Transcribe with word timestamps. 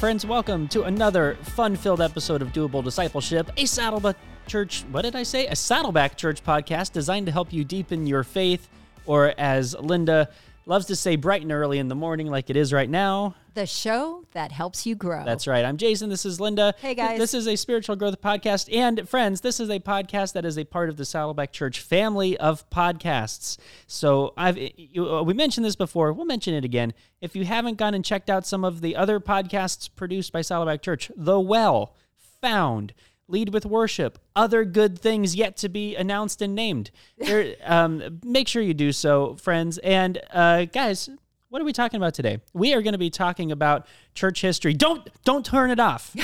friends. 0.00 0.24
Welcome 0.24 0.66
to 0.68 0.84
another 0.84 1.36
fun 1.42 1.76
filled 1.76 2.00
episode 2.00 2.40
of 2.40 2.54
Doable 2.54 2.82
Discipleship, 2.82 3.52
a 3.58 3.66
Saddleback 3.66 4.16
Church, 4.46 4.82
what 4.90 5.02
did 5.02 5.14
I 5.14 5.22
say? 5.24 5.46
A 5.46 5.54
Saddleback 5.54 6.16
Church 6.16 6.42
podcast 6.42 6.92
designed 6.92 7.26
to 7.26 7.32
help 7.32 7.52
you 7.52 7.64
deepen 7.64 8.06
your 8.06 8.24
faith, 8.24 8.70
or 9.04 9.34
as 9.36 9.76
Linda 9.78 10.30
loves 10.66 10.86
to 10.86 10.96
say, 10.96 11.16
bright 11.16 11.42
and 11.42 11.52
early 11.52 11.78
in 11.78 11.88
the 11.88 11.94
morning, 11.94 12.28
like 12.28 12.50
it 12.50 12.56
is 12.56 12.72
right 12.72 12.88
now. 12.88 13.34
The 13.54 13.66
show 13.66 14.24
that 14.32 14.52
helps 14.52 14.86
you 14.86 14.94
grow. 14.94 15.24
That's 15.24 15.46
right. 15.46 15.64
I'm 15.64 15.76
Jason. 15.76 16.08
This 16.08 16.24
is 16.24 16.40
Linda. 16.40 16.74
Hey, 16.80 16.94
guys. 16.94 17.18
This 17.18 17.34
is 17.34 17.48
a 17.48 17.56
spiritual 17.56 17.96
growth 17.96 18.20
podcast. 18.20 18.72
And 18.74 19.08
friends, 19.08 19.40
this 19.40 19.58
is 19.58 19.68
a 19.68 19.80
podcast 19.80 20.34
that 20.34 20.44
is 20.44 20.56
a 20.56 20.64
part 20.64 20.88
of 20.88 20.96
the 20.96 21.04
Saddleback 21.04 21.52
Church 21.52 21.80
family 21.80 22.36
of 22.38 22.68
podcasts. 22.70 23.58
So 23.88 24.32
I've 24.36 24.56
you, 24.56 25.08
uh, 25.08 25.22
we 25.22 25.34
mentioned 25.34 25.64
this 25.64 25.76
before. 25.76 26.12
We'll 26.12 26.26
mention 26.26 26.54
it 26.54 26.64
again. 26.64 26.94
If 27.20 27.34
you 27.34 27.44
haven't 27.44 27.76
gone 27.76 27.94
and 27.94 28.04
checked 28.04 28.30
out 28.30 28.46
some 28.46 28.64
of 28.64 28.80
the 28.80 28.94
other 28.94 29.18
podcasts 29.18 29.90
produced 29.94 30.32
by 30.32 30.42
Saddleback 30.42 30.82
Church, 30.82 31.10
The 31.16 31.40
Well, 31.40 31.94
Found, 32.42 32.94
Lead 33.30 33.52
with 33.52 33.64
Worship, 33.64 34.18
other 34.34 34.64
good 34.64 34.98
things 34.98 35.36
yet 35.36 35.56
to 35.58 35.68
be 35.68 35.96
announced 35.96 36.42
and 36.42 36.54
named. 36.54 36.90
There, 37.18 37.54
um, 37.64 38.20
make 38.24 38.48
sure 38.48 38.62
you 38.62 38.74
do 38.74 38.92
so, 38.92 39.34
friends. 39.34 39.78
And 39.78 40.20
uh, 40.32 40.64
guys, 40.64 41.10
what 41.50 41.60
are 41.60 41.64
we 41.64 41.72
talking 41.72 41.98
about 41.98 42.14
today? 42.14 42.40
We 42.54 42.74
are 42.74 42.80
going 42.80 42.92
to 42.92 42.98
be 42.98 43.10
talking 43.10 43.52
about 43.52 43.86
church 44.14 44.40
history. 44.40 44.72
Don't 44.72 45.08
don't 45.24 45.44
turn 45.44 45.70
it 45.70 45.80
off. 45.80 46.14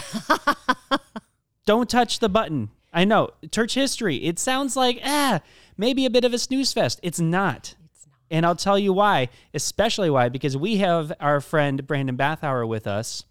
don't 1.66 1.91
touch 1.91 2.20
the 2.20 2.28
button. 2.28 2.70
I 2.92 3.05
know 3.05 3.30
church 3.50 3.75
history. 3.75 4.16
It 4.25 4.38
sounds 4.38 4.77
like 4.77 5.00
ah 5.05 5.41
maybe 5.77 6.06
a 6.06 6.11
bit 6.11 6.25
of 6.25 6.33
a 6.33 6.38
snooze 6.38 6.72
fest. 6.72 7.00
It's 7.03 7.20
not. 7.20 7.75
It's 7.91 8.06
not. 8.06 8.19
And 8.31 8.47
I'll 8.47 8.56
tell 8.56 8.78
you 8.78 8.92
why. 8.92 9.28
Especially 9.53 10.11
why 10.11 10.28
because 10.28 10.56
we 10.56 10.77
have 10.78 11.12
our 11.20 11.41
friend 11.41 11.86
Brandon 11.86 12.16
Bathauer 12.16 12.66
with 12.66 12.86
us. 12.86 13.25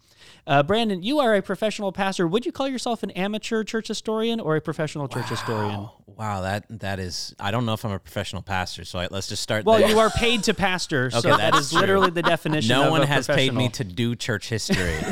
Uh, 0.46 0.62
Brandon, 0.62 1.02
you 1.02 1.18
are 1.18 1.34
a 1.34 1.42
professional 1.42 1.92
pastor. 1.92 2.26
Would 2.26 2.46
you 2.46 2.52
call 2.52 2.68
yourself 2.68 3.02
an 3.02 3.10
amateur 3.12 3.64
church 3.64 3.88
historian 3.88 4.40
or 4.40 4.56
a 4.56 4.60
professional 4.60 5.08
church 5.08 5.28
historian? 5.28 5.88
Wow, 6.06 6.40
that 6.42 6.64
that 6.80 6.98
is. 6.98 7.34
I 7.38 7.50
don't 7.50 7.66
know 7.66 7.74
if 7.74 7.84
I'm 7.84 7.92
a 7.92 7.98
professional 7.98 8.42
pastor, 8.42 8.84
so 8.84 8.98
I, 8.98 9.08
let's 9.10 9.28
just 9.28 9.42
start. 9.42 9.64
Well, 9.64 9.78
there. 9.78 9.88
you 9.90 9.98
are 9.98 10.10
paid 10.16 10.44
to 10.44 10.54
pastor, 10.54 11.10
so 11.10 11.18
Okay, 11.18 11.30
that 11.30 11.52
that's 11.52 11.70
true. 11.70 11.80
literally 11.80 12.10
the 12.10 12.22
definition. 12.22 12.68
No 12.76 12.84
of 12.84 12.90
one 12.90 13.02
a 13.02 13.06
has 13.06 13.26
paid 13.26 13.52
me 13.52 13.68
to 13.70 13.84
do 13.84 14.14
church 14.14 14.48
history. 14.48 14.96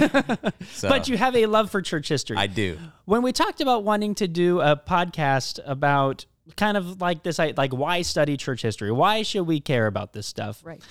So, 0.73 0.89
But 0.89 1.09
you 1.09 1.17
have 1.17 1.37
a 1.37 1.47
love 1.47 1.70
for 1.70 1.83
church 1.83 2.09
history. 2.09 2.37
I 2.37 2.47
do. 2.47 2.79
When 3.05 3.23
we 3.23 3.33
talked 3.33 3.61
about 3.61 3.85
wanting 3.85 4.15
to 4.17 4.29
do 4.29 4.61
a 4.61 4.77
podcast 4.77 5.61
about 5.65 6.25
kind 6.57 6.77
of 6.77 7.01
like 7.01 7.23
this, 7.23 7.39
like 7.39 7.73
why 7.73 8.03
study 8.03 8.37
church 8.37 8.62
history? 8.62 8.91
Why 8.91 9.23
should 9.23 9.47
we 9.47 9.61
care 9.61 9.87
about 9.87 10.12
this 10.12 10.27
stuff? 10.27 10.62
right. 10.65 10.83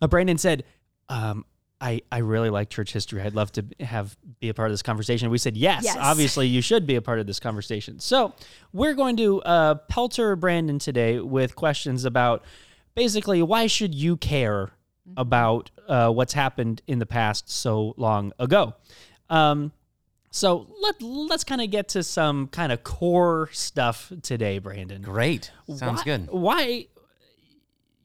Uh, 0.00 0.08
Brandon 0.08 0.38
said, 0.38 0.64
um, 1.08 1.44
I, 1.82 2.00
I 2.12 2.18
really 2.18 2.48
like 2.48 2.70
church 2.70 2.92
history. 2.92 3.20
I'd 3.20 3.34
love 3.34 3.50
to 3.52 3.64
have 3.80 4.16
be 4.40 4.48
a 4.48 4.54
part 4.54 4.68
of 4.68 4.72
this 4.72 4.82
conversation. 4.82 5.28
We 5.30 5.38
said, 5.38 5.56
yes, 5.56 5.82
Yes. 5.84 5.96
obviously 5.98 6.46
you 6.46 6.62
should 6.62 6.86
be 6.86 6.94
a 6.94 7.02
part 7.02 7.18
of 7.18 7.26
this 7.26 7.40
conversation. 7.40 7.98
So 7.98 8.32
we're 8.72 8.94
going 8.94 9.16
to 9.16 9.42
uh, 9.42 9.74
pelter 9.88 10.36
Brandon 10.36 10.78
today 10.78 11.18
with 11.18 11.56
questions 11.56 12.04
about 12.04 12.44
basically 12.94 13.42
why 13.42 13.66
should 13.66 13.94
you 13.94 14.16
care 14.16 14.70
about 15.16 15.70
uh, 15.88 16.08
what's 16.10 16.32
happened 16.32 16.80
in 16.86 17.00
the 17.00 17.06
past 17.06 17.50
so 17.50 17.92
long 17.96 18.32
ago. 18.38 18.74
Um, 19.28 19.72
so 20.30 20.68
let 20.80 21.02
let's 21.02 21.44
kind 21.44 21.60
of 21.60 21.70
get 21.70 21.88
to 21.90 22.02
some 22.02 22.46
kind 22.46 22.70
of 22.72 22.84
core 22.84 23.50
stuff 23.52 24.12
today, 24.22 24.58
Brandon. 24.60 25.02
Great. 25.02 25.50
Sounds 25.74 25.98
Why- 25.98 26.04
good. 26.04 26.30
Why 26.30 26.86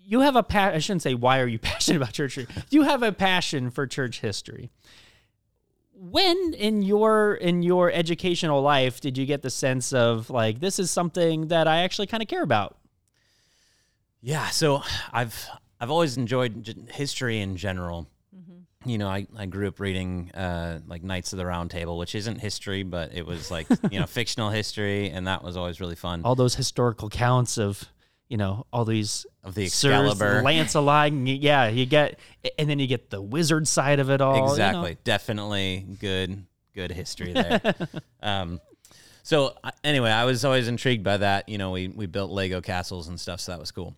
you 0.08 0.22
have 0.22 0.38
a 0.38 0.44
pa- 0.44 0.72
I 0.74 0.80
shouldn't 0.80 1.02
say 1.02 1.14
why 1.14 1.40
are 1.40 1.48
you 1.48 1.60
passionate 1.74 1.98
about 1.98 2.14
church 2.14 2.36
history. 2.36 2.64
You 2.70 2.84
have 2.84 3.04
a 3.04 3.12
passion 3.12 3.70
for 3.70 3.86
church 3.86 4.22
history. 4.22 4.72
When 5.94 6.54
in 6.54 6.82
your 6.82 7.34
in 7.34 7.62
your 7.64 7.92
educational 7.92 8.62
life 8.62 9.02
did 9.02 9.17
you 9.17 9.26
get 9.26 9.42
the 9.42 9.50
sense 9.50 9.92
of 9.94 10.30
like 10.30 10.60
this 10.60 10.80
is 10.80 10.92
something 10.92 11.48
that 11.48 11.67
I 11.67 11.80
actually 11.80 12.08
kind 12.08 12.23
of 12.23 12.30
care 12.30 12.44
about? 12.44 12.78
Yeah. 14.22 14.48
So 14.50 14.82
I've 15.12 15.50
I've 15.80 15.92
always 15.92 16.17
enjoyed 16.17 16.88
history 16.92 17.40
in 17.40 17.58
general. 17.58 18.08
You 18.86 18.98
know, 18.98 19.10
I, 19.10 19.28
I 19.36 19.48
grew 19.48 19.67
up 19.67 19.82
reading 19.82 20.32
uh, 20.34 20.80
like 20.88 21.04
Knights 21.04 21.34
of 21.34 21.38
the 21.38 21.46
Round 21.46 21.70
Table, 21.70 21.98
which 21.98 22.16
isn't 22.16 22.40
history, 22.40 22.84
but 22.84 23.14
it 23.14 23.26
was 23.26 23.52
like 23.52 23.67
you 23.92 24.00
know 24.00 24.06
fictional 24.20 24.50
history, 24.50 25.10
and 25.10 25.28
that 25.28 25.44
was 25.44 25.58
always 25.58 25.82
really 25.82 25.96
fun. 25.96 26.22
All 26.23 26.36
those 26.36 26.56
historical 26.56 27.10
counts 27.10 27.58
of 27.58 27.90
you 28.30 28.38
know 28.38 28.65
all 28.71 28.86
these 28.86 29.26
Of 29.43 29.55
the 29.55 29.67
Sirs, 29.67 30.11
Excalibur. 30.11 30.42
Lancelot, 30.45 31.14
yeah, 31.14 31.67
you 31.67 31.86
get, 31.86 32.20
and 32.58 32.70
then 32.70 32.80
you 32.80 32.88
get 32.88 33.10
the 33.10 33.21
wizard 33.21 33.67
side 33.67 33.99
of 33.99 34.10
it 34.10 34.21
all. 34.21 34.36
you 34.36 34.42
know. 34.42 34.52
exactly 34.52 34.98
definitely 35.04 35.86
good 35.99 36.45
good 36.76 36.92
history 36.92 37.33
there 37.33 37.73
um 38.21 38.61
so 39.23 39.55
anyway 39.83 40.11
i 40.11 40.26
was 40.26 40.45
always 40.45 40.67
intrigued 40.67 41.04
by 41.04 41.17
that 41.17 41.49
you 41.49 41.58
know 41.58 41.71
we 41.71 41.87
we 41.87 42.05
built 42.05 42.30
lego 42.30 42.61
castles 42.61 43.08
and 43.08 43.20
stuff 43.20 43.39
so 43.39 43.52
that 43.52 43.60
was 43.60 43.71
cool 43.71 43.95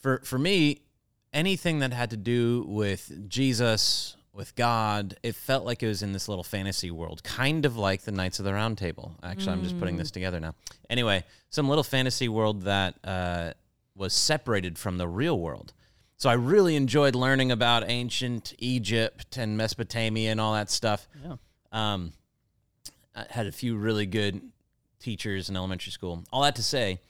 for 0.00 0.20
for 0.24 0.36
me 0.36 0.80
anything 1.32 1.78
that 1.78 1.92
had 1.92 2.10
to 2.10 2.16
do 2.16 2.64
with 2.66 3.28
jesus 3.28 4.16
with 4.32 4.54
god 4.54 5.16
it 5.22 5.34
felt 5.34 5.64
like 5.64 5.82
it 5.82 5.88
was 5.88 6.02
in 6.02 6.12
this 6.12 6.28
little 6.28 6.44
fantasy 6.44 6.90
world 6.90 7.22
kind 7.22 7.64
of 7.64 7.76
like 7.76 8.02
the 8.02 8.12
knights 8.12 8.38
of 8.38 8.44
the 8.44 8.52
round 8.52 8.78
table 8.78 9.12
actually 9.22 9.52
i'm 9.52 9.62
just 9.62 9.78
putting 9.78 9.96
this 9.96 10.10
together 10.10 10.38
now 10.40 10.54
anyway 10.88 11.22
some 11.50 11.68
little 11.68 11.84
fantasy 11.84 12.28
world 12.28 12.62
that 12.62 12.94
uh, 13.04 13.52
was 13.96 14.12
separated 14.12 14.78
from 14.78 14.98
the 14.98 15.08
real 15.08 15.38
world 15.38 15.72
so 16.20 16.28
I 16.28 16.34
really 16.34 16.76
enjoyed 16.76 17.14
learning 17.14 17.50
about 17.50 17.88
ancient 17.88 18.52
Egypt 18.58 19.38
and 19.38 19.56
Mesopotamia 19.56 20.30
and 20.30 20.38
all 20.38 20.52
that 20.52 20.70
stuff. 20.70 21.08
Yeah. 21.24 21.36
Um, 21.72 22.12
I 23.16 23.24
had 23.30 23.46
a 23.46 23.52
few 23.52 23.74
really 23.78 24.04
good 24.04 24.42
teachers 24.98 25.48
in 25.48 25.56
elementary 25.56 25.92
school. 25.92 26.22
All 26.30 26.42
that 26.42 26.56
to 26.56 26.62
say, 26.62 27.00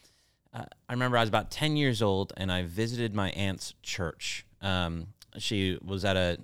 uh, 0.54 0.64
I 0.88 0.92
remember 0.92 1.16
I 1.16 1.22
was 1.22 1.28
about 1.28 1.50
10 1.50 1.76
years 1.76 2.02
old 2.02 2.32
and 2.36 2.52
I 2.52 2.62
visited 2.62 3.12
my 3.12 3.30
aunt's 3.30 3.74
church. 3.82 4.46
Um, 4.62 5.08
she 5.38 5.76
was 5.84 6.04
at 6.04 6.16
a 6.16 6.38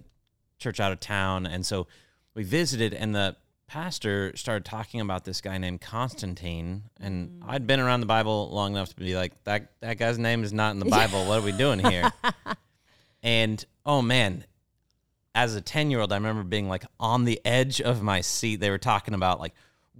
church 0.59 0.81
out 0.81 0.93
of 0.93 1.01
town. 1.01 1.47
And 1.47 1.65
so 1.65 1.87
we 2.35 2.43
visited, 2.43 2.95
and 2.95 3.15
the 3.15 3.37
pastor 3.67 4.37
started 4.37 4.65
talking 4.65 5.01
about 5.01 5.25
this 5.25 5.41
guy 5.41 5.59
named 5.59 5.81
Constantine. 5.81 6.85
And 7.01 7.31
mm. 7.31 7.43
I'd 7.47 7.67
been 7.67 7.81
around 7.81 8.01
the 8.01 8.07
Bible 8.07 8.51
long 8.51 8.73
enough 8.73 8.91
to 8.91 8.97
be 8.97 9.17
like, 9.17 9.33
that, 9.45 9.73
that 9.81 9.99
guy's 9.99 10.19
name 10.19 10.45
is 10.45 10.53
not 10.53 10.73
in 10.73 10.79
the 10.79 10.85
Bible. 10.91 11.27
what 11.27 11.39
are 11.39 11.45
we 11.45 11.53
doing 11.53 11.81
here? 11.81 12.11
and 13.23 13.65
oh 13.85 14.03
man, 14.03 14.45
as 15.35 15.55
a 15.55 15.61
10 15.61 15.91
year 15.91 16.01
old, 16.01 16.13
I 16.13 16.17
remember 16.17 16.43
being 16.43 16.69
like 16.69 16.85
on 16.99 17.25
the 17.25 17.41
edge 17.45 17.81
of 17.81 18.03
my 18.03 18.21
seat. 18.21 18.57
They 18.57 18.71
were 18.71 18.79
talking 18.79 19.15
about 19.15 19.41
like 19.41 19.55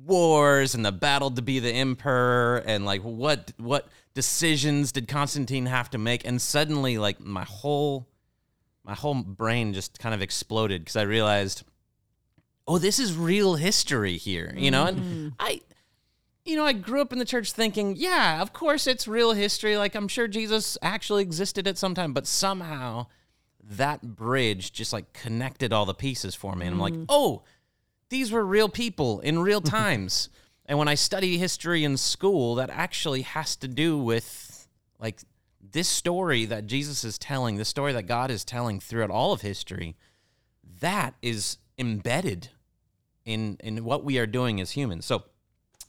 wars 0.05 0.75
and 0.75 0.85
the 0.85 0.93
battle 0.93 1.31
to 1.31 1.43
be 1.43 1.59
the 1.59 1.71
emperor 1.71 2.63
and 2.67 2.85
like 2.85 3.01
what 3.03 3.53
what 3.57 3.89
decisions 4.15 4.93
did 4.93 5.09
Constantine 5.09 5.67
have 5.67 5.89
to 5.91 5.99
make 5.99 6.27
and 6.27 6.41
suddenly 6.41 6.99
like 6.99 7.19
my 7.19 7.45
whole 7.45 8.07
my 8.87 8.95
whole 8.95 9.15
brain 9.15 9.75
just 9.75 9.99
kind 9.99 10.15
of 10.15 10.23
exploded 10.23 10.83
because 10.83 10.97
I 10.97 11.03
realized 11.03 11.65
oh 12.67 12.79
this 12.79 12.99
is 12.99 13.15
real 13.15 13.57
history 13.57 14.17
here 14.17 14.55
you 14.57 14.71
know? 14.71 14.87
And 14.87 14.99
mm-hmm. 14.99 15.29
I 15.39 15.61
you 16.45 16.57
know 16.57 16.65
I 16.65 16.73
grew 16.73 17.01
up 17.01 17.13
in 17.13 17.19
the 17.19 17.25
church 17.25 17.53
thinking 17.53 17.97
yeah 17.97 18.41
of 18.41 18.53
course 18.53 18.87
it's 18.87 19.07
real 19.07 19.33
history 19.33 19.77
like 19.77 19.95
I'm 19.95 20.09
sure 20.09 20.29
Jesus 20.29 20.79
actually 20.81 21.23
existed 21.23 21.67
at 21.67 21.77
some 21.77 21.95
time 21.95 22.13
but 22.13 22.27
somehow 22.27 23.07
that 23.63 24.03
bridge 24.03 24.73
just 24.73 24.93
like 24.93 25.13
connected 25.13 25.73
all 25.73 25.87
the 25.87 25.95
pieces 25.95 26.37
for 26.37 26.55
me. 26.55 26.67
And 26.67 26.75
I'm 26.75 26.81
like 26.81 26.95
mm. 26.95 27.07
oh 27.09 27.43
these 28.09 28.31
were 28.31 28.45
real 28.45 28.69
people 28.69 29.21
in 29.21 29.41
real 29.41 29.61
times. 29.79 30.29
and 30.67 30.79
when 30.79 30.89
I 30.89 30.95
study 30.95 31.39
history 31.39 31.85
in 31.85 31.97
school, 31.97 32.57
that 32.57 32.71
actually 32.71 33.23
has 33.23 33.57
to 33.57 33.69
do 33.69 33.99
with 33.99 34.69
like 34.99 35.21
this 35.73 35.89
story 35.89 36.45
that 36.47 36.67
Jesus 36.67 37.05
is 37.05 37.19
telling, 37.19 37.57
the 37.57 37.65
story 37.65 37.93
that 37.93 38.05
God 38.05 38.31
is 38.31 38.45
telling 38.45 38.81
throughout 38.81 39.11
all 39.11 39.33
of 39.33 39.41
history. 39.41 39.97
That 40.81 41.15
is 41.23 41.59
embedded 41.79 42.51
in 43.25 43.57
in 43.63 43.85
what 43.85 44.05
we 44.05 44.19
are 44.19 44.27
doing 44.27 44.61
as 44.61 44.73
humans. 44.73 45.07
So 45.07 45.25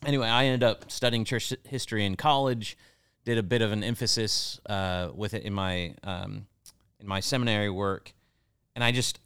anyway, 0.04 0.28
I 0.28 0.46
ended 0.46 0.62
up 0.62 0.90
studying 0.90 1.24
church 1.24 1.52
history 1.64 2.04
in 2.04 2.16
college. 2.16 2.76
Did 3.24 3.38
a 3.38 3.42
bit 3.42 3.60
of 3.62 3.72
an 3.72 3.84
emphasis 3.84 4.58
uh, 4.66 5.10
with 5.14 5.34
it 5.34 5.42
in 5.42 5.52
my 5.52 5.94
um, 6.02 6.46
in 7.00 7.06
my 7.06 7.20
seminary 7.20 7.70
work, 7.70 8.14
and 8.74 8.82
I 8.82 8.92
just 8.92 9.20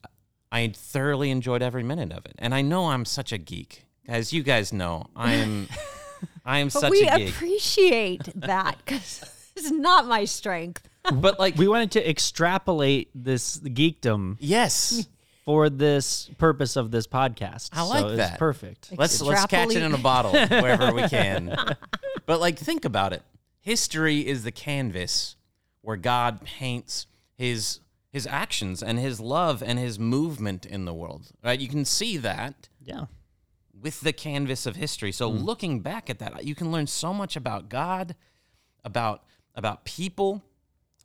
I 0.50 0.72
thoroughly 0.74 1.30
enjoyed 1.30 1.62
every 1.62 1.82
minute 1.82 2.12
of 2.12 2.26
it. 2.26 2.34
And 2.38 2.54
I 2.54 2.62
know 2.62 2.88
I'm 2.88 3.04
such 3.04 3.32
a 3.32 3.38
geek, 3.38 3.86
as 4.08 4.32
you 4.32 4.42
guys 4.42 4.72
know. 4.72 5.06
I 5.14 5.34
am 5.34 5.68
I 6.44 6.58
am 6.58 6.70
such 6.70 6.90
we 6.90 7.06
a 7.06 7.16
geek. 7.16 7.28
appreciate 7.30 8.28
that 8.34 8.78
because 8.84 9.24
it's 9.56 9.70
not 9.70 10.06
my 10.06 10.24
strength. 10.24 10.88
but 11.14 11.38
like 11.38 11.56
We 11.56 11.68
wanted 11.68 11.92
to 11.92 12.08
extrapolate 12.08 13.10
this 13.14 13.58
geekdom 13.58 14.36
yes, 14.38 15.08
for 15.44 15.68
this 15.68 16.30
purpose 16.38 16.76
of 16.76 16.90
this 16.90 17.06
podcast. 17.06 17.70
I 17.72 17.82
like 17.82 18.00
so 18.00 18.08
It's 18.08 18.16
that. 18.18 18.38
perfect. 18.38 18.92
let's 18.96 19.20
let's 19.20 19.46
catch 19.46 19.74
it 19.74 19.82
in 19.82 19.92
a 19.92 19.98
bottle 19.98 20.32
wherever 20.32 20.92
we 20.92 21.02
can. 21.08 21.56
But 22.26 22.40
like 22.40 22.58
think 22.58 22.84
about 22.84 23.12
it. 23.12 23.22
History 23.60 24.26
is 24.26 24.44
the 24.44 24.52
canvas 24.52 25.36
where 25.80 25.96
God 25.96 26.42
paints 26.44 27.06
his 27.36 27.80
his 28.12 28.26
actions 28.26 28.82
and 28.82 28.98
his 28.98 29.18
love 29.20 29.62
and 29.62 29.78
his 29.78 29.98
movement 29.98 30.64
in 30.66 30.84
the 30.84 30.94
world. 30.94 31.30
Right? 31.42 31.58
You 31.58 31.68
can 31.68 31.84
see 31.84 32.16
that 32.18 32.68
Yeah. 32.84 33.06
with 33.72 34.00
the 34.02 34.12
canvas 34.12 34.66
of 34.66 34.76
history. 34.76 35.10
So 35.12 35.32
mm. 35.32 35.42
looking 35.42 35.80
back 35.80 36.08
at 36.10 36.18
that, 36.20 36.44
you 36.44 36.54
can 36.54 36.70
learn 36.70 36.86
so 36.86 37.12
much 37.12 37.34
about 37.36 37.68
God, 37.68 38.14
about 38.84 39.24
about 39.54 39.84
people. 39.84 40.42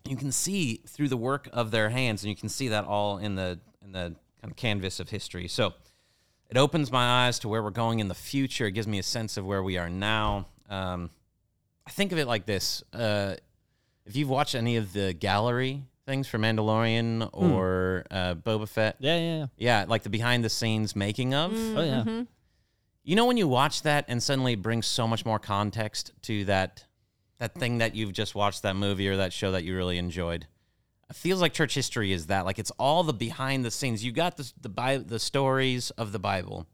You 0.08 0.16
can 0.16 0.32
see 0.32 0.82
through 0.88 1.10
the 1.10 1.18
work 1.18 1.50
of 1.52 1.72
their 1.72 1.90
hands, 1.90 2.24
and 2.24 2.30
you 2.30 2.36
can 2.36 2.50
see 2.50 2.70
that 2.70 2.86
all 2.86 3.18
in 3.18 3.36
the 3.36 3.60
in 3.84 3.92
the 3.92 4.16
kind 4.42 4.52
of 4.52 4.56
canvas 4.56 5.00
of 5.00 5.10
history. 5.10 5.48
So 5.48 5.74
it 6.50 6.58
opens 6.58 6.92
my 6.92 7.26
eyes 7.26 7.40
to 7.40 7.50
where 7.50 7.62
we're 7.62 7.72
going 7.72 8.00
in 8.00 8.08
the 8.08 8.16
future. 8.16 8.68
It 8.68 8.72
gives 8.72 8.88
me 8.88 9.00
a 9.00 9.04
sense 9.04 9.36
of 9.38 9.46
where 9.46 9.62
we 9.62 9.78
are 9.78 9.90
now. 9.90 10.46
Um, 10.70 11.10
I 11.86 11.92
think 11.92 12.12
of 12.12 12.18
it 12.20 12.26
like 12.28 12.46
this: 12.46 12.84
uh, 12.94 13.36
if 14.06 14.16
you've 14.16 14.30
watched 14.30 14.56
any 14.56 14.78
of 14.78 14.94
the 14.94 15.14
gallery 15.14 15.84
things 16.06 16.26
for 16.26 16.38
Mandalorian 16.38 17.30
or 17.34 18.06
uh, 18.10 18.34
Boba 18.36 18.68
Fett, 18.68 18.96
Yeah, 19.00 19.18
yeah, 19.18 19.38
yeah. 19.40 19.46
yeah, 19.58 19.86
like 19.90 20.04
the 20.04 20.10
behind 20.10 20.42
the 20.42 20.50
scenes 20.50 20.96
making 20.96 21.34
of. 21.34 21.52
Oh 21.52 21.84
yeah. 21.84 22.04
Mm-hmm. 22.06 22.22
You 23.04 23.16
know 23.18 23.26
when 23.26 23.36
you 23.38 23.48
watch 23.48 23.82
that 23.84 24.06
and 24.08 24.24
suddenly 24.24 24.54
it 24.54 24.62
brings 24.62 24.86
so 24.86 25.06
much 25.08 25.26
more 25.26 25.38
context 25.40 26.14
to 26.24 26.46
that 26.46 26.86
that 27.40 27.54
thing 27.54 27.80
that 27.80 27.96
you've 27.96 28.14
just 28.14 28.36
watched 28.36 28.64
that 28.64 28.76
movie 28.76 29.08
or 29.08 29.18
that 29.18 29.34
show 29.34 29.52
that 29.52 29.64
you 29.64 29.76
really 29.76 29.98
enjoyed. 29.98 30.48
It 31.10 31.16
feels 31.16 31.42
like 31.42 31.54
church 31.54 31.74
history 31.74 32.12
is 32.12 32.28
that 32.28 32.46
like 32.46 32.60
it's 32.60 32.72
all 32.72 33.04
the 33.04 33.14
behind 33.14 33.64
the 33.64 33.72
scenes. 33.72 34.04
You 34.04 34.12
got 34.12 34.38
the 34.38 34.52
the 34.60 34.70
Bi- 34.70 34.98
the 34.98 35.20
stories 35.20 35.90
of 35.92 36.12
the 36.12 36.20
Bible, 36.20 36.68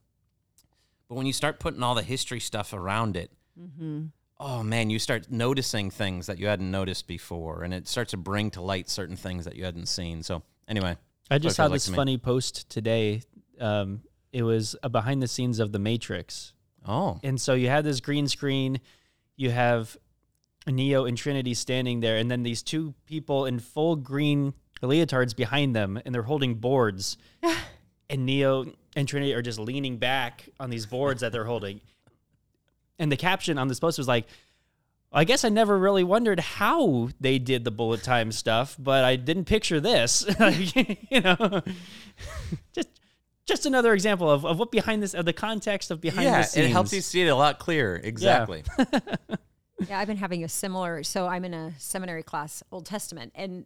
but 1.07 1.15
when 1.15 1.25
you 1.25 1.33
start 1.33 1.59
putting 1.59 1.83
all 1.83 1.93
the 1.95 2.01
history 2.03 2.39
stuff 2.39 2.73
around 2.73 3.15
it, 3.15 3.31
oh 4.39 4.63
man, 4.63 4.89
you 4.89 4.97
start 4.97 5.29
noticing 5.29 5.91
things 5.91 6.25
that 6.27 6.39
you 6.39 6.47
hadn't 6.47 6.71
noticed 6.71 7.07
before, 7.07 7.63
and 7.63 7.73
it 7.73 7.87
starts 7.87 8.11
to 8.11 8.17
bring 8.17 8.49
to 8.51 8.61
light 8.61 8.89
certain 8.89 9.15
things 9.15 9.45
that 9.45 9.55
you 9.55 9.65
hadn't 9.65 9.87
seen. 9.87 10.23
So 10.23 10.41
anyway, 10.67 10.97
I 11.29 11.37
just 11.37 11.55
saw 11.57 11.65
like 11.65 11.73
this 11.73 11.89
funny 11.89 12.17
post 12.17 12.69
today. 12.69 13.21
Um, 13.59 14.01
it 14.31 14.41
was 14.41 14.75
a 14.81 14.89
behind 14.89 15.21
the 15.21 15.27
scenes 15.27 15.59
of 15.59 15.71
The 15.71 15.79
Matrix. 15.79 16.53
oh 16.87 17.19
And 17.23 17.39
so 17.39 17.53
you 17.53 17.69
have 17.69 17.83
this 17.83 17.99
green 17.99 18.27
screen, 18.27 18.79
you 19.35 19.51
have 19.51 19.95
Neo 20.67 21.05
and 21.05 21.17
Trinity 21.17 21.53
standing 21.53 21.99
there, 21.99 22.17
and 22.17 22.31
then 22.31 22.43
these 22.43 22.61
two 22.61 22.93
people 23.05 23.45
in 23.45 23.59
full 23.59 23.95
green 23.95 24.53
leotards 24.81 25.35
behind 25.35 25.75
them, 25.75 25.99
and 26.05 26.13
they're 26.13 26.23
holding 26.23 26.55
boards. 26.55 27.17
and 28.09 28.25
Neo 28.25 28.65
and 28.95 29.07
Trinity 29.07 29.33
are 29.33 29.41
just 29.41 29.59
leaning 29.59 29.97
back 29.97 30.49
on 30.59 30.69
these 30.69 30.85
boards 30.85 31.21
that 31.21 31.31
they're 31.31 31.45
holding. 31.45 31.81
And 32.99 33.11
the 33.11 33.17
caption 33.17 33.57
on 33.57 33.67
this 33.67 33.79
post 33.79 33.97
was 33.97 34.07
like, 34.07 34.25
I 35.11 35.25
guess 35.25 35.45
I 35.45 35.49
never 35.49 35.77
really 35.77 36.03
wondered 36.03 36.39
how 36.39 37.09
they 37.19 37.37
did 37.37 37.63
the 37.63 37.71
bullet 37.71 38.01
time 38.01 38.31
stuff, 38.31 38.75
but 38.79 39.03
I 39.03 39.15
didn't 39.15 39.45
picture 39.45 39.79
this. 39.79 40.25
Like, 40.39 41.11
you 41.11 41.21
know, 41.21 41.61
just 42.73 42.89
just 43.45 43.65
another 43.65 43.93
example 43.93 44.29
of, 44.29 44.45
of 44.45 44.57
what 44.57 44.71
behind 44.71 45.03
this 45.03 45.13
of 45.13 45.25
the 45.25 45.33
context 45.33 45.91
of 45.91 46.01
behind 46.01 46.25
yeah, 46.25 46.41
the 46.41 46.47
scenes. 46.47 46.67
it 46.67 46.71
helps 46.71 46.93
you 46.93 47.01
see 47.01 47.21
it 47.21 47.27
a 47.27 47.35
lot 47.35 47.59
clearer. 47.59 47.99
Exactly. 48.03 48.63
Yeah, 48.79 48.85
I've 49.91 50.07
been 50.07 50.17
having 50.17 50.43
a 50.43 50.49
similar. 50.49 51.03
So 51.03 51.27
I'm 51.27 51.45
in 51.45 51.53
a 51.53 51.73
seminary 51.77 52.23
class, 52.23 52.63
Old 52.71 52.85
Testament, 52.85 53.31
and 53.35 53.65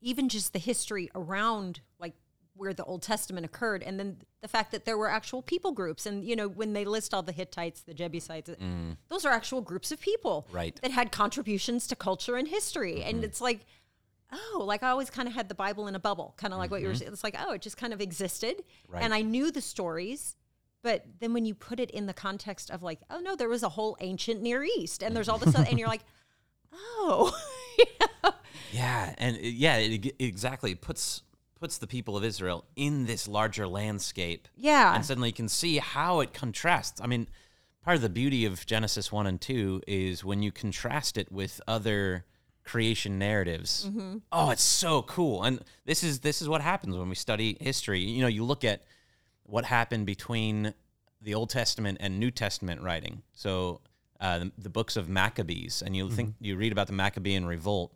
even 0.00 0.28
just 0.28 0.52
the 0.52 0.58
history 0.58 1.10
around 1.14 1.80
like 1.98 2.14
where 2.54 2.74
the 2.74 2.84
Old 2.84 3.02
Testament 3.02 3.46
occurred, 3.46 3.82
and 3.82 3.98
then 3.98 4.16
the 4.40 4.48
fact 4.48 4.72
that 4.72 4.84
there 4.84 4.98
were 4.98 5.08
actual 5.08 5.42
people 5.42 5.72
groups, 5.72 6.06
and 6.06 6.24
you 6.24 6.36
know 6.36 6.48
when 6.48 6.72
they 6.72 6.84
list 6.84 7.14
all 7.14 7.22
the 7.22 7.32
Hittites, 7.32 7.82
the 7.82 7.94
Jebusites, 7.94 8.50
mm. 8.50 8.96
those 9.08 9.24
are 9.24 9.32
actual 9.32 9.60
groups 9.60 9.92
of 9.92 10.00
people, 10.00 10.46
Right. 10.50 10.78
that 10.82 10.90
had 10.90 11.12
contributions 11.12 11.86
to 11.86 11.96
culture 11.96 12.36
and 12.36 12.48
history, 12.48 13.02
and 13.02 13.16
mm-hmm. 13.16 13.24
it's 13.24 13.40
like. 13.40 13.60
Oh, 14.30 14.62
like 14.66 14.82
I 14.82 14.90
always 14.90 15.08
kind 15.08 15.26
of 15.26 15.32
had 15.32 15.48
the 15.48 15.54
Bible 15.54 15.86
in 15.86 15.94
a 15.94 15.98
bubble, 15.98 16.34
kind 16.36 16.52
of 16.52 16.58
like 16.58 16.70
what 16.70 16.82
you 16.82 16.88
were 16.88 16.92
mm-hmm. 16.92 16.98
saying. 16.98 17.12
It's 17.14 17.24
like, 17.24 17.34
oh, 17.38 17.54
it 17.54 17.62
just 17.62 17.78
kind 17.78 17.94
of 17.94 18.02
existed. 18.02 18.62
Right. 18.86 19.02
And 19.02 19.14
I 19.14 19.22
knew 19.22 19.50
the 19.50 19.62
stories, 19.62 20.36
but 20.82 21.04
then 21.20 21.32
when 21.32 21.44
you 21.44 21.54
put 21.54 21.80
it 21.80 21.90
in 21.90 22.06
the 22.06 22.14
context 22.14 22.70
of 22.70 22.82
like, 22.82 23.00
oh 23.10 23.20
no, 23.20 23.34
there 23.36 23.48
was 23.48 23.62
a 23.62 23.68
whole 23.70 23.96
ancient 24.00 24.42
Near 24.42 24.62
East, 24.64 25.02
and 25.02 25.14
there's 25.16 25.28
all 25.28 25.38
this, 25.38 25.54
and 25.54 25.78
you're 25.78 25.88
like, 25.88 26.04
oh, 26.72 27.36
Yeah, 27.78 28.30
yeah 28.72 29.14
and 29.18 29.36
it- 29.36 29.54
yeah, 29.54 29.76
it, 29.76 30.04
it 30.06 30.14
exactly 30.18 30.74
puts 30.74 31.22
puts 31.60 31.78
the 31.78 31.88
people 31.88 32.16
of 32.16 32.22
Israel 32.22 32.64
in 32.76 33.06
this 33.06 33.26
larger 33.26 33.66
landscape. 33.66 34.46
Yeah. 34.56 34.94
and 34.94 35.04
suddenly 35.04 35.30
you 35.30 35.34
can 35.34 35.48
see 35.48 35.78
how 35.78 36.20
it 36.20 36.32
contrasts. 36.32 37.00
I 37.00 37.08
mean, 37.08 37.26
part 37.82 37.96
of 37.96 38.02
the 38.02 38.08
beauty 38.08 38.44
of 38.44 38.64
Genesis 38.64 39.10
one 39.10 39.26
and 39.26 39.40
two 39.40 39.82
is 39.88 40.24
when 40.24 40.40
you 40.40 40.52
contrast 40.52 41.18
it 41.18 41.32
with 41.32 41.60
other 41.66 42.24
creation 42.62 43.18
narratives. 43.18 43.86
Mm-hmm. 43.88 44.18
Oh, 44.30 44.50
it's 44.50 44.62
so 44.62 45.02
cool. 45.02 45.42
And 45.42 45.60
this 45.84 46.04
is 46.04 46.20
this 46.20 46.40
is 46.40 46.48
what 46.48 46.60
happens 46.60 46.96
when 46.96 47.08
we 47.08 47.16
study 47.16 47.56
history. 47.60 48.00
You 48.00 48.22
know, 48.22 48.28
you 48.28 48.44
look 48.44 48.62
at 48.62 48.84
what 49.48 49.64
happened 49.64 50.04
between 50.06 50.74
the 51.22 51.34
Old 51.34 51.48
Testament 51.50 51.96
and 52.00 52.20
New 52.20 52.30
Testament 52.30 52.82
writing. 52.82 53.22
So 53.32 53.80
uh, 54.20 54.40
the, 54.40 54.52
the 54.58 54.68
books 54.68 54.96
of 54.96 55.08
Maccabees, 55.08 55.82
and 55.82 55.96
you 55.96 56.10
think 56.10 56.34
you 56.40 56.56
read 56.56 56.70
about 56.70 56.86
the 56.86 56.92
Maccabean 56.92 57.46
revolt. 57.46 57.92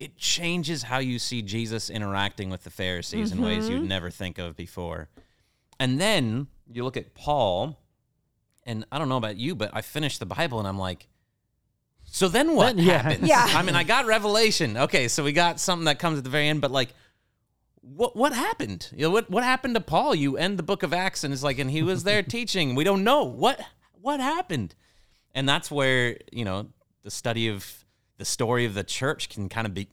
It 0.00 0.16
changes 0.16 0.82
how 0.82 0.98
you 0.98 1.18
see 1.18 1.42
Jesus 1.42 1.90
interacting 1.90 2.50
with 2.50 2.64
the 2.64 2.70
Pharisees 2.70 3.32
in 3.32 3.40
ways 3.40 3.68
you'd 3.68 3.86
never 3.88 4.10
think 4.10 4.38
of 4.38 4.56
before. 4.56 5.08
And 5.78 6.00
then 6.00 6.48
you 6.70 6.82
look 6.84 6.96
at 6.96 7.14
Paul, 7.14 7.78
and 8.64 8.84
I 8.90 8.98
don't 8.98 9.08
know 9.08 9.16
about 9.16 9.36
you, 9.36 9.54
but 9.54 9.70
I 9.72 9.82
finished 9.82 10.18
the 10.18 10.26
Bible 10.26 10.58
and 10.58 10.66
I'm 10.66 10.78
like, 10.78 11.06
so 12.04 12.28
then 12.28 12.54
what 12.56 12.76
Then- 12.76 12.84
yeah. 12.86 12.98
happens? 13.02 13.28
Yeah. 13.28 13.46
I 13.46 13.62
mean, 13.62 13.76
I 13.76 13.84
got 13.84 14.06
Revelation. 14.06 14.76
Okay, 14.76 15.06
so 15.08 15.22
we 15.22 15.32
got 15.32 15.60
something 15.60 15.84
that 15.84 15.98
comes 15.98 16.18
at 16.18 16.24
the 16.24 16.30
very 16.30 16.48
end, 16.48 16.60
but 16.60 16.70
like, 16.70 16.88
what 17.82 18.14
what 18.16 18.32
happened? 18.32 18.88
You 18.94 19.04
know, 19.04 19.10
what 19.10 19.30
what 19.30 19.44
happened 19.44 19.74
to 19.74 19.80
Paul? 19.80 20.14
You 20.14 20.36
end 20.36 20.58
the 20.58 20.62
book 20.62 20.82
of 20.82 20.92
Acts 20.92 21.24
and 21.24 21.32
it's 21.32 21.42
like, 21.42 21.58
and 21.58 21.70
he 21.70 21.82
was 21.82 22.04
there 22.04 22.22
teaching. 22.36 22.74
We 22.74 22.84
don't 22.84 23.04
know 23.04 23.24
what 23.24 23.60
what 23.92 24.20
happened, 24.20 24.74
and 25.34 25.48
that's 25.48 25.70
where 25.70 26.18
you 26.32 26.44
know 26.44 26.68
the 27.02 27.10
study 27.10 27.48
of 27.48 27.84
the 28.18 28.24
story 28.24 28.64
of 28.66 28.74
the 28.74 28.84
church 28.84 29.28
can 29.28 29.48
kind 29.48 29.66
of 29.66 29.74
be 29.74 29.88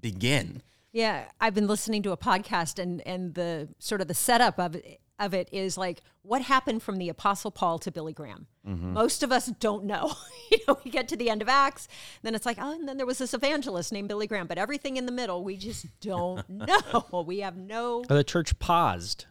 begin. 0.00 0.62
yeah. 0.92 1.24
I've 1.40 1.54
been 1.54 1.66
listening 1.66 2.02
to 2.04 2.12
a 2.12 2.16
podcast, 2.16 2.78
and 2.78 3.00
and 3.06 3.34
the 3.34 3.68
sort 3.78 4.00
of 4.00 4.08
the 4.08 4.14
setup 4.14 4.58
of 4.58 4.76
it, 4.76 5.00
of 5.20 5.34
it 5.34 5.48
is 5.52 5.76
like 5.78 6.02
what 6.22 6.42
happened 6.42 6.82
from 6.82 6.96
the 6.96 7.08
Apostle 7.08 7.50
Paul 7.50 7.78
to 7.80 7.90
Billy 7.92 8.12
Graham. 8.12 8.46
Mm-hmm. 8.66 8.92
Most 8.94 9.22
of 9.22 9.30
us 9.30 9.46
don't 9.60 9.84
know. 9.84 10.12
you 10.50 10.58
know, 10.66 10.78
we 10.84 10.90
get 10.90 11.08
to 11.08 11.16
the 11.16 11.30
end 11.30 11.42
of 11.42 11.48
Acts, 11.48 11.86
then 12.22 12.34
it's 12.34 12.46
like, 12.46 12.58
oh, 12.60 12.72
and 12.72 12.88
then 12.88 12.96
there 12.96 13.06
was 13.06 13.18
this 13.18 13.34
evangelist 13.34 13.92
named 13.92 14.08
Billy 14.08 14.26
Graham, 14.26 14.46
but 14.46 14.58
everything 14.58 14.96
in 14.96 15.06
the 15.06 15.12
middle, 15.12 15.44
we 15.44 15.56
just 15.56 15.86
don't 16.00 16.48
know. 16.48 17.24
we 17.26 17.40
have 17.40 17.56
no. 17.56 18.02
the 18.08 18.24
church 18.24 18.58
paused 18.58 19.26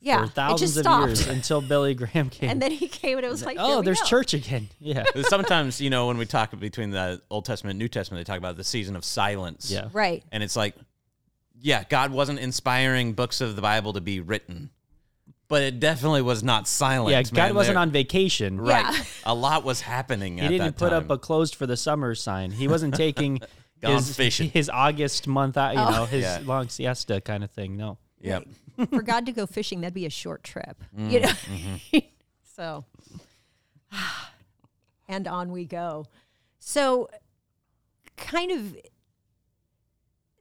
Yeah, 0.00 0.18
for 0.20 0.24
it 0.24 0.30
thousands 0.32 0.60
just 0.60 0.76
of 0.78 0.82
stopped. 0.82 1.06
years 1.06 1.26
until 1.36 1.60
Billy 1.60 1.94
Graham 1.94 2.28
came. 2.30 2.50
And 2.50 2.60
then 2.60 2.72
he 2.72 2.88
came, 2.88 3.16
and 3.18 3.24
it 3.26 3.30
was 3.30 3.44
like, 3.44 3.56
oh, 3.60 3.80
we 3.80 3.84
there's 3.84 4.00
go. 4.00 4.06
church 4.06 4.34
again. 4.34 4.68
Yeah. 4.80 5.04
Sometimes 5.28 5.80
you 5.80 5.90
know 5.90 6.06
when 6.08 6.18
we 6.18 6.26
talk 6.26 6.58
between 6.58 6.90
the 6.90 7.20
Old 7.30 7.44
Testament 7.44 7.72
and 7.72 7.78
New 7.78 7.88
Testament, 7.88 8.26
they 8.26 8.30
talk 8.30 8.38
about 8.38 8.56
the 8.56 8.64
season 8.64 8.96
of 8.96 9.04
silence. 9.04 9.70
Yeah. 9.70 9.88
Right. 9.92 10.22
and 10.32 10.42
it's 10.42 10.56
like, 10.56 10.74
yeah, 11.60 11.84
God 11.88 12.10
wasn't 12.10 12.40
inspiring 12.40 13.12
books 13.14 13.40
of 13.40 13.56
the 13.56 13.62
Bible 13.62 13.94
to 13.94 14.00
be 14.02 14.20
written, 14.20 14.70
but 15.54 15.62
it 15.62 15.78
definitely 15.78 16.20
was 16.22 16.42
not 16.42 16.66
silent. 16.66 17.12
Yeah, 17.12 17.22
God 17.22 17.32
man. 17.50 17.54
wasn't 17.54 17.74
There- 17.76 17.82
on 17.82 17.90
vacation. 17.92 18.60
right. 18.60 18.92
Yeah. 18.92 19.04
A 19.26 19.34
lot 19.34 19.62
was 19.62 19.80
happening. 19.82 20.38
He 20.38 20.44
at 20.44 20.48
didn't 20.48 20.64
that 20.66 20.76
put 20.76 20.92
up 20.92 21.08
a 21.10 21.16
closed 21.16 21.54
for 21.54 21.64
the 21.64 21.76
summer 21.76 22.16
sign. 22.16 22.50
He 22.50 22.66
wasn't 22.66 22.94
taking 22.96 23.40
his, 23.80 24.16
fishing. 24.16 24.50
his 24.50 24.68
August 24.68 25.28
month 25.28 25.56
out, 25.56 25.74
you 25.76 25.96
know, 25.96 26.06
his 26.06 26.22
Yeah. 26.24 26.40
long 26.44 26.68
siesta 26.70 27.20
kind 27.20 27.44
of 27.44 27.52
thing. 27.52 27.76
No. 27.76 27.98
Yep. 28.20 28.48
For 28.90 29.02
God 29.02 29.26
to 29.26 29.32
go 29.32 29.46
fishing, 29.46 29.82
that'd 29.82 29.94
be 29.94 30.06
a 30.06 30.10
short 30.10 30.42
trip. 30.42 30.82
Mm, 30.98 31.10
You 31.12 31.20
know. 31.20 31.28
mm-hmm. 31.28 31.98
so, 32.56 32.84
and 35.08 35.28
on 35.28 35.52
we 35.52 35.66
go. 35.66 36.06
So, 36.58 37.08
kind 38.16 38.50
of 38.50 38.76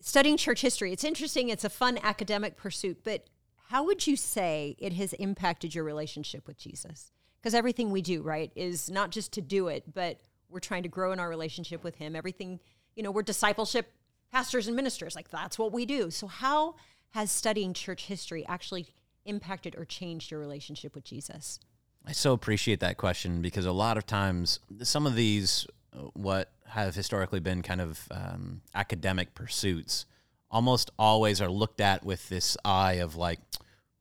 studying 0.01 0.38
church 0.38 0.62
history. 0.62 0.91
It's 0.91 1.03
interesting. 1.03 1.50
It's 1.50 1.63
a 1.63 1.70
fun 1.70 2.00
academic 2.01 2.58
pursuit, 2.58 3.01
but 3.03 3.25
how 3.74 3.84
would 3.86 4.06
you 4.06 4.15
say 4.15 4.75
it 4.77 4.94
has 4.94 5.13
impacted 5.13 5.74
your 5.74 5.84
relationship 5.84 6.46
with 6.46 6.60
Jesus? 6.60 7.12
Because 7.42 7.56
everything 7.56 7.89
we 7.89 8.03
do, 8.03 8.22
right, 8.22 8.51
is 8.56 8.88
not 8.88 9.10
just 9.10 9.34
to 9.34 9.42
do 9.42 9.68
it, 9.68 9.96
but 9.96 10.20
we're 10.48 10.60
trying 10.60 10.84
to 10.84 10.89
grow 10.89 11.12
in 11.12 11.20
our 11.20 11.27
relationship 11.27 11.84
with 11.84 11.96
Him. 11.96 12.15
Everything, 12.15 12.60
you 12.96 13.01
know, 13.01 13.10
we're 13.10 13.24
discipleship 13.24 13.92
pastors 14.32 14.68
and 14.68 14.75
ministers. 14.75 15.15
Like 15.15 15.32
that's 15.32 15.58
what 15.58 15.72
we 15.72 15.88
do. 15.88 16.12
So, 16.12 16.27
how 16.27 16.75
has 17.15 17.32
studying 17.32 17.74
church 17.74 18.06
history 18.06 18.46
actually 18.46 18.94
impacted 19.25 19.74
or 19.75 19.86
changed 19.86 20.30
your 20.30 20.39
relationship 20.39 20.94
with 20.94 21.03
Jesus? 21.03 21.60
I 22.06 22.12
so 22.12 22.34
appreciate 22.34 22.80
that 22.82 22.98
question 22.98 23.42
because 23.42 23.65
a 23.65 23.72
lot 23.72 23.98
of 23.98 24.06
times 24.06 24.60
some 24.84 25.08
of 25.08 25.15
these, 25.15 25.65
uh, 25.98 26.10
what 26.13 26.51
have 26.68 26.94
historically 26.94 27.39
been 27.39 27.63
kind 27.63 27.82
of 27.82 28.08
um, 28.12 28.62
academic 28.75 29.34
pursuits, 29.34 30.06
almost 30.51 30.92
always 31.00 31.42
are 31.42 31.50
looked 31.50 31.82
at 31.82 32.06
with 32.06 32.30
this 32.30 32.56
eye 32.63 32.94
of 32.94 33.15
like, 33.15 33.39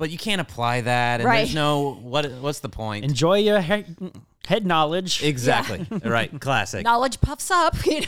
but 0.03 0.11
you 0.11 0.19
can't 0.19 0.41
apply 0.41 0.81
that, 0.81 1.21
and 1.21 1.31
there's 1.31 1.55
no 1.55 1.93
what. 2.03 2.29
What's 2.41 2.59
the 2.59 2.69
point? 2.69 3.05
Enjoy 3.05 3.37
your 3.39 3.61
he- 3.61 3.85
head 4.45 4.67
knowledge. 4.67 5.23
exactly 5.23 5.87
right. 6.05 6.41
Classic. 6.41 6.83
Knowledge 6.83 7.21
puffs 7.21 7.53
up. 7.53 7.77
You 7.87 8.01
know? 8.01 8.07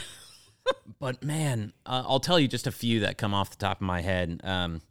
but 0.99 1.23
man, 1.23 1.71
uh, 1.85 2.03
I'll 2.05 2.19
tell 2.19 2.37
you 2.37 2.49
just 2.49 2.67
a 2.67 2.71
few 2.71 2.99
that 3.01 3.17
come 3.17 3.33
off 3.33 3.51
the 3.51 3.55
top 3.55 3.77
of 3.77 3.87
my 3.87 4.01
head. 4.01 4.41
Um, 4.43 4.81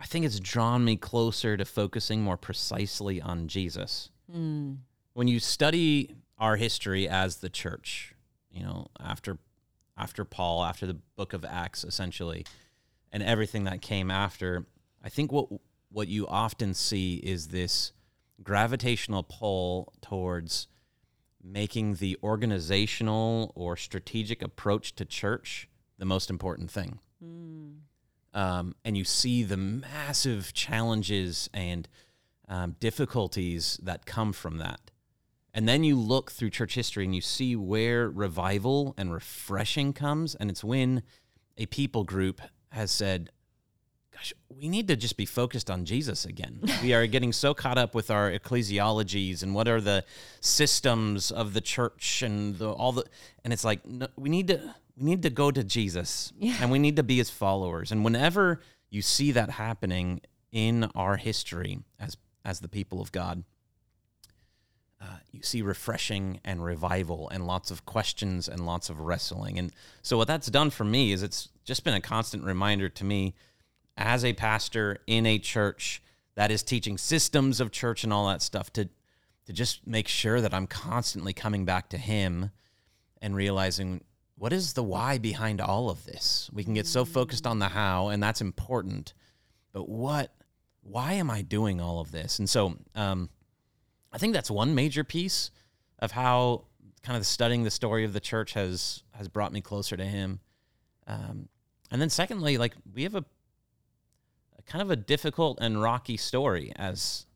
I 0.00 0.06
think 0.06 0.24
it's 0.24 0.40
drawn 0.40 0.82
me 0.82 0.96
closer 0.96 1.58
to 1.58 1.66
focusing 1.66 2.22
more 2.22 2.38
precisely 2.38 3.20
on 3.20 3.46
Jesus. 3.46 4.08
Mm. 4.34 4.78
When 5.12 5.28
you 5.28 5.40
study 5.40 6.14
our 6.38 6.56
history 6.56 7.06
as 7.06 7.36
the 7.36 7.50
church, 7.50 8.14
you 8.50 8.62
know, 8.62 8.86
after 8.98 9.36
after 9.98 10.24
Paul, 10.24 10.64
after 10.64 10.86
the 10.86 10.96
book 11.16 11.34
of 11.34 11.44
Acts, 11.44 11.84
essentially, 11.84 12.46
and 13.12 13.22
everything 13.22 13.64
that 13.64 13.82
came 13.82 14.10
after, 14.10 14.64
I 15.06 15.08
think 15.08 15.30
what 15.30 15.46
what 15.90 16.08
you 16.08 16.26
often 16.26 16.74
see 16.74 17.16
is 17.16 17.48
this 17.48 17.92
gravitational 18.42 19.22
pull 19.22 19.92
towards 20.00 20.68
making 21.42 21.94
the 21.94 22.16
organizational 22.22 23.52
or 23.54 23.76
strategic 23.76 24.42
approach 24.42 24.94
to 24.96 25.04
church 25.04 25.68
the 25.98 26.04
most 26.04 26.28
important 26.28 26.70
thing. 26.70 26.98
Mm. 27.24 27.76
Um, 28.34 28.74
and 28.84 28.96
you 28.98 29.04
see 29.04 29.42
the 29.42 29.56
massive 29.56 30.52
challenges 30.52 31.48
and 31.54 31.88
um, 32.48 32.76
difficulties 32.80 33.80
that 33.82 34.04
come 34.04 34.32
from 34.32 34.58
that. 34.58 34.90
And 35.54 35.66
then 35.66 35.84
you 35.84 35.96
look 35.96 36.30
through 36.30 36.50
church 36.50 36.74
history 36.74 37.04
and 37.04 37.14
you 37.14 37.22
see 37.22 37.56
where 37.56 38.10
revival 38.10 38.94
and 38.98 39.10
refreshing 39.10 39.94
comes. 39.94 40.34
And 40.34 40.50
it's 40.50 40.62
when 40.62 41.02
a 41.56 41.64
people 41.64 42.04
group 42.04 42.42
has 42.72 42.90
said, 42.90 43.30
Gosh, 44.16 44.32
we 44.48 44.68
need 44.68 44.88
to 44.88 44.96
just 44.96 45.18
be 45.18 45.26
focused 45.26 45.70
on 45.70 45.84
Jesus 45.84 46.24
again. 46.24 46.60
we 46.82 46.94
are 46.94 47.06
getting 47.06 47.32
so 47.32 47.52
caught 47.52 47.76
up 47.76 47.94
with 47.94 48.10
our 48.10 48.30
ecclesiologies 48.30 49.42
and 49.42 49.54
what 49.54 49.68
are 49.68 49.80
the 49.80 50.04
systems 50.40 51.30
of 51.30 51.52
the 51.52 51.60
church 51.60 52.22
and 52.22 52.56
the, 52.56 52.70
all 52.70 52.92
the, 52.92 53.04
and 53.44 53.52
it's 53.52 53.64
like, 53.64 53.84
no, 53.86 54.08
we 54.16 54.30
need 54.30 54.48
to, 54.48 54.74
we 54.96 55.04
need 55.04 55.22
to 55.22 55.30
go 55.30 55.50
to 55.50 55.62
Jesus 55.62 56.32
Yeah. 56.38 56.56
and 56.60 56.70
we 56.70 56.78
need 56.78 56.96
to 56.96 57.02
be 57.02 57.18
his 57.18 57.28
followers. 57.28 57.92
And 57.92 58.04
whenever 58.04 58.60
you 58.88 59.02
see 59.02 59.32
that 59.32 59.50
happening 59.50 60.22
in 60.50 60.84
our 60.94 61.16
history 61.16 61.80
as 62.00 62.16
as 62.44 62.60
the 62.60 62.68
people 62.68 63.00
of 63.00 63.10
God, 63.10 63.42
uh, 65.02 65.18
you 65.32 65.42
see 65.42 65.62
refreshing 65.62 66.40
and 66.44 66.64
revival 66.64 67.28
and 67.30 67.44
lots 67.44 67.72
of 67.72 67.84
questions 67.84 68.48
and 68.48 68.64
lots 68.64 68.88
of 68.88 69.00
wrestling. 69.00 69.58
And 69.58 69.72
so 70.00 70.16
what 70.16 70.28
that's 70.28 70.46
done 70.46 70.70
for 70.70 70.84
me 70.84 71.10
is 71.12 71.24
it's 71.24 71.48
just 71.64 71.82
been 71.82 71.94
a 71.94 72.00
constant 72.00 72.44
reminder 72.44 72.88
to 72.88 73.04
me 73.04 73.34
as 73.96 74.24
a 74.24 74.32
pastor 74.32 74.98
in 75.06 75.26
a 75.26 75.38
church 75.38 76.02
that 76.34 76.50
is 76.50 76.62
teaching 76.62 76.98
systems 76.98 77.60
of 77.60 77.70
church 77.70 78.04
and 78.04 78.12
all 78.12 78.28
that 78.28 78.42
stuff 78.42 78.72
to 78.74 78.88
to 79.46 79.52
just 79.52 79.86
make 79.86 80.08
sure 80.08 80.40
that 80.40 80.52
I'm 80.52 80.66
constantly 80.66 81.32
coming 81.32 81.64
back 81.64 81.88
to 81.90 81.98
him 81.98 82.50
and 83.22 83.36
realizing 83.36 84.02
what 84.36 84.52
is 84.52 84.74
the 84.74 84.82
why 84.82 85.18
behind 85.18 85.60
all 85.60 85.88
of 85.88 86.04
this? 86.04 86.50
We 86.52 86.64
can 86.64 86.74
get 86.74 86.86
so 86.86 87.04
focused 87.04 87.46
on 87.46 87.58
the 87.58 87.68
how, 87.68 88.08
and 88.08 88.22
that's 88.22 88.40
important. 88.40 89.14
But 89.72 89.88
what, 89.88 90.34
why 90.82 91.14
am 91.14 91.30
I 91.30 91.42
doing 91.42 91.80
all 91.80 92.00
of 92.00 92.10
this? 92.10 92.38
And 92.38 92.50
so 92.50 92.76
um, 92.94 93.30
I 94.12 94.18
think 94.18 94.34
that's 94.34 94.50
one 94.50 94.74
major 94.74 95.04
piece 95.04 95.50
of 96.00 96.10
how 96.10 96.64
kind 97.02 97.16
of 97.16 97.24
studying 97.24 97.62
the 97.62 97.70
story 97.70 98.04
of 98.04 98.12
the 98.12 98.20
church 98.20 98.52
has 98.54 99.02
has 99.12 99.28
brought 99.28 99.52
me 99.52 99.60
closer 99.60 99.96
to 99.96 100.04
him. 100.04 100.40
Um, 101.06 101.48
and 101.90 102.02
then 102.02 102.10
secondly, 102.10 102.58
like 102.58 102.74
we 102.92 103.04
have 103.04 103.14
a, 103.14 103.24
kind 104.66 104.82
of 104.82 104.90
a 104.90 104.96
difficult 104.96 105.58
and 105.60 105.80
rocky 105.80 106.16
story 106.16 106.72
as 106.76 107.26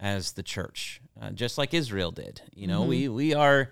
as 0.00 0.32
the 0.32 0.42
church, 0.42 1.00
uh, 1.20 1.30
just 1.30 1.56
like 1.56 1.72
Israel 1.72 2.10
did. 2.10 2.42
You 2.54 2.66
know, 2.66 2.82
we 2.82 3.08
we 3.08 3.34
are 3.34 3.70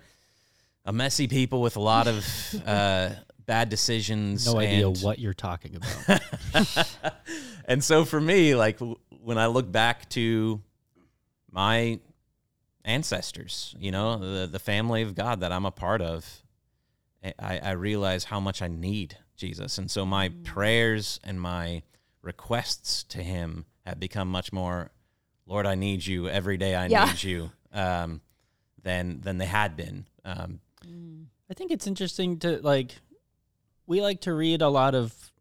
a 0.84 0.92
messy 0.92 1.28
people 1.28 1.60
with 1.60 1.76
a 1.76 1.80
lot 1.80 2.08
of 2.08 2.26
uh, 2.66 3.10
bad 3.46 3.68
decisions. 3.68 4.46
No 4.46 4.58
idea 4.58 4.88
and- 4.88 4.98
what 4.98 5.18
you're 5.18 5.34
talking 5.34 5.76
about. 5.76 6.20
and 7.66 7.82
so 7.84 8.04
for 8.04 8.20
me, 8.20 8.54
like 8.54 8.78
w- 8.78 8.98
when 9.22 9.38
I 9.38 9.46
look 9.46 9.70
back 9.70 10.08
to 10.10 10.60
my 11.50 12.00
ancestors, 12.84 13.74
you 13.78 13.90
know, 13.90 14.16
the 14.18 14.46
the 14.46 14.58
family 14.58 15.02
of 15.02 15.14
God 15.14 15.40
that 15.40 15.52
I'm 15.52 15.66
a 15.66 15.70
part 15.70 16.00
of, 16.02 16.42
I, 17.38 17.58
I 17.58 17.70
realize 17.72 18.24
how 18.24 18.40
much 18.40 18.62
I 18.62 18.68
need 18.68 19.16
Jesus, 19.36 19.78
and 19.78 19.90
so 19.90 20.06
my 20.06 20.30
prayers 20.44 21.20
and 21.24 21.40
my 21.40 21.82
requests 22.22 23.02
to 23.04 23.22
Him 23.22 23.66
have 23.84 23.98
become 24.00 24.28
much 24.30 24.52
more, 24.52 24.90
Lord, 25.46 25.66
I 25.66 25.74
need 25.74 26.06
you 26.06 26.28
every 26.28 26.56
day. 26.56 26.74
I 26.74 26.86
Yeah. 26.86 27.06
need 27.06 27.22
you, 27.22 27.50
um, 27.72 28.20
than 28.82 29.20
than 29.20 29.38
they 29.38 29.46
had 29.46 29.76
been. 29.76 30.06
Um, 30.24 30.60
I 31.50 31.54
think 31.54 31.70
it's 31.70 31.86
interesting 31.86 32.38
to 32.40 32.58
like 32.62 32.96
we 33.86 34.00
like 34.00 34.20
to 34.22 34.32
read 34.32 34.62
a 34.62 34.68
lot 34.68 34.94
of 34.94 35.32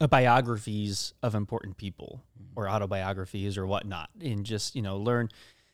uh, 0.00 0.06
biographies 0.06 1.12
of 1.22 1.34
important 1.34 1.76
people 1.76 2.22
or 2.54 2.68
autobiographies 2.68 3.58
or 3.58 3.66
whatnot 3.66 4.10
and 4.20 4.44
just 4.46 4.76
you 4.76 4.82
know 4.82 4.96
learn 4.96 5.28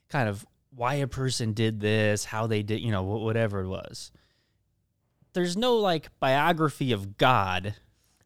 kind 0.09 0.29
of 0.29 0.47
why 0.71 0.95
a 0.95 1.07
person 1.07 1.53
did 1.53 1.81
this 1.81 2.25
how 2.25 2.47
they 2.47 2.63
did 2.63 2.81
you 2.81 2.91
know 2.91 3.03
whatever 3.03 3.61
it 3.61 3.69
was 3.69 4.11
there's 5.35 5.57
no 5.57 5.77
like 5.77 6.09
biography 6.21 6.91
of 6.93 7.19
god 7.19 7.75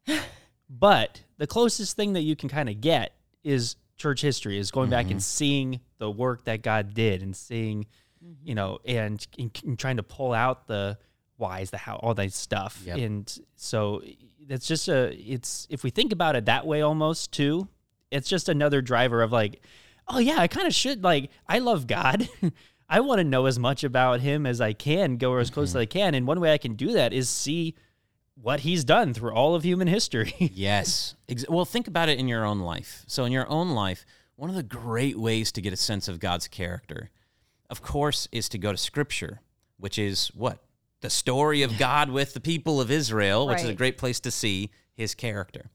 but 0.68 1.22
the 1.38 1.46
closest 1.46 1.96
thing 1.96 2.12
that 2.14 2.22
you 2.22 2.36
can 2.36 2.48
kind 2.48 2.68
of 2.68 2.80
get 2.80 3.14
is 3.44 3.76
church 3.96 4.20
history 4.20 4.58
is 4.58 4.70
going 4.70 4.90
back 4.90 5.06
and 5.06 5.14
mm-hmm. 5.14 5.20
seeing 5.20 5.80
the 5.98 6.10
work 6.10 6.44
that 6.44 6.62
god 6.62 6.94
did 6.94 7.22
and 7.22 7.34
seeing 7.34 7.86
mm-hmm. 8.24 8.48
you 8.48 8.54
know, 8.54 8.78
and, 8.84 9.26
and, 9.38 9.60
and 9.64 9.78
trying 9.78 9.96
to 9.96 10.02
pull 10.02 10.32
out 10.32 10.66
the 10.66 10.98
whys, 11.36 11.70
the 11.70 11.78
how, 11.78 11.96
all 11.96 12.14
that 12.14 12.32
stuff. 12.32 12.82
Yep. 12.84 12.98
And 12.98 13.38
so 13.56 14.02
that's 14.46 14.66
just 14.66 14.88
a, 14.88 15.14
it's, 15.14 15.66
if 15.70 15.82
we 15.84 15.90
think 15.90 16.12
about 16.12 16.36
it 16.36 16.46
that 16.46 16.66
way 16.66 16.82
almost 16.82 17.32
too, 17.32 17.68
it's 18.10 18.28
just 18.28 18.48
another 18.48 18.80
driver 18.80 19.22
of 19.22 19.32
like, 19.32 19.62
oh 20.08 20.18
yeah, 20.18 20.38
I 20.38 20.48
kind 20.48 20.66
of 20.66 20.74
should, 20.74 21.04
like, 21.04 21.30
I 21.46 21.58
love 21.58 21.86
God. 21.86 22.28
I 22.88 23.00
want 23.00 23.18
to 23.18 23.24
know 23.24 23.44
as 23.44 23.58
much 23.58 23.84
about 23.84 24.20
him 24.20 24.46
as 24.46 24.62
I 24.62 24.72
can, 24.72 25.18
go 25.18 25.36
as 25.36 25.50
close 25.50 25.70
as 25.70 25.72
mm-hmm. 25.74 25.82
I 25.82 25.86
can. 25.86 26.14
And 26.14 26.26
one 26.26 26.40
way 26.40 26.52
I 26.52 26.58
can 26.58 26.74
do 26.74 26.92
that 26.92 27.12
is 27.12 27.28
see 27.28 27.74
what 28.40 28.60
he's 28.60 28.84
done 28.84 29.14
through 29.14 29.32
all 29.32 29.54
of 29.54 29.64
human 29.64 29.88
history. 29.88 30.34
Yes. 30.54 31.14
Well, 31.48 31.64
think 31.64 31.86
about 31.88 32.08
it 32.08 32.18
in 32.18 32.26
your 32.28 32.44
own 32.44 32.60
life. 32.60 33.04
So, 33.06 33.24
in 33.24 33.32
your 33.32 33.48
own 33.48 33.70
life, 33.70 34.04
one 34.36 34.50
of 34.50 34.56
the 34.56 34.62
great 34.62 35.18
ways 35.18 35.52
to 35.52 35.60
get 35.60 35.72
a 35.72 35.76
sense 35.76 36.08
of 36.08 36.20
God's 36.20 36.48
character, 36.48 37.10
of 37.70 37.82
course, 37.82 38.28
is 38.32 38.48
to 38.50 38.58
go 38.58 38.72
to 38.72 38.78
Scripture, 38.78 39.40
which 39.78 39.98
is 39.98 40.28
what? 40.28 40.58
The 41.00 41.10
story 41.10 41.62
of 41.62 41.78
God 41.78 42.10
with 42.10 42.34
the 42.34 42.40
people 42.40 42.80
of 42.80 42.90
Israel, 42.90 43.46
which 43.46 43.60
is 43.60 43.68
a 43.68 43.74
great 43.74 43.98
place 43.98 44.18
to 44.20 44.30
see 44.30 44.70
his 44.94 45.14
character. 45.14 45.70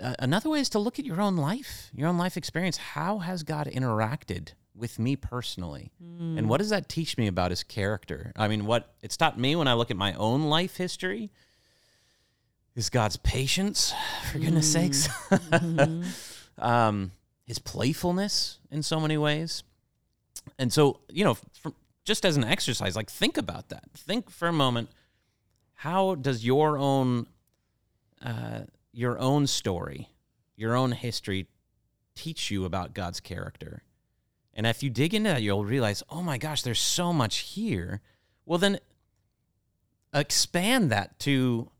Uh, 0.00 0.14
another 0.18 0.50
way 0.50 0.60
is 0.60 0.68
to 0.70 0.78
look 0.78 0.98
at 0.98 1.06
your 1.06 1.20
own 1.20 1.36
life, 1.36 1.90
your 1.94 2.08
own 2.08 2.18
life 2.18 2.36
experience. 2.36 2.76
How 2.76 3.18
has 3.18 3.42
God 3.42 3.66
interacted 3.68 4.52
with 4.74 4.98
me 4.98 5.16
personally? 5.16 5.92
And 6.38 6.48
what 6.48 6.58
does 6.58 6.70
that 6.70 6.88
teach 6.88 7.16
me 7.16 7.26
about 7.26 7.50
his 7.50 7.62
character? 7.62 8.32
I 8.36 8.48
mean, 8.48 8.66
what 8.66 8.94
it's 9.02 9.16
taught 9.16 9.38
me 9.38 9.56
when 9.56 9.66
I 9.68 9.74
look 9.74 9.90
at 9.90 9.96
my 9.96 10.12
own 10.14 10.44
life 10.44 10.76
history 10.76 11.30
is 12.78 12.90
God's 12.90 13.16
patience, 13.16 13.92
for 14.30 14.38
goodness 14.38 14.72
sakes. 14.72 15.08
um, 16.58 17.10
his 17.44 17.58
playfulness 17.58 18.60
in 18.70 18.82
so 18.82 19.00
many 19.00 19.18
ways. 19.18 19.64
And 20.58 20.72
so, 20.72 21.00
you 21.08 21.24
know, 21.24 21.34
from, 21.60 21.74
just 22.04 22.24
as 22.24 22.36
an 22.36 22.44
exercise, 22.44 22.94
like 22.94 23.10
think 23.10 23.36
about 23.36 23.70
that. 23.70 23.84
Think 23.94 24.30
for 24.30 24.46
a 24.46 24.52
moment. 24.52 24.90
How 25.74 26.14
does 26.14 26.44
your 26.44 26.78
own, 26.78 27.26
uh, 28.22 28.60
your 28.92 29.18
own 29.18 29.46
story, 29.46 30.08
your 30.56 30.76
own 30.76 30.92
history, 30.92 31.46
teach 32.14 32.50
you 32.50 32.64
about 32.64 32.94
God's 32.94 33.18
character? 33.18 33.82
And 34.54 34.66
if 34.66 34.82
you 34.82 34.90
dig 34.90 35.14
into 35.14 35.30
that, 35.30 35.42
you'll 35.42 35.64
realize, 35.64 36.02
oh 36.10 36.22
my 36.22 36.38
gosh, 36.38 36.62
there's 36.62 36.80
so 36.80 37.12
much 37.12 37.38
here. 37.38 38.00
Well, 38.46 38.58
then 38.58 38.78
expand 40.14 40.90
that 40.90 41.18
to 41.20 41.70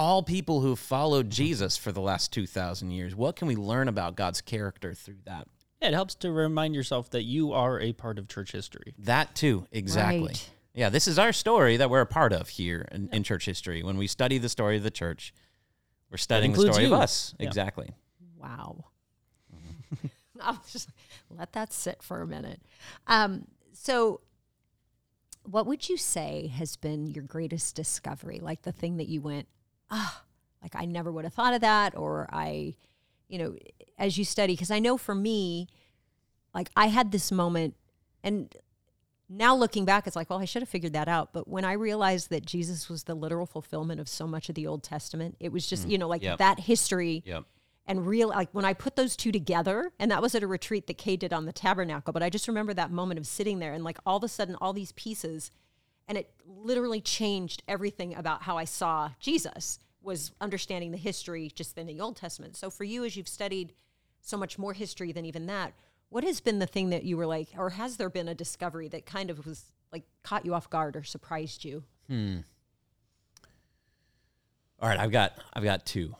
all 0.00 0.22
people 0.22 0.62
who 0.62 0.74
followed 0.74 1.28
Jesus 1.28 1.76
for 1.76 1.92
the 1.92 2.00
last 2.00 2.32
2,000 2.32 2.90
years. 2.90 3.14
What 3.14 3.36
can 3.36 3.46
we 3.46 3.54
learn 3.54 3.86
about 3.86 4.16
God's 4.16 4.40
character 4.40 4.94
through 4.94 5.18
that? 5.26 5.46
it 5.82 5.94
helps 5.94 6.14
to 6.14 6.30
remind 6.30 6.74
yourself 6.74 7.10
that 7.10 7.22
you 7.22 7.52
are 7.52 7.80
a 7.80 7.92
part 7.92 8.18
of 8.18 8.28
church 8.28 8.52
history. 8.52 8.94
That 8.98 9.34
too, 9.34 9.66
exactly. 9.72 10.28
Right. 10.28 10.50
Yeah, 10.74 10.88
this 10.88 11.06
is 11.06 11.18
our 11.18 11.32
story 11.32 11.76
that 11.78 11.90
we're 11.90 12.00
a 12.00 12.06
part 12.06 12.32
of 12.32 12.48
here 12.48 12.86
in, 12.92 13.08
in 13.12 13.22
church 13.24 13.44
history. 13.44 13.82
When 13.82 13.96
we 13.96 14.06
study 14.06 14.38
the 14.38 14.48
story 14.48 14.76
of 14.76 14.82
the 14.82 14.90
church, 14.90 15.34
we're 16.10 16.16
studying 16.16 16.52
the 16.52 16.72
story 16.72 16.86
you. 16.86 16.94
of 16.94 17.00
us. 17.00 17.34
Yeah. 17.38 17.46
Exactly. 17.46 17.90
Wow. 18.38 18.84
I'll 20.40 20.62
just 20.70 20.88
let 21.30 21.52
that 21.52 21.72
sit 21.72 22.02
for 22.02 22.22
a 22.22 22.26
minute. 22.26 22.60
Um, 23.06 23.46
so, 23.72 24.20
what 25.44 25.66
would 25.66 25.88
you 25.88 25.96
say 25.96 26.52
has 26.54 26.76
been 26.76 27.06
your 27.06 27.24
greatest 27.24 27.74
discovery? 27.74 28.38
Like 28.40 28.62
the 28.62 28.72
thing 28.72 28.98
that 28.98 29.08
you 29.08 29.20
went, 29.20 29.48
ah, 29.90 30.22
like 30.62 30.74
I 30.76 30.84
never 30.84 31.10
would 31.10 31.24
have 31.24 31.34
thought 31.34 31.54
of 31.54 31.60
that, 31.62 31.96
or 31.96 32.28
I, 32.32 32.74
you 33.28 33.38
know, 33.38 33.56
as 33.98 34.18
you 34.18 34.24
study, 34.24 34.54
because 34.54 34.70
I 34.70 34.78
know 34.78 34.96
for 34.96 35.14
me, 35.14 35.68
like 36.54 36.70
I 36.76 36.86
had 36.86 37.12
this 37.12 37.30
moment, 37.32 37.74
and 38.22 38.54
now 39.28 39.54
looking 39.54 39.84
back, 39.84 40.06
it's 40.06 40.16
like, 40.16 40.28
well, 40.28 40.40
I 40.40 40.44
should 40.44 40.62
have 40.62 40.68
figured 40.68 40.92
that 40.94 41.06
out. 41.08 41.32
But 41.32 41.46
when 41.46 41.64
I 41.64 41.72
realized 41.74 42.30
that 42.30 42.44
Jesus 42.44 42.88
was 42.88 43.04
the 43.04 43.14
literal 43.14 43.46
fulfillment 43.46 44.00
of 44.00 44.08
so 44.08 44.26
much 44.26 44.48
of 44.48 44.56
the 44.56 44.66
Old 44.66 44.82
Testament, 44.82 45.36
it 45.38 45.52
was 45.52 45.66
just, 45.68 45.88
you 45.88 45.98
know, 45.98 46.08
like 46.08 46.22
Yep. 46.22 46.38
that 46.38 46.60
history 46.60 47.22
Yep. 47.24 47.44
and 47.86 48.06
real 48.06 48.28
like 48.28 48.48
when 48.52 48.64
I 48.64 48.74
put 48.74 48.96
those 48.96 49.14
two 49.16 49.30
together, 49.30 49.92
and 50.00 50.10
that 50.10 50.20
was 50.20 50.34
at 50.34 50.42
a 50.42 50.48
retreat 50.48 50.88
that 50.88 50.98
Kay 50.98 51.16
did 51.16 51.32
on 51.32 51.46
the 51.46 51.52
tabernacle. 51.52 52.12
But 52.12 52.22
I 52.24 52.28
just 52.30 52.48
remember 52.48 52.74
that 52.74 52.90
moment 52.90 53.18
of 53.20 53.26
sitting 53.26 53.60
there 53.60 53.72
and 53.72 53.84
like 53.84 53.98
all 54.04 54.16
of 54.16 54.24
a 54.24 54.28
sudden 54.28 54.56
all 54.56 54.72
these 54.72 54.92
pieces, 54.92 55.52
and 56.10 56.18
it 56.18 56.28
literally 56.44 57.00
changed 57.00 57.62
everything 57.68 58.16
about 58.16 58.42
how 58.42 58.58
I 58.58 58.64
saw 58.64 59.12
Jesus 59.20 59.78
was 60.02 60.32
understanding 60.40 60.90
the 60.90 60.98
history 60.98 61.52
just 61.54 61.78
in 61.78 61.86
the 61.86 62.00
Old 62.00 62.16
Testament. 62.16 62.56
So 62.56 62.68
for 62.68 62.82
you, 62.82 63.04
as 63.04 63.16
you've 63.16 63.28
studied 63.28 63.72
so 64.20 64.36
much 64.36 64.58
more 64.58 64.72
history 64.72 65.12
than 65.12 65.24
even 65.24 65.46
that, 65.46 65.72
what 66.08 66.24
has 66.24 66.40
been 66.40 66.58
the 66.58 66.66
thing 66.66 66.90
that 66.90 67.04
you 67.04 67.16
were 67.16 67.26
like, 67.26 67.50
or 67.56 67.70
has 67.70 67.96
there 67.96 68.10
been 68.10 68.26
a 68.26 68.34
discovery 68.34 68.88
that 68.88 69.06
kind 69.06 69.30
of 69.30 69.46
was 69.46 69.66
like 69.92 70.02
caught 70.24 70.44
you 70.44 70.52
off 70.52 70.68
guard 70.68 70.96
or 70.96 71.04
surprised 71.04 71.64
you? 71.64 71.84
Hmm. 72.08 72.38
All 74.80 74.88
right, 74.88 74.98
I've 74.98 75.12
got 75.12 75.34
I've 75.52 75.62
got 75.62 75.86
two. 75.86 76.16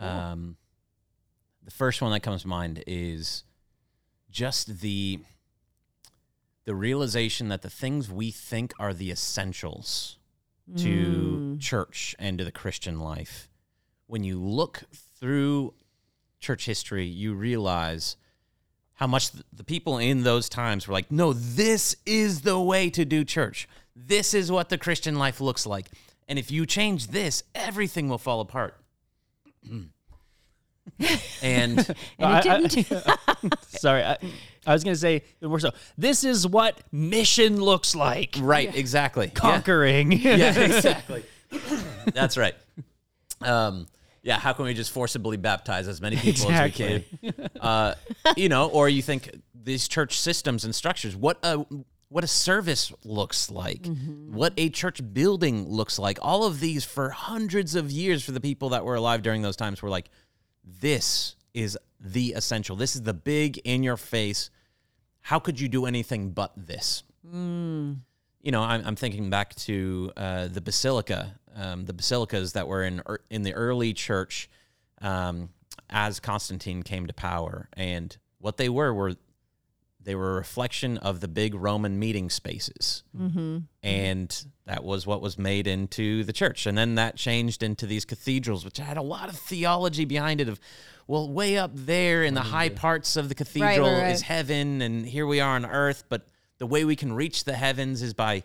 Um, 0.00 0.56
the 1.62 1.70
first 1.70 2.02
one 2.02 2.10
that 2.10 2.24
comes 2.24 2.42
to 2.42 2.48
mind 2.48 2.82
is 2.88 3.44
just 4.32 4.80
the 4.80 5.20
the 6.64 6.74
realization 6.74 7.48
that 7.48 7.62
the 7.62 7.70
things 7.70 8.10
we 8.10 8.30
think 8.30 8.72
are 8.78 8.94
the 8.94 9.10
essentials 9.10 10.18
to 10.76 11.56
mm. 11.56 11.60
church 11.60 12.14
and 12.18 12.38
to 12.38 12.44
the 12.44 12.52
Christian 12.52 13.00
life, 13.00 13.48
when 14.06 14.24
you 14.24 14.40
look 14.40 14.84
through 15.18 15.74
church 16.38 16.66
history, 16.66 17.04
you 17.04 17.34
realize 17.34 18.16
how 18.94 19.06
much 19.06 19.30
the 19.52 19.64
people 19.64 19.98
in 19.98 20.22
those 20.22 20.48
times 20.48 20.86
were 20.86 20.92
like, 20.92 21.10
no, 21.10 21.32
this 21.32 21.96
is 22.06 22.42
the 22.42 22.60
way 22.60 22.90
to 22.90 23.04
do 23.04 23.24
church. 23.24 23.68
This 23.96 24.34
is 24.34 24.52
what 24.52 24.68
the 24.68 24.78
Christian 24.78 25.16
life 25.16 25.40
looks 25.40 25.66
like. 25.66 25.88
And 26.28 26.38
if 26.38 26.50
you 26.50 26.66
change 26.66 27.08
this, 27.08 27.42
everything 27.54 28.08
will 28.08 28.18
fall 28.18 28.40
apart. 28.40 28.76
and 31.42 31.78
And 31.78 31.78
it 31.78 31.96
I- 32.20 32.40
didn't. 32.60 33.54
Sorry, 33.68 34.02
I, 34.04 34.16
I 34.66 34.72
was 34.72 34.84
going 34.84 34.94
to 34.94 35.00
say 35.00 35.22
more 35.40 35.58
so. 35.60 35.70
This 35.98 36.24
is 36.24 36.46
what 36.46 36.80
mission 36.92 37.60
looks 37.60 37.94
like. 37.94 38.36
right, 38.40 38.74
exactly. 38.74 39.28
Conquering. 39.28 40.12
yeah, 40.12 40.58
exactly. 40.58 41.24
That's 42.14 42.36
right. 42.36 42.54
Um, 43.40 43.86
yeah, 44.22 44.38
how 44.38 44.52
can 44.52 44.64
we 44.66 44.74
just 44.74 44.92
forcibly 44.92 45.36
baptize 45.36 45.88
as 45.88 46.00
many 46.00 46.16
people 46.16 46.48
Exactly. 46.48 46.84
as 46.94 47.02
we 47.22 47.32
can? 47.32 47.48
Uh, 47.60 47.94
you 48.36 48.48
know, 48.48 48.68
or 48.68 48.88
you 48.88 49.02
think 49.02 49.30
these 49.52 49.88
church 49.88 50.18
systems 50.20 50.64
and 50.64 50.74
structures, 50.74 51.16
what 51.16 51.38
a 51.42 51.64
what 52.08 52.22
a 52.22 52.28
service 52.28 52.92
looks 53.04 53.50
like, 53.50 53.86
what 54.30 54.52
a 54.58 54.68
church 54.68 55.00
building 55.14 55.66
looks 55.68 55.98
like. 55.98 56.18
All 56.22 56.44
of 56.44 56.60
these 56.60 56.84
for 56.84 57.08
hundreds 57.10 57.74
of 57.74 57.90
years 57.90 58.22
for 58.22 58.32
the 58.32 58.40
people 58.40 58.68
that 58.68 58.84
were 58.84 58.94
alive 58.94 59.22
during 59.22 59.40
those 59.42 59.56
times 59.56 59.80
were 59.82 59.88
like, 59.88 60.08
this 60.64 61.36
is 61.54 61.78
the 62.00 62.32
essential. 62.32 62.76
This 62.76 62.96
is 62.96 63.02
the 63.02 63.14
big 63.14 63.58
in 63.58 63.82
your 63.82 63.96
face. 63.96 64.50
How 65.22 65.38
could 65.38 65.60
you 65.60 65.68
do 65.68 65.86
anything 65.86 66.30
but 66.30 66.52
this? 66.56 67.04
you 68.42 68.50
know, 68.50 68.62
I'm, 68.62 68.84
I'm 68.84 68.96
thinking 68.96 69.30
back 69.30 69.54
to 69.56 70.12
uh, 70.16 70.48
the 70.48 70.60
basilica, 70.60 71.38
um, 71.54 71.84
the 71.84 71.92
basilicas 71.92 72.52
that 72.54 72.66
were 72.66 72.82
in 72.82 73.02
in 73.30 73.42
the 73.42 73.54
early 73.54 73.92
church 73.92 74.50
um, 75.00 75.50
as 75.88 76.20
Constantine 76.20 76.82
came 76.82 77.06
to 77.06 77.12
power, 77.12 77.68
and 77.74 78.16
what 78.38 78.56
they 78.56 78.68
were 78.68 78.92
were 78.92 79.14
they 80.04 80.14
were 80.14 80.32
a 80.32 80.34
reflection 80.34 80.98
of 80.98 81.20
the 81.20 81.28
big 81.28 81.54
Roman 81.54 81.98
meeting 81.98 82.30
spaces, 82.30 83.02
mm-hmm. 83.16 83.58
and 83.82 84.44
that 84.66 84.84
was 84.84 85.06
what 85.06 85.20
was 85.20 85.38
made 85.38 85.66
into 85.66 86.24
the 86.24 86.32
church, 86.32 86.66
and 86.66 86.76
then 86.76 86.94
that 86.96 87.16
changed 87.16 87.62
into 87.62 87.86
these 87.86 88.04
cathedrals, 88.04 88.64
which 88.64 88.78
had 88.78 88.96
a 88.96 89.02
lot 89.02 89.28
of 89.28 89.36
theology 89.36 90.04
behind 90.04 90.40
it. 90.40 90.48
Of 90.48 90.60
well, 91.06 91.28
way 91.30 91.58
up 91.58 91.72
there 91.74 92.22
in 92.22 92.34
the 92.34 92.40
oh, 92.40 92.44
high 92.44 92.68
parts 92.68 93.16
of 93.16 93.28
the 93.28 93.34
cathedral 93.34 93.90
right, 93.90 94.10
is 94.10 94.20
right. 94.20 94.22
heaven, 94.22 94.82
and 94.82 95.06
here 95.06 95.26
we 95.26 95.40
are 95.40 95.56
on 95.56 95.66
earth, 95.66 96.04
but 96.08 96.26
the 96.58 96.66
way 96.66 96.84
we 96.84 96.96
can 96.96 97.12
reach 97.12 97.44
the 97.44 97.54
heavens 97.54 98.02
is 98.02 98.14
by 98.14 98.44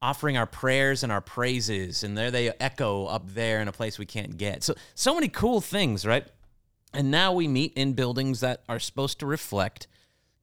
offering 0.00 0.36
our 0.36 0.46
prayers 0.46 1.02
and 1.02 1.12
our 1.12 1.20
praises. 1.20 2.04
And 2.04 2.16
there 2.16 2.30
they 2.30 2.50
echo 2.60 3.06
up 3.06 3.28
there 3.34 3.60
in 3.60 3.68
a 3.68 3.72
place 3.72 3.98
we 3.98 4.06
can't 4.06 4.36
get. 4.36 4.62
So 4.62 4.74
so 4.94 5.14
many 5.14 5.28
cool 5.28 5.60
things 5.60 6.06
right? 6.06 6.26
And 6.94 7.10
now 7.10 7.32
we 7.32 7.48
meet 7.48 7.74
in 7.74 7.92
buildings 7.92 8.40
that 8.40 8.62
are 8.68 8.78
supposed 8.78 9.20
to 9.20 9.26
reflect 9.26 9.86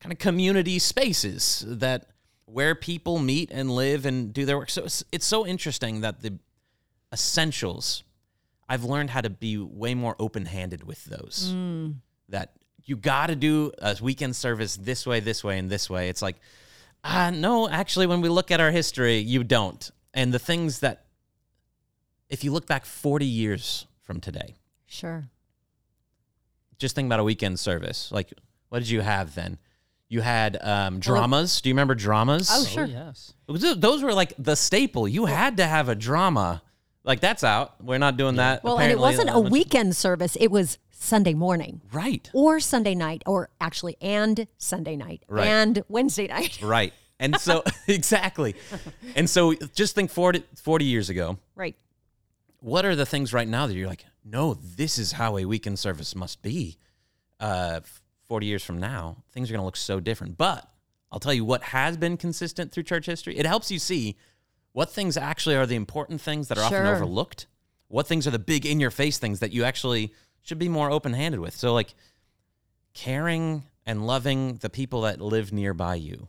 kind 0.06 0.14
of 0.14 0.20
community 0.20 0.80
spaces 0.80 1.64
that 1.68 2.08
where 2.46 2.76
people 2.76 3.20
meet 3.20 3.50
and 3.52 3.72
live 3.72 4.06
and 4.06 4.34
do 4.34 4.46
their 4.46 4.58
work 4.58 4.70
so 4.70 4.84
it's, 4.84 5.04
it's 5.12 5.26
so 5.26 5.46
interesting 5.46 6.02
that 6.02 6.22
the 6.22 6.38
essentials 7.12 8.04
i've 8.70 8.84
learned 8.84 9.10
how 9.10 9.22
to 9.22 9.30
be 9.30 9.58
way 9.58 9.94
more 9.96 10.16
open-handed 10.20 10.84
with 10.84 11.04
those 11.06 11.52
that 12.30 12.54
you 12.86 12.96
got 12.96 13.28
to 13.28 13.36
do 13.36 13.72
a 13.80 13.98
weekend 14.02 14.36
service 14.36 14.76
this 14.78 15.06
way, 15.06 15.20
this 15.20 15.44
way, 15.44 15.58
and 15.58 15.70
this 15.70 15.90
way. 15.90 16.10
It's 16.10 16.22
like, 16.22 16.38
uh, 17.04 17.32
no, 17.32 17.68
actually, 17.68 18.08
when 18.08 18.22
we 18.22 18.30
look 18.30 18.52
at 18.52 18.60
our 18.60 18.72
history, 18.72 19.18
you 19.18 19.44
don't. 19.44 19.90
And 20.14 20.34
the 20.34 20.40
things 20.40 20.80
that, 20.80 21.06
if 22.30 22.44
you 22.44 22.52
look 22.52 22.68
back 22.68 22.86
40 22.86 23.26
years 23.26 23.88
from 24.02 24.22
today, 24.22 24.56
sure. 24.86 25.26
just 26.78 26.96
think 26.96 27.08
about 27.08 27.20
a 27.20 27.24
weekend 27.24 27.60
service. 27.60 28.12
Like, 28.12 28.34
what 28.70 28.80
did 28.80 28.90
you 28.90 29.02
have 29.02 29.36
then? 29.36 29.58
You 30.08 30.22
had 30.22 30.58
um, 30.62 31.00
dramas. 31.00 31.62
Do 31.62 31.70
you 31.70 31.74
remember 31.74 31.96
dramas? 31.96 32.50
Oh, 32.52 32.62
Oh, 32.62 32.66
sure. 32.66 32.86
yes. 32.86 33.34
Those- 33.48 33.80
Those 33.80 34.04
were 34.04 34.14
like 34.14 34.34
the 34.38 34.56
staple. 34.56 35.08
You 35.08 35.26
had 35.26 35.58
to 35.58 35.66
have 35.66 35.90
a 35.90 35.96
drama. 35.96 36.62
Like, 37.04 37.20
that's 37.20 37.44
out. 37.44 37.84
We're 37.84 37.98
not 38.00 38.18
doing 38.18 38.36
that. 38.38 38.64
Well, 38.64 38.80
and 38.80 38.92
it 38.92 38.96
apparently. 38.98 39.26
wasn't 39.26 39.48
a 39.48 39.50
weekend 39.50 39.96
service, 39.96 40.36
it 40.40 40.50
was 40.50 40.78
Sunday 40.92 41.34
morning 41.36 41.82
Right. 41.92 42.28
or 42.34 42.60
Sunday 42.60 42.96
night, 42.96 43.22
or 43.28 43.50
actually, 43.62 43.96
and 44.02 44.48
Sunday 44.58 44.96
night 44.96 45.24
Right. 45.28 45.46
and 45.48 45.84
Wednesday 45.88 46.28
night. 46.28 46.60
Right. 46.64 46.94
And 47.20 47.40
so, 47.40 47.64
exactly. 47.88 48.56
And 49.16 49.30
so, 49.30 49.54
just 49.54 49.94
think 49.96 50.10
40, 50.12 50.44
40 50.56 50.86
years 50.86 51.10
ago, 51.10 51.38
right. 51.56 51.76
what 52.60 52.86
are 52.86 52.96
the 52.96 53.06
things 53.06 53.34
right 53.34 53.48
now 53.48 53.68
that 53.68 53.74
you're 53.76 53.88
like, 53.88 54.06
no, 54.24 54.56
this 54.56 54.98
is 54.98 55.14
how 55.14 55.38
a 55.38 55.46
weekend 55.46 55.78
service 55.80 56.16
must 56.16 56.42
be? 56.42 56.78
Uh, 57.40 57.82
40 58.28 58.46
years 58.46 58.64
from 58.64 58.80
now, 58.80 59.18
things 59.32 59.50
are 59.50 59.54
going 59.54 59.62
to 59.62 59.66
look 59.66 59.78
so 59.78 60.00
different. 60.00 60.38
But 60.38 60.70
I'll 61.12 61.20
tell 61.20 61.34
you 61.34 61.46
what 61.46 61.64
has 61.64 61.98
been 61.98 62.18
consistent 62.18 62.72
through 62.72 62.84
church 62.84 63.06
history. 63.06 63.38
It 63.38 63.46
helps 63.46 63.72
you 63.72 63.80
see 63.80 64.18
what 64.72 64.92
things 64.92 65.16
actually 65.16 65.56
are 65.56 65.66
the 65.66 65.76
important 65.76 66.20
things 66.22 66.50
that 66.50 66.58
are 66.58 66.64
often 66.66 66.86
overlooked, 66.86 67.48
what 67.88 68.08
things 68.08 68.28
are 68.28 68.32
the 68.32 68.40
big 68.40 68.66
in 68.66 68.80
your 68.80 68.92
face 68.92 69.18
things 69.18 69.40
that 69.40 69.54
you 69.54 69.64
actually 69.64 70.14
should 70.42 70.60
be 70.60 70.70
more 70.70 70.92
open 70.92 71.14
handed 71.14 71.40
with. 71.40 71.56
So, 71.56 71.74
like, 71.74 71.94
caring 72.94 73.64
and 73.86 74.06
loving 74.06 74.56
the 74.58 74.70
people 74.70 75.02
that 75.02 75.22
live 75.22 75.54
nearby 75.54 75.96
you. 75.96 76.28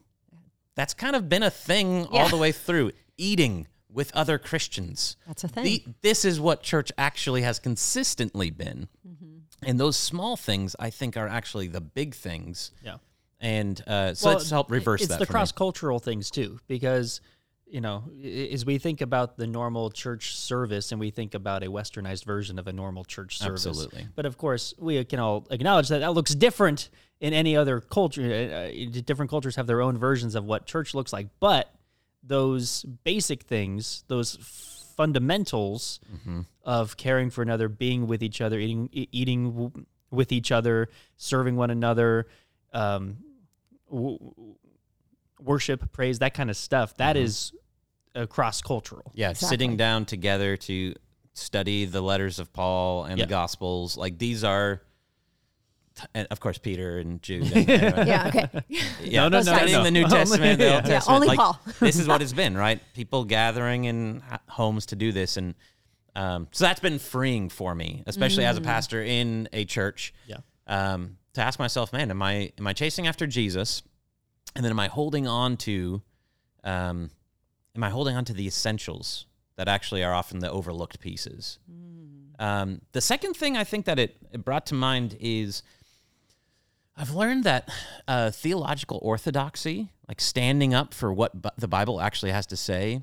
That's 0.75 0.95
kind 0.95 1.17
of 1.17 1.29
been 1.29 1.43
a 1.43 1.51
thing 1.51 2.07
all 2.07 2.29
the 2.29 2.37
way 2.37 2.53
through. 2.53 2.93
Eating 3.17 3.67
with 3.91 4.15
other 4.15 4.39
Christians. 4.39 5.17
That's 5.27 5.43
a 5.43 5.49
thing. 5.49 5.65
The, 5.65 5.85
this 6.03 6.25
is 6.25 6.39
what 6.39 6.63
church 6.63 6.93
actually 6.99 7.43
has 7.43 7.59
consistently 7.59 8.51
been. 8.51 8.89
Mm-hmm. 9.09 9.36
And 9.63 9.81
those 9.81 9.97
small 9.97 10.37
things, 10.37 10.77
I 10.79 10.91
think, 10.91 11.17
are 11.17 11.29
actually 11.29 11.69
the 11.69 11.81
big 11.81 12.15
things. 12.15 12.73
Yeah. 12.85 12.97
And 13.41 13.83
uh, 13.87 14.15
so 14.15 14.29
Well, 14.29 14.39
let's 14.39 14.51
help 14.51 14.71
reverse 14.71 15.03
it's 15.03 15.11
that. 15.11 15.19
the 15.19 15.27
cross 15.27 15.53
cultural 15.53 15.99
things 15.99 16.31
too, 16.31 16.59
because 16.67 17.21
you 17.69 17.81
know, 17.81 18.05
as 18.23 18.65
we 18.65 18.79
think 18.79 19.01
about 19.01 19.37
the 19.37 19.47
normal 19.47 19.91
church 19.91 20.37
service 20.37 20.93
and 20.93 21.01
we 21.01 21.11
think 21.11 21.35
about 21.35 21.65
a 21.65 21.67
westernized 21.67 22.25
version 22.25 22.61
of 22.61 22.69
a 22.69 22.73
normal 22.73 23.05
church 23.05 23.39
service. 23.39 23.67
Absolutely. 23.67 24.07
But 24.15 24.25
of 24.25 24.39
course, 24.39 24.73
we 24.79 25.05
can 25.05 25.19
all 25.19 25.47
acknowledge 25.51 25.89
that 25.89 25.99
that 25.99 26.13
looks 26.13 26.33
different 26.35 26.91
in 27.21 27.33
any 27.33 27.57
other 27.57 27.81
culture. 27.81 28.23
Uh, 28.23 28.57
uh, 28.97 29.01
different 29.05 29.31
cultures 29.31 29.57
have 29.57 29.67
their 29.67 29.83
own 29.83 29.99
versions 29.99 30.37
of 30.37 30.45
what 30.45 30.67
church 30.67 30.95
looks 30.95 31.13
like, 31.13 31.27
but 31.41 31.75
those 32.23 32.85
basic 33.05 33.43
things, 33.43 34.05
those 34.07 34.37
fundamentals 34.97 36.01
Mm-hmm. 36.15 36.41
of 36.65 36.97
caring 36.97 37.31
for 37.31 37.43
another, 37.43 37.69
being 37.69 38.07
with 38.07 38.23
each 38.23 38.41
other, 38.41 38.59
eating 38.59 38.89
e- 38.93 39.09
eating 39.13 39.51
w- 39.53 39.87
with 40.11 40.33
each 40.33 40.51
other, 40.51 40.89
serving 41.17 41.57
one 41.57 41.71
another, 41.71 42.27
um, 42.73 43.19
w- 43.91 44.19
worship, 45.41 45.93
praise, 45.93 46.19
that 46.21 46.35
kind 46.35 46.51
of 46.51 46.57
stuff. 46.57 46.97
That 46.97 47.17
is 47.17 47.53
uh, 48.15 48.27
cross 48.27 48.63
cultural. 48.63 49.13
Yeah, 49.15 49.31
Exactly. 49.31 49.49
sitting 49.55 49.77
down 49.77 50.05
together 50.07 50.57
to 50.57 50.95
study 51.35 51.85
the 51.85 52.01
letters 52.01 52.39
of 52.39 52.53
Paul 52.53 53.05
and 53.05 53.19
Yeah. 53.19 53.27
the 53.27 53.31
Gospels. 53.31 53.97
Like 53.97 54.19
these 54.19 54.43
are, 54.45 54.83
and 56.15 56.27
of 56.31 56.41
course, 56.41 56.59
Peter 56.59 56.99
and 56.99 57.23
Jude. 57.23 57.51
And, 57.53 57.71
anyway. 57.71 58.05
Yeah. 58.07 58.29
Okay. 58.29 58.49
Yeah, 59.03 59.23
No, 59.23 59.29
no, 59.29 59.39
no, 59.39 59.43
studying 59.43 59.79
no. 59.79 59.85
the 59.85 59.91
New 59.91 60.05
Only- 60.05 60.17
Testament, 60.17 60.59
the 60.59 60.65
yeah. 60.65 60.75
Old 60.77 60.85
Yeah, 60.85 60.91
Testament. 60.91 61.15
only 61.17 61.29
like, 61.29 61.39
Paul. 61.39 61.61
this 61.81 61.99
is 61.99 62.09
what 62.09 62.23
it's 62.23 62.33
been, 62.33 62.57
right? 62.57 62.81
People 62.95 63.25
gathering 63.25 63.85
in 63.85 64.23
homes 64.49 64.87
to 64.87 64.97
do 64.97 65.13
this, 65.13 65.37
and 65.37 65.55
um, 66.15 66.49
so 66.53 66.65
that's 66.65 66.81
been 66.81 66.99
freeing 66.99 67.49
for 67.49 67.75
me, 67.75 68.03
especially 68.07 68.45
as 68.45 68.57
a 68.57 68.61
pastor 68.63 69.03
in 69.03 69.49
a 69.53 69.65
church. 69.65 70.13
Yeah. 70.27 70.39
Um, 70.67 71.19
to 71.35 71.41
ask 71.43 71.59
myself, 71.59 71.93
man, 71.93 72.11
am 72.11 72.23
I 72.23 72.53
am 72.59 72.67
I 72.67 72.73
chasing 72.73 73.07
after 73.07 73.27
Jesus, 73.27 73.83
and 74.55 74.65
then 74.65 74.71
am 74.73 74.81
I 74.81 74.89
holding 74.89 75.27
on 75.29 75.57
to 75.59 76.03
um, 76.65 77.11
am 77.77 77.85
I 77.85 77.91
holding 77.91 78.17
on 78.17 78.25
to 78.25 78.33
the 78.33 78.47
essentials 78.47 79.27
that 79.57 79.69
actually 79.69 80.03
are 80.03 80.13
often 80.15 80.41
the 80.41 80.51
overlooked 80.51 80.99
pieces? 81.01 81.59
Um, 82.39 82.81
the 82.93 83.01
second 83.01 83.35
thing 83.35 83.57
I 83.57 83.65
think 83.65 83.87
that 83.87 83.99
it, 83.99 84.17
it 84.33 84.45
brought 84.45 84.67
to 84.67 84.75
mind 84.75 85.17
is 85.21 85.63
I've 86.97 87.15
learned 87.15 87.45
that 87.45 87.69
uh, 88.09 88.31
theological 88.31 88.99
orthodoxy, 89.03 89.91
like 90.09 90.21
standing 90.21 90.73
up 90.73 90.95
for 90.95 91.13
what 91.13 91.43
bu- 91.43 91.51
the 91.59 91.69
Bible 91.69 92.01
actually 92.01 92.33
has 92.33 92.47
to 92.47 92.57
say, 92.57 93.03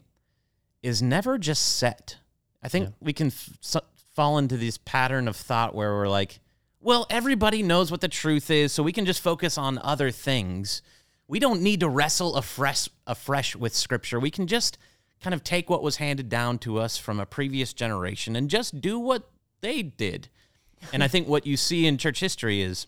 is 0.81 1.01
never 1.01 1.37
just 1.37 1.77
set. 1.77 2.17
I 2.63 2.69
think 2.69 2.89
we 2.99 3.13
can 3.13 3.27
f- 3.27 3.49
s- 3.63 3.77
fall 4.15 4.37
into 4.37 4.57
this 4.57 4.77
pattern 4.79 5.27
of 5.27 5.35
thought 5.35 5.75
where 5.75 5.93
we're 5.93 6.07
like, 6.07 6.39
well, 6.79 7.05
everybody 7.09 7.61
knows 7.61 7.91
what 7.91 8.01
the 8.01 8.07
truth 8.07 8.49
is, 8.49 8.71
so 8.71 8.83
we 8.83 8.91
can 8.91 9.05
just 9.05 9.21
focus 9.21 9.57
on 9.57 9.77
other 9.79 10.11
things. 10.11 10.81
We 11.27 11.39
don't 11.39 11.61
need 11.61 11.79
to 11.81 11.89
wrestle 11.89 12.35
afresh, 12.35 12.89
afresh 13.07 13.55
with 13.55 13.73
Scripture. 13.75 14.19
We 14.19 14.31
can 14.31 14.47
just 14.47 14.77
kind 15.21 15.33
of 15.33 15.43
take 15.43 15.69
what 15.69 15.83
was 15.83 15.97
handed 15.97 16.27
down 16.29 16.57
to 16.59 16.79
us 16.79 16.97
from 16.97 17.19
a 17.19 17.25
previous 17.25 17.73
generation 17.73 18.35
and 18.35 18.49
just 18.49 18.81
do 18.81 18.99
what 18.99 19.29
they 19.61 19.81
did. 19.81 20.27
And 20.91 21.01
I 21.01 21.07
think 21.07 21.27
what 21.29 21.45
you 21.47 21.55
see 21.55 21.85
in 21.85 21.97
church 21.97 22.19
history 22.19 22.61
is 22.61 22.87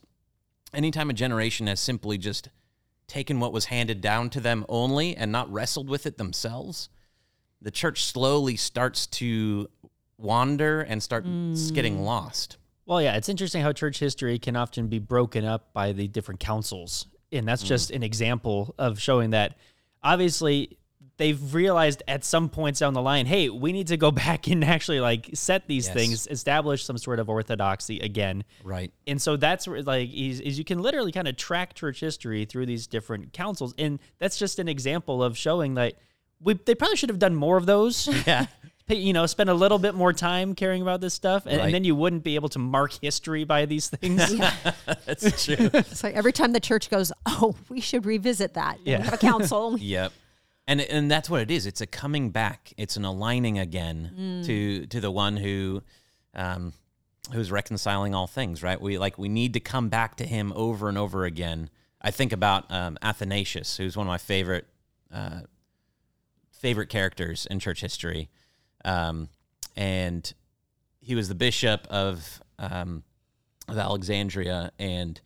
anytime 0.76 1.10
a 1.10 1.14
generation 1.14 1.68
has 1.68 1.80
simply 1.80 2.18
just 2.18 2.50
taken 3.08 3.40
what 3.40 3.54
was 3.54 3.66
handed 3.66 4.02
down 4.02 4.30
to 4.32 4.40
them 4.40 4.66
only 4.68 5.16
and 5.16 5.32
not 5.32 5.52
wrestled 5.52 5.90
with 5.90 6.06
it 6.06 6.18
themselves, 6.18 6.90
the 7.62 7.72
church 7.72 8.04
slowly 8.04 8.56
starts 8.56 9.08
to 9.08 9.70
wander 10.18 10.82
and 10.82 11.02
starts 11.02 11.72
getting 11.72 11.98
mm. 11.98 12.06
lost. 12.06 12.58
Well, 12.86 13.02
yeah, 13.02 13.16
it's 13.16 13.30
interesting 13.30 13.62
how 13.62 13.74
church 13.74 14.00
history 14.00 14.38
can 14.38 14.56
often 14.56 14.88
be 14.88 15.00
broken 15.00 15.44
up 15.44 15.74
by 15.74 15.92
the 15.92 16.08
different 16.08 16.40
councils. 16.40 17.08
And 17.32 17.48
that's 17.48 17.64
mm. 17.64 17.68
just 17.68 17.92
an 17.92 18.04
example 18.04 18.76
of 18.78 19.00
showing 19.00 19.32
that 19.32 19.58
obviously 20.04 20.78
they've 21.18 21.54
realized 21.54 22.04
at 22.08 22.24
some 22.26 22.50
points 22.50 22.80
down 22.82 22.94
the 22.94 23.02
line, 23.02 23.26
hey, 23.26 23.50
we 23.50 23.72
need 23.72 23.88
to 23.88 23.98
go 23.98 24.12
back 24.26 24.48
and 24.48 24.64
actually 24.64 25.00
like 25.00 25.30
set 25.34 25.68
these 25.68 25.86
Yes. 25.88 25.94
things, 25.96 26.28
establish 26.28 26.84
some 26.84 26.98
sort 26.98 27.20
of 27.20 27.30
orthodoxy 27.30 28.00
again. 28.00 28.44
Right. 28.64 28.92
And 29.08 29.22
so 29.22 29.38
that's 29.38 29.68
where 29.68 29.82
like 29.84 30.10
is, 30.14 30.42
is 30.42 30.58
you 30.58 30.66
can 30.66 30.82
literally 30.82 31.12
kind 31.12 31.28
of 31.28 31.38
track 31.38 31.74
church 31.74 32.00
history 32.02 32.46
through 32.46 32.66
these 32.66 32.88
different 32.88 33.32
councils. 33.34 33.74
And 33.78 34.00
that's 34.20 34.38
just 34.38 34.60
an 34.60 34.68
example 34.68 35.24
of 35.24 35.38
showing 35.38 35.76
that 35.76 35.94
we 36.42 36.54
they 36.66 36.76
probably 36.76 36.98
should 36.98 37.10
have 37.10 37.20
done 37.20 37.36
more 37.36 37.58
of 37.58 37.66
those. 37.66 38.08
Yeah. 38.28 38.48
You 38.88 39.14
know, 39.14 39.26
spend 39.26 39.50
a 39.50 39.54
little 39.56 39.80
bit 39.80 39.96
more 39.96 40.14
time 40.14 40.54
caring 40.54 40.84
about 40.84 41.02
this 41.02 41.16
stuff, 41.16 41.48
and, 41.48 41.58
Right. 41.58 41.66
and 41.66 41.74
then 41.74 41.84
you 41.84 41.96
wouldn't 41.96 42.24
be 42.24 42.36
able 42.36 42.50
to 42.50 42.60
mark 42.60 42.94
history 43.02 43.44
by 43.44 43.66
these 43.66 43.90
things. 43.90 44.18
That's 45.08 45.44
true. 45.44 45.72
It's 45.74 46.04
like 46.04 46.14
every 46.14 46.32
time 46.32 46.52
the 46.54 46.60
church 46.60 46.92
goes, 46.92 47.12
oh, 47.26 47.56
we 47.68 47.82
should 47.82 48.06
revisit 48.06 48.54
that. 48.54 48.78
Yeah. 48.84 49.00
We 49.00 49.06
have 49.06 49.14
a 49.16 49.18
council. 49.18 49.76
Yep. 49.80 50.14
And 50.68 50.82
and 50.82 51.12
that's 51.12 51.30
what 51.30 51.42
it 51.42 51.52
is. 51.52 51.66
It's 51.66 51.82
a 51.82 51.86
coming 51.86 52.32
back. 52.32 52.74
It's 52.78 52.98
an 52.98 53.06
aligning 53.06 53.60
again 53.60 54.42
to 54.46 54.88
to 54.88 55.00
the 55.00 55.12
one 55.12 55.38
who 55.38 55.84
um 56.34 56.74
who's 57.34 57.52
reconciling 57.52 58.14
all 58.14 58.28
things, 58.28 58.64
right? 58.64 58.80
We 58.80 58.98
like 58.98 59.18
we 59.18 59.30
need 59.30 59.54
to 59.54 59.60
come 59.60 59.90
back 59.90 60.16
to 60.18 60.26
him 60.26 60.52
over 60.56 60.90
and 60.90 60.98
over 60.98 61.26
again. 61.26 61.70
I 62.02 62.12
think 62.12 62.32
about 62.32 62.72
um, 62.72 62.98
Athanasius, 63.02 63.78
who's 63.78 63.98
one 63.98 64.06
of 64.06 64.12
my 64.12 64.18
favorite 64.18 64.68
uh, 65.14 65.42
favorite 66.52 66.90
characters 66.90 67.48
in 67.50 67.60
church 67.60 67.82
history, 67.82 68.30
um, 68.84 69.30
and 69.76 70.34
he 71.00 71.16
was 71.16 71.30
the 71.30 71.36
bishop 71.36 71.88
of 71.90 72.42
um, 72.60 73.04
of 73.68 73.78
Alexandria, 73.78 74.72
and 74.78 75.20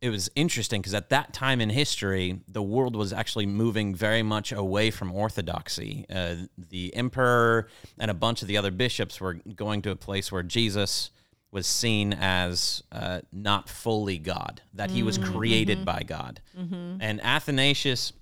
it 0.00 0.08
was 0.08 0.30
interesting 0.34 0.80
because 0.80 0.94
at 0.94 1.10
that 1.10 1.32
time 1.34 1.60
in 1.60 1.68
history, 1.68 2.40
the 2.48 2.62
world 2.62 2.96
was 2.96 3.12
actually 3.12 3.46
moving 3.46 3.94
very 3.94 4.22
much 4.22 4.50
away 4.50 4.90
from 4.90 5.12
orthodoxy. 5.12 6.06
Uh, 6.08 6.36
the 6.56 6.94
emperor 6.94 7.68
and 7.98 8.10
a 8.10 8.14
bunch 8.14 8.40
of 8.40 8.48
the 8.48 8.56
other 8.56 8.70
bishops 8.70 9.20
were 9.20 9.34
going 9.54 9.82
to 9.82 9.90
a 9.90 9.96
place 9.96 10.32
where 10.32 10.42
Jesus 10.42 11.10
was 11.50 11.66
seen 11.66 12.14
as 12.18 12.82
uh, 12.92 13.20
not 13.32 13.68
fully 13.68 14.16
God, 14.18 14.62
that 14.72 14.90
he 14.90 15.02
was 15.02 15.18
created 15.18 15.84
by 15.84 16.02
God. 16.06 16.40
And 17.00 17.20
Athanasius, 17.22 18.12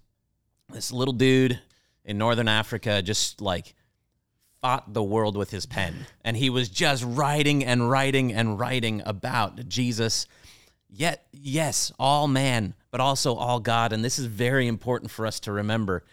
this 0.72 0.90
little 0.90 1.14
dude 1.14 1.60
in 2.04 2.18
northern 2.18 2.48
Africa, 2.48 3.02
just 3.02 3.40
like 3.40 3.74
fought 4.62 4.94
the 4.94 5.02
world 5.02 5.36
with 5.36 5.50
his 5.50 5.66
pen. 5.66 6.06
And 6.24 6.36
he 6.36 6.50
was 6.50 6.68
just 6.68 7.04
writing 7.06 7.64
and 7.64 7.88
writing 7.88 8.32
and 8.32 8.58
writing 8.58 9.02
about 9.06 9.68
Jesus. 9.68 10.26
Yet, 10.90 11.26
yes, 11.32 11.92
all 11.98 12.28
man, 12.28 12.74
but 12.90 13.00
also 13.00 13.34
all 13.34 13.60
God. 13.60 13.92
And 13.92 14.04
this 14.04 14.18
is 14.18 14.26
very 14.26 14.66
important 14.66 15.10
for 15.10 15.26
us 15.26 15.40
to 15.40 15.52
remember. 15.52 16.04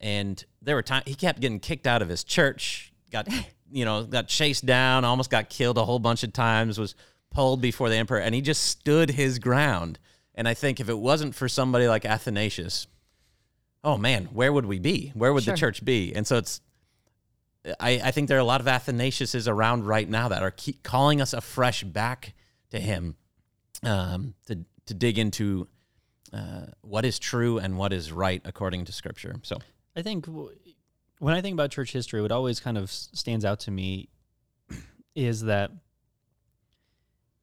And 0.00 0.42
there 0.62 0.74
were 0.74 0.82
times 0.82 1.04
he 1.06 1.14
kept 1.14 1.40
getting 1.40 1.60
kicked 1.60 1.86
out 1.86 2.02
of 2.02 2.08
his 2.08 2.24
church, 2.24 2.92
got, 3.10 3.28
you 3.70 3.84
know, 3.84 4.04
got 4.04 4.28
chased 4.28 4.64
down, 4.64 5.04
almost 5.04 5.30
got 5.30 5.50
killed 5.50 5.78
a 5.78 5.84
whole 5.84 5.98
bunch 5.98 6.22
of 6.22 6.32
times, 6.32 6.78
was 6.78 6.94
pulled 7.30 7.60
before 7.60 7.88
the 7.88 7.96
emperor, 7.96 8.18
and 8.20 8.34
he 8.34 8.40
just 8.40 8.62
stood 8.62 9.10
his 9.10 9.38
ground. 9.38 9.98
And 10.34 10.48
I 10.48 10.54
think 10.54 10.80
if 10.80 10.88
it 10.88 10.98
wasn't 10.98 11.34
for 11.34 11.48
somebody 11.48 11.86
like 11.86 12.04
Athanasius, 12.04 12.86
oh 13.82 13.98
man, 13.98 14.26
where 14.26 14.52
would 14.52 14.66
we 14.66 14.78
be? 14.78 15.12
Where 15.14 15.32
would 15.32 15.44
Sure. 15.44 15.54
the 15.54 15.58
church 15.58 15.84
be? 15.84 16.14
And 16.14 16.26
so 16.26 16.38
it's 16.38 16.60
I, 17.80 18.00
I 18.04 18.10
think 18.10 18.28
there 18.28 18.36
are 18.36 18.40
a 18.40 18.44
lot 18.44 18.60
of 18.60 18.68
Athanasiuses 18.68 19.48
around 19.48 19.86
right 19.86 20.08
now 20.08 20.28
that 20.28 20.42
are 20.42 20.50
keep 20.50 20.82
calling 20.82 21.20
us 21.20 21.32
afresh 21.32 21.82
back 21.82 22.34
to 22.70 22.78
him 22.78 23.16
um, 23.86 24.34
to 24.46 24.64
to 24.86 24.94
dig 24.94 25.18
into 25.18 25.68
uh, 26.32 26.66
what 26.82 27.04
is 27.04 27.18
true 27.18 27.58
and 27.58 27.78
what 27.78 27.92
is 27.92 28.12
right 28.12 28.42
according 28.44 28.84
to 28.86 28.92
Scripture. 28.92 29.36
So 29.42 29.58
I 29.96 30.02
think 30.02 30.26
w- 30.26 30.50
when 31.20 31.34
I 31.34 31.40
think 31.40 31.54
about 31.54 31.70
church 31.70 31.92
history, 31.92 32.20
what 32.20 32.32
always 32.32 32.60
kind 32.60 32.76
of 32.76 32.90
stands 32.90 33.44
out 33.44 33.60
to 33.60 33.70
me 33.70 34.08
is 35.14 35.42
that 35.42 35.70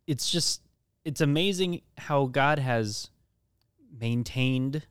it's 0.07 0.29
just 0.31 0.61
it's 1.05 1.21
amazing 1.21 1.81
how 1.97 2.25
God 2.25 2.59
has 2.59 3.09
maintained 3.99 4.83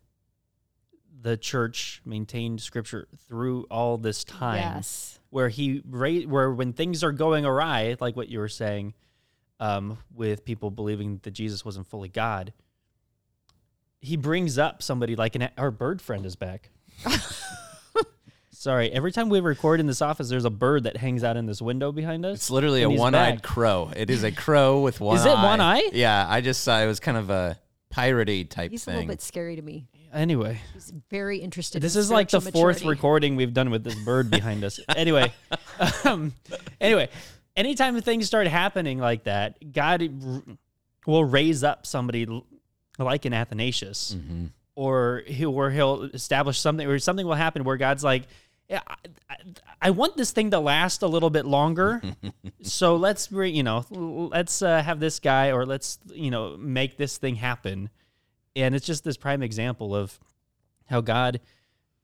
the 1.23 1.37
church, 1.37 2.01
maintained 2.05 2.61
Scripture 2.63 3.07
through 3.29 3.67
all 3.71 3.99
this 3.99 4.25
time. 4.25 4.57
Yes. 4.77 5.19
where 5.29 5.49
he 5.51 5.83
ra- 5.87 6.23
where 6.27 6.51
when 6.51 6.73
things 6.73 7.05
are 7.05 7.13
going 7.13 7.45
awry, 7.45 7.97
like 8.01 8.17
what 8.17 8.29
you 8.29 8.39
were 8.39 8.49
saying, 8.49 8.95
um, 9.61 9.99
with 10.13 10.45
people 10.45 10.71
believing 10.71 11.21
that 11.23 11.31
Jesus 11.31 11.65
wasn't 11.65 11.87
fully 11.87 12.09
God, 12.09 12.53
he 14.01 14.17
brings 14.17 14.59
up 14.59 14.83
somebody 14.83 15.15
like 15.15 15.37
an 15.37 15.51
our 15.57 15.71
bird 15.71 16.03
friend 16.03 16.27
is 16.27 16.35
back. 16.35 16.71
Sorry, 18.53 18.91
every 18.93 19.11
time 19.11 19.31
we 19.31 19.41
record 19.41 19.81
in 19.81 19.87
this 19.87 20.03
office, 20.03 20.29
there's 20.29 20.45
a 20.45 20.51
bird 20.51 20.85
that 20.85 20.99
hangs 20.99 21.25
out 21.25 21.39
in 21.39 21.47
this 21.47 21.63
window 21.63 21.93
behind 21.93 22.27
us. 22.27 22.37
it's 22.37 22.51
literally 22.51 22.83
a 22.83 22.91
one-eyed 22.91 23.37
back. 23.37 23.43
crow. 23.43 23.91
It 23.97 24.11
is 24.11 24.23
a 24.23 24.31
crow 24.33 24.81
with 24.81 25.01
one. 25.01 25.17
Is 25.17 25.25
it 25.25 25.31
one 25.31 25.63
eye? 25.63 25.89
Yeah, 25.95 26.27
I 26.29 26.43
just 26.43 26.63
saw 26.63 26.79
it 26.79 26.87
was 26.87 27.01
kind 27.01 27.17
of 27.17 27.31
a 27.31 27.59
piratey 27.91 28.49
type 28.49 28.71
He's 28.71 28.87
a 28.87 28.91
little 28.91 29.07
bit 29.07 29.23
scary 29.23 29.57
to 29.57 29.63
me. 29.63 29.89
Anyway, 30.13 30.61
He's 30.75 30.93
very 31.09 31.39
interested. 31.39 31.81
this 31.81 31.95
in 31.95 32.01
is 32.01 32.11
like 32.11 32.29
the 32.29 32.41
spiritual 32.41 32.61
fourth 32.61 32.85
recording 32.85 33.37
we've 33.37 33.55
done 33.55 33.71
with 33.71 33.83
this 33.85 33.95
bird 33.95 34.31
behind 34.31 34.63
us. 34.65 34.79
Anyway, 34.95 35.33
um, 36.05 36.35
anyway, 36.81 37.09
anytime 37.57 38.01
things 38.01 38.27
start 38.27 38.47
happening 38.47 38.99
like 38.99 39.25
that, 39.25 39.73
God 39.73 40.09
will 41.07 41.25
raise 41.25 41.65
up 41.65 41.87
somebody 41.87 42.27
like 42.99 43.25
an 43.25 43.33
Athanasius, 43.33 44.15
Mm-hmm. 44.15 44.47
or 44.75 45.23
he'll 45.27 45.55
or 45.55 45.71
he'll 45.71 46.05
establish 46.05 46.59
something, 46.61 46.87
or 46.87 46.99
something 46.99 47.27
will 47.27 47.35
happen 47.35 47.65
where 47.65 47.77
God's 47.77 48.05
like. 48.05 48.25
Yeah, 48.69 48.83
I, 48.87 48.95
I, 49.29 49.37
I 49.83 49.91
want 49.91 50.17
this 50.17 50.31
thing 50.31 50.53
to 50.53 50.61
last 50.61 51.03
a 51.03 51.09
little 51.09 51.31
bit 51.31 51.45
longer, 51.45 52.01
so 52.63 52.95
let's 52.95 53.29
you 53.33 53.65
know 53.65 53.85
let's 53.91 54.63
uh, 54.63 54.81
have 54.81 55.01
this 55.01 55.19
guy 55.19 55.51
or 55.51 55.67
let's 55.67 55.99
you 56.13 56.31
know 56.31 56.57
make 56.57 56.97
this 56.97 57.19
thing 57.19 57.35
happen, 57.35 57.91
and 58.55 58.73
it's 58.77 58.87
just 58.87 59.03
this 59.03 59.17
prime 59.17 59.43
example 59.43 59.93
of 59.97 60.21
how 60.87 61.01
God, 61.01 61.41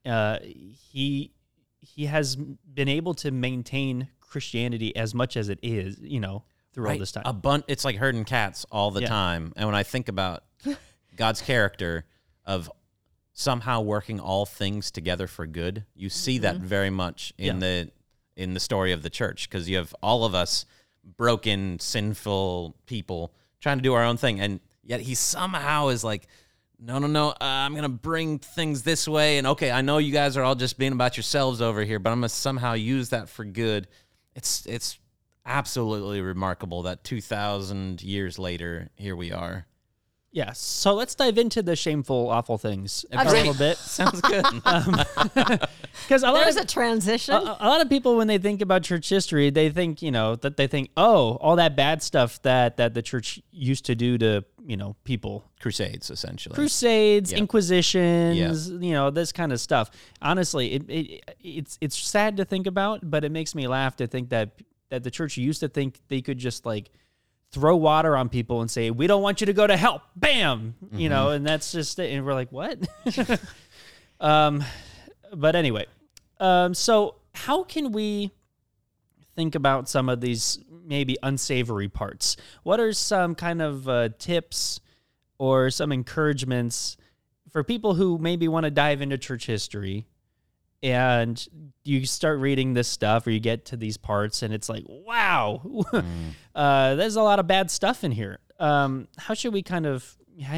uh, 0.04 0.38
he 0.42 1.30
he 1.78 2.06
has 2.06 2.34
been 2.34 2.88
able 2.88 3.14
to 3.14 3.30
maintain 3.30 4.08
Christianity 4.26 4.94
as 4.96 5.14
much 5.14 5.36
as 5.36 5.48
it 5.48 5.58
is, 5.62 5.98
you 6.00 6.20
know, 6.20 6.44
through 6.72 6.88
all 6.90 6.98
this 6.98 7.12
time. 7.12 7.22
A 7.26 7.32
bun- 7.32 7.64
it's 7.68 7.84
like 7.84 7.96
herding 7.96 8.24
cats 8.24 8.66
all 8.70 8.90
the 8.90 9.02
Yeah. 9.02 9.08
time. 9.08 9.52
And 9.56 9.66
when 9.66 9.74
I 9.74 9.82
think 9.82 10.08
about 10.08 10.44
God's 11.16 11.40
character 11.40 12.04
of 12.44 12.70
somehow 13.32 13.80
working 13.80 14.20
all 14.20 14.46
things 14.46 14.90
together 14.90 15.26
for 15.26 15.46
good, 15.46 15.84
you 15.94 16.08
see 16.08 16.38
that 16.38 16.56
very 16.56 16.90
much 16.90 17.32
in 17.38 17.58
the 17.60 17.90
in 18.36 18.52
the 18.52 18.60
story 18.60 18.92
of 18.92 19.02
the 19.02 19.08
church 19.10 19.48
because 19.48 19.68
you 19.68 19.76
have 19.78 19.94
all 20.02 20.24
of 20.26 20.34
us 20.34 20.66
broken, 21.16 21.78
sinful 21.78 22.76
people 22.86 23.32
trying 23.60 23.78
to 23.78 23.82
do 23.82 23.94
our 23.94 24.04
own 24.04 24.16
thing, 24.18 24.40
and 24.40 24.60
yet 24.82 25.00
He 25.00 25.14
somehow 25.14 25.88
is 25.88 26.04
like. 26.04 26.26
No, 26.78 26.98
no, 26.98 27.06
no. 27.06 27.30
Uh, 27.30 27.36
I'm 27.40 27.74
gonna 27.74 27.88
bring 27.88 28.38
things 28.38 28.82
this 28.82 29.08
way, 29.08 29.38
and 29.38 29.46
okay, 29.46 29.70
I 29.70 29.80
know 29.80 29.96
you 29.96 30.12
guys 30.12 30.36
are 30.36 30.42
all 30.42 30.54
just 30.54 30.76
being 30.78 30.92
about 30.92 31.16
yourselves 31.16 31.62
over 31.62 31.82
here, 31.82 31.98
but 31.98 32.10
I'm 32.10 32.18
gonna 32.18 32.28
somehow 32.28 32.74
use 32.74 33.08
that 33.08 33.30
for 33.30 33.46
good. 33.46 33.88
It's 34.36 34.64
it's 34.66 34.98
absolutely 35.44 36.20
remarkable 36.20 36.82
that 36.82 37.02
2,000 37.04 38.02
years 38.02 38.38
later, 38.38 38.90
here 38.96 39.16
we 39.16 39.32
are. 39.32 39.66
Yeah. 40.32 40.52
So 40.52 40.92
let's 40.92 41.14
dive 41.14 41.38
into 41.38 41.62
the 41.62 41.74
shameful, 41.76 42.28
awful 42.28 42.58
things 42.58 43.06
a 43.10 43.20
Okay. 43.22 43.30
little 43.30 43.54
bit. 43.54 43.78
Sounds 43.78 44.20
good. 44.20 44.44
Um, 44.66 45.00
because 46.02 46.22
a 46.22 46.26
lot 46.30 46.44
There's 46.44 46.56
of 46.56 46.64
a 46.64 46.66
transition. 46.66 47.34
a, 47.34 47.38
a 47.58 47.66
lot 47.68 47.80
of 47.80 47.88
people 47.88 48.16
when 48.16 48.26
they 48.26 48.36
think 48.38 48.60
about 48.60 48.82
church 48.82 49.08
history 49.08 49.48
they 49.50 49.70
think 49.70 50.02
you 50.02 50.10
know 50.10 50.36
that 50.36 50.56
they 50.58 50.66
think 50.66 50.90
oh 50.96 51.36
all 51.36 51.56
that 51.56 51.74
bad 51.74 52.02
stuff 52.02 52.42
that 52.42 52.76
that 52.76 52.92
the 52.92 53.00
church 53.02 53.40
used 53.50 53.86
to 53.86 53.94
do 53.94 54.18
to 54.18 54.44
you 54.66 54.76
know 54.76 54.96
people 55.04 55.44
Crusades, 55.60 56.10
essentially. 56.10 56.54
crusades 56.54 57.30
Yeah. 57.32 57.38
inquisitions 57.38 58.68
you 58.70 58.92
know 58.92 59.10
this 59.10 59.30
kind 59.32 59.52
of 59.52 59.60
stuff. 59.60 59.90
Honestly 60.20 60.72
it, 60.72 60.90
it 60.90 61.36
it's 61.40 61.78
it's 61.80 61.96
sad 61.96 62.36
to 62.38 62.44
think 62.44 62.66
about 62.66 63.08
but 63.08 63.24
it 63.24 63.30
makes 63.30 63.54
me 63.54 63.68
laugh 63.68 63.96
to 63.96 64.06
think 64.06 64.30
that 64.30 64.50
that 64.90 65.02
the 65.04 65.10
church 65.10 65.36
used 65.36 65.60
to 65.60 65.68
think 65.68 66.00
they 66.08 66.20
could 66.20 66.38
just 66.38 66.66
like 66.66 66.90
throw 67.52 67.76
water 67.76 68.16
on 68.16 68.28
people 68.28 68.60
and 68.60 68.70
say 68.70 68.90
we 68.90 69.06
don't 69.06 69.22
want 69.22 69.40
you 69.40 69.46
to 69.46 69.52
go 69.52 69.66
to 69.66 69.76
hell. 69.76 70.02
Bam! 70.16 70.74
You 70.92 71.08
know 71.08 71.30
and 71.30 71.46
that's 71.46 71.70
just 71.72 71.98
it. 72.00 72.12
And 72.12 72.26
we're 72.26 72.34
like 72.34 72.50
what? 72.50 72.78
Um 74.20 74.64
but 75.34 75.54
anyway 75.56 75.86
um 76.40 76.72
so 76.74 77.16
how 77.34 77.64
can 77.64 77.92
we 77.92 78.30
think 79.36 79.54
about 79.54 79.88
some 79.88 80.08
of 80.08 80.20
these 80.20 80.58
maybe 80.84 81.16
unsavory 81.22 81.88
parts. 81.88 82.36
What 82.62 82.80
are 82.80 82.92
some 82.92 83.34
kind 83.34 83.62
of 83.62 83.88
uh, 83.88 84.08
tips 84.18 84.80
or 85.38 85.70
some 85.70 85.92
encouragements 85.92 86.96
for 87.50 87.62
people 87.62 87.94
who 87.94 88.18
maybe 88.18 88.48
want 88.48 88.64
to 88.64 88.70
dive 88.70 89.02
into 89.02 89.18
church 89.18 89.46
history 89.46 90.06
and 90.82 91.46
you 91.84 92.04
start 92.06 92.38
reading 92.38 92.74
this 92.74 92.88
stuff 92.88 93.26
or 93.26 93.30
you 93.30 93.40
get 93.40 93.66
to 93.66 93.76
these 93.76 93.96
parts 93.96 94.42
and 94.42 94.52
it's 94.52 94.68
like 94.68 94.84
wow. 94.88 95.62
Uh, 96.54 96.94
there's 96.94 97.16
a 97.16 97.22
lot 97.22 97.38
of 97.38 97.46
bad 97.46 97.70
stuff 97.70 98.02
in 98.02 98.10
here. 98.10 98.38
Um, 98.58 99.08
how 99.18 99.34
should 99.34 99.52
we 99.52 99.62
kind 99.62 99.84
of 99.84 100.16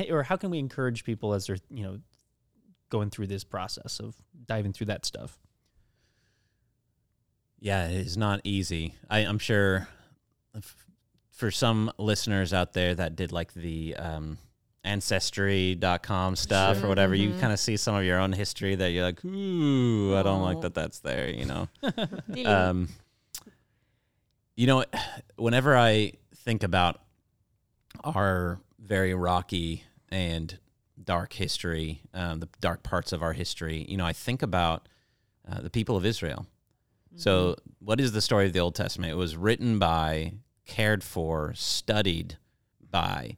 or 0.09 0.23
how 0.23 0.37
can 0.37 0.49
we 0.51 0.61
encourage 0.61 1.03
people 1.03 1.35
as 1.35 1.49
they're 1.49 1.57
you 1.71 1.83
know 1.83 1.99
going 2.88 3.11
through 3.11 3.27
this 3.27 3.43
process 3.43 3.99
of 3.99 4.14
diving 4.47 4.73
through 4.73 4.87
that 4.87 5.05
stuff 5.05 5.38
Yeah, 7.61 7.88
it 7.88 8.07
is 8.07 8.16
not 8.16 8.40
easy. 8.44 8.94
I, 9.11 9.21
I'm 9.21 9.38
sure 9.38 9.88
f- 10.55 10.87
for 11.33 11.51
some 11.51 11.90
listeners 11.99 12.53
out 12.53 12.73
there 12.73 12.94
that 12.94 13.16
did 13.16 13.33
like 13.33 13.53
the 13.55 13.97
um, 13.97 14.38
ancestry.com 14.85 16.37
stuff 16.37 16.83
or 16.83 16.88
whatever, 16.88 17.14
you 17.14 17.33
kind 17.40 17.53
of 17.53 17.59
see 17.59 17.77
some 17.77 17.94
of 17.94 18.05
your 18.05 18.18
own 18.18 18.33
history 18.33 18.75
that 18.75 18.90
you're 18.90 19.05
like, 19.05 19.25
ooh, 19.25 20.16
I 20.16 20.23
don't 20.23 20.42
like 20.42 20.61
that 20.62 20.75
that's 20.75 21.01
there, 21.01 21.29
you 21.31 21.44
know? 21.44 21.68
um, 22.47 22.88
you 24.57 24.66
know, 24.66 24.85
whenever 25.37 25.77
I 25.77 26.12
think 26.37 26.62
about 26.62 27.01
our 28.05 28.61
very 28.79 29.14
rocky 29.14 29.85
and 30.09 30.59
dark 31.03 31.33
history, 31.33 32.03
um, 32.14 32.40
the 32.40 32.49
dark 32.61 32.83
parts 32.83 33.12
of 33.12 33.23
our 33.23 33.33
history, 33.33 33.85
you 33.88 33.97
know, 33.97 34.07
I 34.07 34.12
think 34.12 34.42
about 34.42 34.88
uh, 35.51 35.61
the 35.61 35.71
people 35.71 35.97
of 35.97 36.05
Israel. 36.07 36.47
So, 37.18 37.57
what 37.81 38.00
is 38.00 38.12
the 38.12 38.20
story 38.20 38.46
of 38.46 38.52
the 38.52 38.61
Old 38.61 38.74
Testament? 38.74 39.12
It 39.12 39.16
was 39.16 39.37
written 39.37 39.78
by, 39.78 40.35
cared 40.66 41.02
for, 41.02 41.52
studied 41.54 42.38
by 42.90 43.37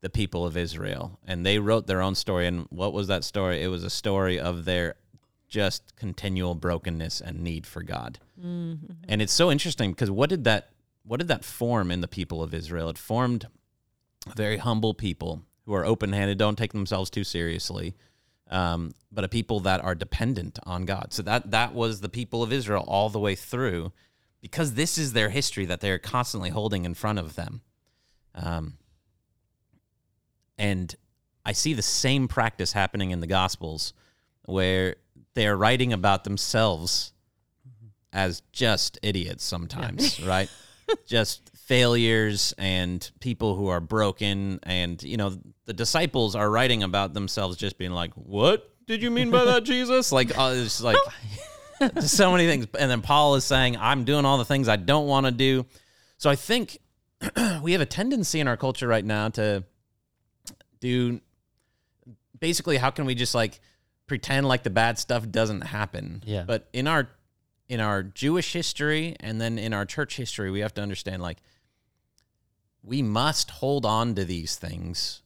the 0.00 0.10
people 0.10 0.44
of 0.44 0.56
Israel, 0.56 1.18
and 1.26 1.44
they 1.44 1.58
wrote 1.58 1.86
their 1.86 2.02
own 2.02 2.14
story. 2.14 2.46
And 2.46 2.66
what 2.70 2.92
was 2.92 3.06
that 3.08 3.24
story? 3.24 3.62
It 3.62 3.68
was 3.68 3.84
a 3.84 3.90
story 3.90 4.38
of 4.38 4.64
their 4.64 4.96
just 5.48 5.94
continual 5.96 6.54
brokenness 6.54 7.20
and 7.20 7.40
need 7.40 7.66
for 7.66 7.82
God. 7.82 8.18
Mm-hmm. 8.40 8.92
And 9.08 9.20
it's 9.20 9.32
so 9.32 9.50
interesting 9.50 9.90
because 9.90 10.10
what 10.10 10.30
did 10.30 10.44
that 10.44 10.70
what 11.02 11.18
did 11.18 11.28
that 11.28 11.44
form 11.44 11.90
in 11.90 12.00
the 12.00 12.08
people 12.08 12.42
of 12.42 12.54
Israel? 12.54 12.88
It 12.88 12.98
formed 12.98 13.48
very 14.36 14.58
humble 14.58 14.94
people 14.94 15.42
who 15.66 15.74
are 15.74 15.84
open 15.84 16.12
handed, 16.12 16.38
don't 16.38 16.56
take 16.56 16.72
themselves 16.72 17.10
too 17.10 17.24
seriously, 17.24 17.94
um, 18.50 18.92
but 19.10 19.24
a 19.24 19.28
people 19.28 19.60
that 19.60 19.82
are 19.82 19.94
dependent 19.94 20.58
on 20.64 20.84
God. 20.84 21.12
So 21.12 21.22
that 21.22 21.52
that 21.52 21.72
was 21.72 22.00
the 22.00 22.08
people 22.08 22.42
of 22.42 22.52
Israel 22.52 22.84
all 22.86 23.08
the 23.08 23.20
way 23.20 23.34
through, 23.34 23.92
because 24.40 24.74
this 24.74 24.98
is 24.98 25.12
their 25.12 25.30
history 25.30 25.64
that 25.66 25.80
they 25.80 25.90
are 25.90 25.98
constantly 25.98 26.50
holding 26.50 26.84
in 26.84 26.94
front 26.94 27.18
of 27.18 27.36
them. 27.36 27.62
Um, 28.34 28.74
and 30.58 30.94
I 31.44 31.52
see 31.52 31.72
the 31.72 31.82
same 31.82 32.28
practice 32.28 32.72
happening 32.72 33.12
in 33.12 33.20
the 33.20 33.26
Gospels, 33.26 33.94
where 34.44 34.96
they 35.34 35.46
are 35.46 35.56
writing 35.56 35.92
about 35.92 36.24
themselves 36.24 37.12
as 38.12 38.42
just 38.52 38.98
idiots 39.02 39.44
sometimes, 39.44 40.20
right? 40.26 40.50
just 41.06 41.49
failures 41.70 42.52
and 42.58 43.08
people 43.20 43.54
who 43.54 43.68
are 43.68 43.78
broken. 43.78 44.58
And 44.64 45.00
you 45.04 45.16
know 45.16 45.38
the 45.66 45.72
disciples 45.72 46.34
are 46.34 46.50
writing 46.50 46.82
about 46.82 47.14
themselves 47.14 47.56
just 47.56 47.78
being 47.78 47.92
like 47.92 48.12
what 48.14 48.68
did 48.88 49.04
you 49.04 49.10
mean 49.10 49.30
by 49.30 49.44
that 49.44 49.62
jesus? 49.62 50.10
Like 50.18 50.36
uh, 50.36 50.52
it's 50.56 50.82
like 50.82 50.96
so 52.00 52.32
many 52.32 52.48
things. 52.48 52.66
And 52.76 52.90
then 52.90 53.02
paul 53.02 53.36
is 53.36 53.44
saying 53.44 53.76
i'm 53.76 54.02
doing 54.02 54.24
all 54.24 54.36
the 54.36 54.44
things 54.44 54.68
i 54.68 54.74
don't 54.74 55.06
want 55.06 55.26
to 55.26 55.32
do. 55.32 55.64
So 56.18 56.28
i 56.28 56.34
think 56.34 56.78
we 57.62 57.70
have 57.70 57.80
a 57.80 57.86
tendency 57.86 58.40
in 58.40 58.48
our 58.48 58.56
culture 58.56 58.88
right 58.88 59.04
now 59.04 59.28
to 59.28 59.62
do 60.80 61.20
basically 62.40 62.78
how 62.78 62.90
can 62.90 63.04
we 63.04 63.14
just 63.14 63.34
like 63.34 63.60
pretend 64.08 64.48
like 64.48 64.64
the 64.64 64.70
bad 64.70 64.98
stuff 64.98 65.30
doesn't 65.30 65.60
happen. 65.60 66.24
Yeah. 66.26 66.42
but 66.48 66.68
in 66.72 66.88
our 66.88 67.08
in 67.68 67.78
our 67.78 68.02
jewish 68.02 68.52
history 68.52 69.14
and 69.20 69.40
then 69.40 69.56
in 69.56 69.72
our 69.72 69.84
church 69.84 70.16
history 70.16 70.50
we 70.50 70.58
have 70.58 70.74
to 70.74 70.82
understand 70.82 71.22
like 71.22 71.38
we 72.82 73.02
must 73.02 73.50
hold 73.50 73.84
on 73.84 74.14
to 74.14 74.24
these 74.24 74.56
things 74.56 75.22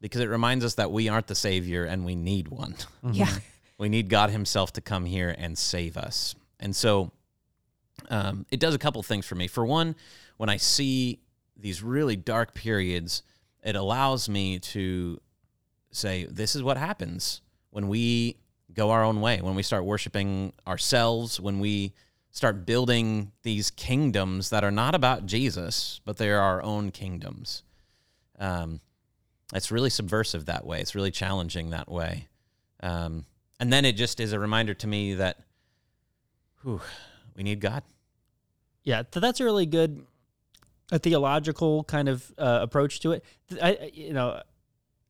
because 0.00 0.20
it 0.20 0.28
reminds 0.28 0.64
us 0.64 0.74
that 0.74 0.90
we 0.90 1.08
aren't 1.08 1.26
the 1.26 1.34
savior 1.34 1.84
and 1.84 2.04
we 2.04 2.14
need 2.14 2.48
one 2.48 2.74
yeah. 3.12 3.30
we 3.78 3.88
need 3.88 4.08
God 4.08 4.30
Himself 4.30 4.72
to 4.74 4.80
come 4.80 5.04
here 5.04 5.34
and 5.36 5.56
save 5.56 5.96
us. 5.96 6.34
And 6.58 6.74
so 6.74 7.12
um, 8.08 8.46
it 8.50 8.60
does 8.60 8.74
a 8.74 8.78
couple 8.78 9.02
things 9.02 9.26
for 9.26 9.34
me. 9.34 9.48
For 9.48 9.64
one, 9.64 9.96
when 10.36 10.48
I 10.48 10.56
see 10.56 11.20
these 11.56 11.82
really 11.82 12.16
dark 12.16 12.54
periods, 12.54 13.22
it 13.62 13.76
allows 13.76 14.28
me 14.28 14.58
to 14.58 15.20
say, 15.90 16.26
this 16.30 16.54
is 16.54 16.62
what 16.62 16.76
happens 16.76 17.40
when 17.70 17.88
we 17.88 18.36
go 18.72 18.90
our 18.90 19.04
own 19.04 19.20
way, 19.20 19.40
when 19.40 19.54
we 19.54 19.62
start 19.62 19.84
worshiping 19.84 20.52
ourselves, 20.66 21.40
when 21.40 21.60
we 21.60 21.92
start 22.36 22.66
building 22.66 23.32
these 23.44 23.70
kingdoms 23.70 24.50
that 24.50 24.62
are 24.62 24.70
not 24.70 24.94
about 24.94 25.24
Jesus, 25.24 26.02
but 26.04 26.18
they 26.18 26.30
are 26.30 26.38
our 26.38 26.62
own 26.62 26.90
kingdoms. 26.90 27.62
Um, 28.38 28.80
it's 29.54 29.70
really 29.72 29.88
subversive 29.88 30.44
that 30.44 30.66
way. 30.66 30.82
It's 30.82 30.94
really 30.94 31.10
challenging 31.10 31.70
that 31.70 31.90
way. 31.90 32.28
Um, 32.82 33.24
and 33.58 33.72
then 33.72 33.86
it 33.86 33.94
just 33.94 34.20
is 34.20 34.34
a 34.34 34.38
reminder 34.38 34.74
to 34.74 34.86
me 34.86 35.14
that, 35.14 35.38
whew, 36.62 36.82
we 37.34 37.42
need 37.42 37.58
God. 37.60 37.82
Yeah, 38.84 39.02
th- 39.02 39.22
that's 39.22 39.40
a 39.40 39.44
really 39.44 39.64
good, 39.64 40.04
a 40.92 40.98
theological 40.98 41.84
kind 41.84 42.06
of 42.06 42.30
uh, 42.36 42.58
approach 42.60 43.00
to 43.00 43.12
it. 43.12 43.24
I, 43.62 43.70
I- 43.70 43.90
you 43.94 44.12
know, 44.12 44.42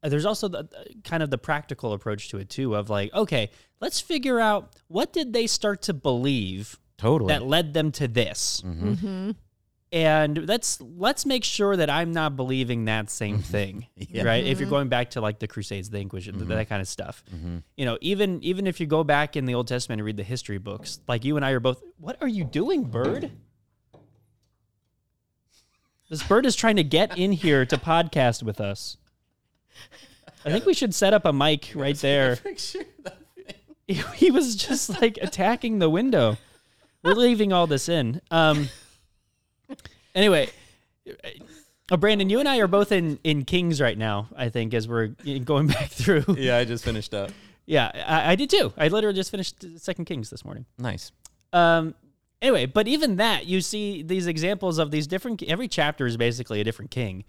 uh, 0.01 0.09
there's 0.09 0.27
also 0.27 0.47
the, 0.47 0.59
uh, 0.61 0.85
kind 1.03 1.25
of 1.25 1.31
the 1.31 1.39
practical 1.39 1.93
approach 1.93 2.29
to 2.29 2.39
it 2.39 2.49
too, 2.51 2.77
of 2.77 2.89
like, 2.89 3.13
okay, 3.13 3.51
let's 3.81 4.01
figure 4.01 4.39
out 4.39 4.77
what 4.87 5.13
did 5.13 5.33
they 5.33 5.49
start 5.49 5.83
to 5.83 5.93
believe 5.93 6.79
Totally. 6.99 7.29
that 7.35 7.43
led 7.43 7.75
them 7.75 7.93
to 7.93 8.09
this, 8.09 8.61
hmm 8.65 8.93
hmm 8.95 9.31
and 9.93 10.49
let's 10.49 10.81
let's 10.81 11.25
make 11.25 11.45
sure 11.45 11.77
that 11.77 11.89
I'm 11.89 12.13
not 12.13 12.35
believing 12.37 12.87
that 12.87 13.09
same 13.09 13.39
thing, 13.39 13.87
Yeah. 13.97 14.25
right? 14.25 14.45
If 14.45 14.59
you're 14.59 14.69
going 14.69 14.89
back 14.89 15.11
to 15.11 15.21
like 15.21 15.39
the 15.39 15.47
Crusades, 15.47 15.91
the 15.91 16.01
Inquisition, 16.01 16.35
th- 16.39 16.49
that 16.49 16.69
kind 16.69 16.83
of 16.83 16.89
stuff, 16.89 17.23
you 17.77 17.85
know, 17.87 17.97
even 18.01 18.43
even 18.43 18.67
if 18.67 18.81
you 18.81 18.87
go 18.87 19.05
back 19.05 19.37
in 19.37 19.45
the 19.47 19.55
Old 19.55 19.69
Testament 19.69 20.01
and 20.01 20.05
read 20.07 20.17
the 20.17 20.25
history 20.25 20.59
books, 20.59 20.99
like 21.07 21.25
you 21.25 21.37
and 21.37 21.45
I 21.45 21.53
are 21.53 21.61
both. 21.61 21.83
What 21.99 22.17
are 22.21 22.27
you 22.29 22.43
doing, 22.45 22.83
bird? 22.85 23.31
This 26.11 26.23
bird 26.23 26.47
is 26.47 26.55
trying 26.55 26.77
to 26.77 26.85
get 26.85 27.17
in 27.19 27.33
here 27.33 27.65
to 27.67 27.77
podcast 27.77 28.43
with 28.43 28.61
us. 28.61 28.97
I 30.45 30.51
think 30.51 30.65
we 30.65 30.75
should 30.75 30.95
set 30.95 31.13
up 31.15 31.25
a 31.25 31.33
mic 31.33 31.73
right 31.75 31.97
there. 32.01 32.39
He, 33.87 33.95
he 34.17 34.31
was 34.31 34.55
just 34.57 35.01
like 35.01 35.19
attacking 35.21 35.79
the 35.79 35.91
window. 35.91 36.39
We're 37.07 37.15
leaving 37.15 37.53
all 37.53 37.69
this 37.69 37.89
in. 37.89 38.21
Um. 38.33 38.69
Anyway, 40.13 40.49
oh, 41.91 41.97
Brandon, 41.97 42.29
you 42.29 42.41
and 42.41 42.49
I 42.49 42.59
are 42.59 42.67
both 42.67 42.91
in 42.91 43.21
in 43.23 43.45
Kings 43.45 43.81
right 43.81 43.97
now. 43.97 44.29
I 44.35 44.49
think 44.49 44.75
as 44.75 44.89
we're 44.89 45.09
going 45.45 45.69
back 45.69 45.89
through. 45.91 46.25
Yeah, 46.37 46.57
I 46.57 46.65
just 46.65 46.85
finished 46.85 47.15
up. 47.15 47.31
Yeah, 47.65 47.91
I, 47.95 48.33
I 48.33 48.35
did 48.35 48.51
too. 48.51 48.73
I 48.77 48.89
literally 48.89 49.15
just 49.15 49.31
finished 49.31 49.65
Second 49.79 50.07
Kings 50.07 50.31
this 50.31 50.45
morning. 50.45 50.67
Nice. 50.79 51.13
Um, 51.53 51.95
anyway, 52.43 52.67
but 52.67 52.89
even 52.89 53.17
that, 53.17 53.47
you 53.47 53.61
see 53.61 54.03
these 54.03 54.27
examples 54.27 54.79
of 54.79 54.91
these 54.91 55.07
different. 55.07 55.43
Every 55.45 55.69
chapter 55.69 56.07
is 56.07 56.17
basically 56.17 56.61
a 56.61 56.65
different 56.65 56.91
king, 56.91 57.23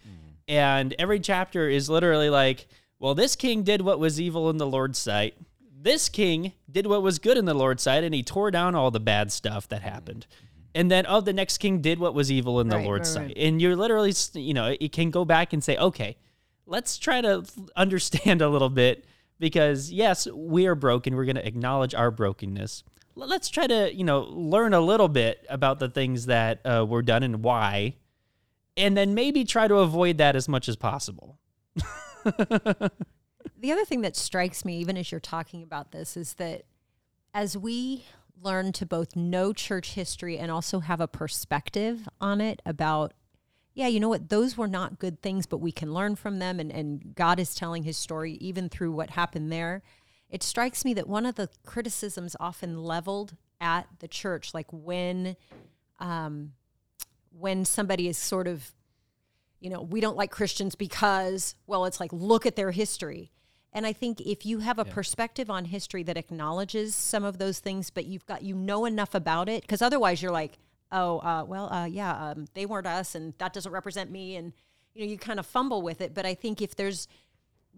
and 0.47 0.95
every 0.97 1.19
chapter 1.19 1.69
is 1.69 1.87
literally 1.87 2.31
like, 2.31 2.67
well, 2.97 3.13
this 3.13 3.35
king 3.35 3.61
did 3.61 3.81
what 3.81 3.99
was 3.99 4.19
evil 4.19 4.49
in 4.49 4.57
the 4.57 4.67
Lord's 4.67 4.97
sight. 4.97 5.35
This 5.79 6.09
king 6.09 6.53
did 6.69 6.87
what 6.87 7.03
was 7.03 7.19
good 7.19 7.37
in 7.37 7.45
the 7.45 7.53
Lord's 7.53 7.83
sight, 7.83 8.03
and 8.03 8.13
he 8.13 8.23
tore 8.23 8.49
down 8.49 8.73
all 8.73 8.89
the 8.89 8.99
bad 8.99 9.31
stuff 9.31 9.67
that 9.69 9.83
happened. 9.83 10.25
And 10.73 10.89
then, 10.89 11.05
oh, 11.07 11.21
the 11.21 11.33
next 11.33 11.59
king 11.59 11.81
did 11.81 11.99
what 11.99 12.13
was 12.13 12.31
evil 12.31 12.59
in 12.59 12.67
the 12.67 12.77
Right, 12.77 12.85
Lord's 12.85 13.15
right, 13.15 13.27
right. 13.27 13.29
sight. 13.35 13.37
And 13.37 13.61
you're 13.61 13.75
literally, 13.75 14.13
you 14.33 14.53
know, 14.53 14.75
you 14.79 14.89
can 14.89 15.11
go 15.11 15.23
back 15.23 15.53
and 15.53 15.63
say, 15.63 15.77
okay, 15.77 16.17
let's 16.65 16.97
try 16.97 17.21
to 17.21 17.45
understand 17.75 18.41
a 18.43 18.49
little 18.49 18.69
bit 18.69 19.05
because 19.39 19.91
yes, 19.91 20.27
we 20.33 20.65
are 20.65 20.75
broken. 20.75 21.15
We're 21.15 21.25
going 21.25 21.35
to 21.35 21.47
acknowledge 21.47 21.93
our 21.93 22.11
brokenness. 22.11 22.83
Let's 23.15 23.49
try 23.49 23.67
to, 23.67 23.93
you 23.93 24.03
know, 24.03 24.21
learn 24.21 24.73
a 24.73 24.81
little 24.81 25.07
bit 25.07 25.45
about 25.49 25.79
the 25.79 25.89
things 25.89 26.27
that 26.27 26.59
uh, 26.65 26.85
were 26.87 27.01
done 27.01 27.23
and 27.23 27.43
why, 27.43 27.95
and 28.75 28.95
then 28.95 29.15
maybe 29.15 29.43
try 29.43 29.67
to 29.67 29.75
avoid 29.77 30.19
that 30.19 30.35
as 30.35 30.47
much 30.47 30.69
as 30.69 30.75
possible. 30.75 31.39
the 33.59 33.71
other 33.71 33.85
thing 33.85 34.01
that 34.01 34.15
strikes 34.15 34.65
me, 34.65 34.77
even 34.79 34.97
as 34.97 35.11
you're 35.11 35.19
talking 35.19 35.63
about 35.63 35.91
this, 35.91 36.17
is 36.17 36.35
that 36.35 36.63
as 37.33 37.57
we 37.57 38.05
learn 38.41 38.71
to 38.71 38.85
both 38.85 39.15
know 39.15 39.53
church 39.53 39.93
history 39.93 40.37
and 40.37 40.51
also 40.51 40.79
have 40.79 41.01
a 41.01 41.07
perspective 41.07 42.07
on 42.21 42.41
it 42.41 42.61
about, 42.65 43.13
yeah, 43.73 43.87
you 43.87 43.99
know 43.99 44.09
what, 44.09 44.29
those 44.29 44.57
were 44.57 44.67
not 44.67 44.99
good 44.99 45.21
things, 45.21 45.45
but 45.45 45.57
we 45.57 45.71
can 45.71 45.93
learn 45.93 46.15
from 46.15 46.39
them, 46.39 46.59
and, 46.59 46.71
and 46.71 47.15
God 47.15 47.39
is 47.39 47.55
telling 47.55 47.83
his 47.83 47.97
story 47.97 48.33
even 48.33 48.69
through 48.69 48.91
what 48.91 49.11
happened 49.11 49.51
there. 49.51 49.81
It 50.29 50.43
strikes 50.43 50.83
me 50.83 50.93
that 50.95 51.07
one 51.07 51.25
of 51.25 51.35
the 51.35 51.49
criticisms 51.65 52.35
often 52.39 52.83
leveled 52.83 53.35
at 53.59 53.87
the 53.99 54.07
church, 54.07 54.53
like 54.53 54.67
when, 54.71 55.35
um, 55.99 56.53
when 57.31 57.65
somebody 57.65 58.07
is 58.07 58.17
sort 58.17 58.47
of 58.47 58.71
you 59.59 59.69
know, 59.69 59.81
we 59.81 60.01
don't 60.01 60.17
like 60.17 60.31
Christians 60.31 60.75
because, 60.75 61.55
well, 61.65 61.85
it's 61.85 61.99
like, 61.99 62.11
look 62.13 62.45
at 62.45 62.55
their 62.55 62.71
history. 62.71 63.31
And 63.73 63.85
I 63.85 63.93
think 63.93 64.21
if 64.21 64.45
you 64.45 64.59
have 64.59 64.79
a 64.79 64.85
perspective 64.85 65.49
on 65.51 65.65
history 65.65 66.01
that 66.03 66.17
acknowledges 66.17 66.95
some 66.95 67.23
of 67.23 67.37
those 67.37 67.59
things, 67.59 67.89
but 67.89 68.05
you've 68.05 68.25
got, 68.25 68.41
you 68.41 68.55
know 68.55 68.85
enough 68.85 69.13
about 69.13 69.49
it, 69.49 69.61
because 69.61 69.81
otherwise 69.81 70.21
you're 70.21 70.31
like, 70.31 70.57
oh, 70.91 71.19
uh, 71.19 71.43
well, 71.45 71.71
uh, 71.71 71.85
yeah, 71.85 72.29
um, 72.29 72.47
they 72.53 72.65
weren't 72.65 72.87
us 72.87 73.13
and 73.13 73.33
that 73.37 73.53
doesn't 73.53 73.71
represent 73.71 74.09
me. 74.09 74.35
And, 74.35 74.53
you 74.93 75.05
know, 75.05 75.11
you 75.11 75.17
kind 75.17 75.37
of 75.37 75.45
fumble 75.45 75.81
with 75.81 76.01
it. 76.01 76.13
But 76.15 76.25
I 76.25 76.33
think 76.33 76.61
if 76.61 76.75
there's, 76.75 77.07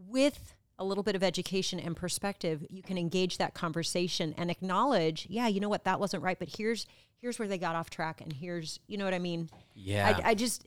with 0.07 0.53
a 0.77 0.85
little 0.85 1.03
bit 1.03 1.15
of 1.15 1.23
education 1.23 1.79
and 1.79 1.97
perspective, 1.97 2.65
you 2.69 2.83
can 2.83 2.97
engage 2.97 3.37
that 3.39 3.53
conversation 3.53 4.33
and 4.37 4.49
acknowledge, 4.49 5.27
yeah, 5.29 5.47
you 5.47 5.59
know 5.59 5.69
what, 5.69 5.83
that 5.83 5.99
wasn't 5.99 6.23
right, 6.23 6.39
but 6.39 6.55
here's, 6.55 6.85
here's 7.17 7.39
where 7.39 7.47
they 7.47 7.57
got 7.57 7.75
off 7.75 7.89
track. 7.89 8.21
And 8.21 8.31
here's, 8.31 8.79
you 8.87 8.97
know 8.97 9.05
what 9.05 9.13
I 9.13 9.19
mean? 9.19 9.49
Yeah. 9.75 10.21
I, 10.23 10.29
I 10.29 10.33
just, 10.35 10.65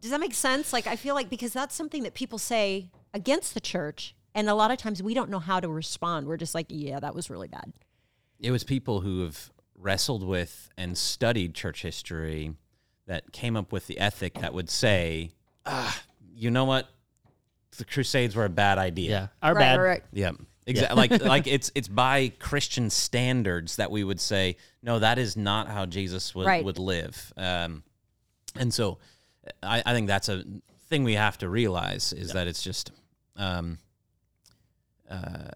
does 0.00 0.10
that 0.10 0.18
make 0.18 0.34
sense? 0.34 0.72
Like, 0.72 0.88
I 0.88 0.96
feel 0.96 1.14
like 1.14 1.30
because 1.30 1.52
that's 1.52 1.74
something 1.74 2.02
that 2.02 2.14
people 2.14 2.38
say 2.38 2.90
against 3.14 3.54
the 3.54 3.60
church. 3.60 4.14
And 4.36 4.48
a 4.48 4.54
lot 4.54 4.70
of 4.70 4.76
times 4.78 5.02
we 5.02 5.14
don't 5.14 5.30
know 5.30 5.38
how 5.40 5.58
to 5.60 5.68
respond. 5.68 6.26
We're 6.28 6.36
just 6.36 6.54
like, 6.54 6.66
yeah, 6.68 7.00
that 7.00 7.14
was 7.14 7.28
really 7.30 7.48
bad. 7.48 7.72
it 8.38 8.50
was 8.52 8.62
people 8.62 9.00
who 9.00 9.22
have 9.22 9.50
wrestled 9.78 10.22
with 10.22 10.68
and 10.76 10.96
studied 10.96 11.54
church 11.54 11.82
history 11.82 12.54
that 13.06 13.32
came 13.32 13.56
up 13.56 13.72
with 13.72 13.86
the 13.88 13.98
ethic 13.98 14.34
that 14.34 14.52
would 14.54 14.68
say, 14.70 15.30
ah, 15.64 16.02
you 16.34 16.50
know 16.50 16.64
what? 16.66 16.86
The 17.78 17.84
Crusades 17.84 18.36
were 18.36 18.44
a 18.44 18.48
bad 18.50 18.78
idea. 18.78 19.10
Yeah, 19.10 19.26
our 19.42 19.54
right, 19.54 19.60
bad. 19.60 19.76
right, 19.78 19.86
right. 19.88 20.02
Yeah. 20.12 20.32
Exactly. 20.66 20.96
like 21.08 21.24
like 21.24 21.46
it's 21.46 21.70
it's 21.74 21.88
by 21.88 22.32
Christian 22.40 22.90
standards 22.90 23.76
that 23.76 23.90
we 23.90 24.02
would 24.04 24.20
say, 24.20 24.56
no, 24.82 24.98
that 24.98 25.18
is 25.18 25.36
not 25.36 25.68
how 25.68 25.86
Jesus 25.86 26.34
would, 26.34 26.46
Right. 26.46 26.64
would 26.64 26.78
live. 26.78 27.32
Um, 27.36 27.84
and 28.56 28.72
so 28.74 28.98
I, 29.62 29.82
I 29.86 29.92
think 29.94 30.08
that's 30.08 30.28
a 30.28 30.42
thing 30.88 31.04
we 31.04 31.14
have 31.14 31.38
to 31.38 31.48
realize 31.48 32.12
is 32.12 32.32
that 32.32 32.48
it's 32.48 32.62
just 32.62 32.90
um, 33.36 33.78
uh, 35.10 35.50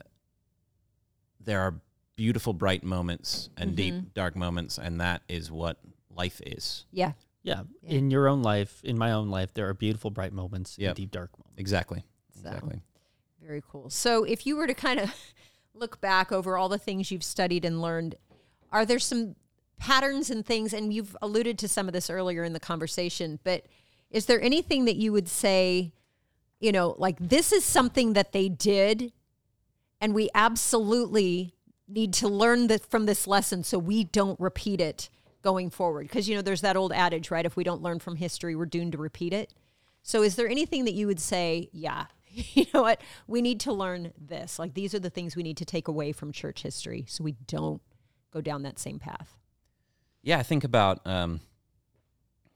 there 1.41 1.61
are 1.61 1.81
beautiful 2.17 2.53
bright 2.53 2.85
moments 2.85 3.49
and 3.57 3.71
Mm-hmm. 3.71 3.77
deep 3.77 4.15
dark 4.15 4.37
moments, 4.37 4.79
and 4.79 5.01
that 5.01 5.23
is 5.29 5.51
what 5.51 5.79
life 6.15 6.41
is. 6.45 6.85
Yeah. 6.93 7.13
Yeah. 7.43 7.63
Yeah. 7.83 7.91
In 7.97 8.11
your 8.11 8.29
own 8.29 8.43
life, 8.43 8.81
in 8.85 8.99
my 8.99 9.13
own 9.13 9.31
life, 9.31 9.55
there 9.55 9.69
are 9.69 9.75
beautiful, 9.75 10.11
bright 10.11 10.33
moments 10.33 10.77
Yep. 10.79 10.89
and 10.91 10.97
deep, 10.97 11.11
dark 11.11 11.31
moments. 11.39 11.59
Exactly. 11.59 12.05
So. 12.35 12.41
Exactly. 12.49 12.81
Very 13.43 13.63
cool. 13.67 13.89
So, 13.91 14.25
if 14.25 14.47
you 14.47 14.57
were 14.57 14.67
to 14.67 14.75
kind 14.75 15.01
of 15.01 15.15
look 15.75 16.01
back 16.01 16.31
over 16.31 16.57
all 16.59 16.69
the 16.69 16.79
things 16.79 17.11
you've 17.11 17.25
studied 17.25 17.65
and 17.65 17.81
learned, 17.81 18.17
are 18.71 18.85
there 18.85 18.99
some 18.99 19.35
patterns 19.79 20.29
and 20.31 20.45
things? 20.45 20.75
And 20.75 20.93
you've 20.93 21.17
alluded 21.23 21.59
to 21.61 21.69
some 21.69 21.87
of 21.89 21.95
this 21.95 22.11
earlier 22.11 22.45
in 22.45 22.53
the 22.53 22.61
conversation, 22.61 23.39
but 23.45 23.65
is 24.11 24.27
there 24.27 24.41
anything 24.43 24.85
that 24.85 24.97
you 24.97 25.11
would 25.13 25.29
say, 25.29 25.93
you 26.61 26.71
know, 26.73 26.95
like 26.99 27.17
this 27.19 27.51
is 27.53 27.65
something 27.65 28.13
that 28.13 28.33
they 28.33 28.49
did, 28.51 29.13
and 30.01 30.15
we 30.15 30.31
absolutely 30.35 31.55
need 31.89 32.13
to 32.15 32.29
learn 32.29 32.69
that 32.69 32.85
from 32.89 33.07
this 33.07 33.27
lesson 33.27 33.63
so 33.63 33.79
we 33.79 34.05
don't 34.05 34.39
repeat 34.41 34.81
it 34.81 35.11
going 35.43 35.71
forward? 35.71 36.07
Because, 36.07 36.29
you 36.29 36.37
know, 36.37 36.43
there's 36.43 36.63
that 36.63 36.77
old 36.77 36.93
adage, 36.93 37.31
right? 37.31 37.45
If 37.45 37.57
we 37.57 37.65
don't 37.65 37.83
learn 37.83 37.99
from 37.99 38.17
history, 38.17 38.55
we're 38.57 38.67
doomed 38.67 38.93
to 38.93 38.99
repeat 38.99 39.33
it. 39.33 39.53
So, 40.03 40.23
is 40.23 40.37
there 40.37 40.49
anything 40.49 40.87
that 40.87 40.95
you 40.95 41.07
would 41.07 41.21
say, 41.21 41.69
yeah, 41.73 42.07
you 42.33 42.67
know 42.73 42.83
what? 42.83 43.01
We 43.27 43.43
need 43.43 43.61
to 43.61 43.73
learn 43.73 44.13
this. 44.19 44.59
Like, 44.59 44.75
these 44.75 44.95
are 44.95 44.99
the 44.99 45.11
things 45.11 45.37
we 45.37 45.43
need 45.43 45.59
to 45.59 45.65
take 45.65 45.89
away 45.89 46.13
from 46.13 46.33
church 46.33 46.63
history 46.63 47.05
so 47.09 47.25
we 47.25 47.33
don't 47.47 47.83
go 48.33 48.41
down 48.41 48.63
that 48.63 48.79
same 48.79 48.99
path. 48.99 49.37
Yeah, 50.23 50.39
I 50.39 50.43
think 50.43 50.65
about 50.65 51.07
um, 51.07 51.41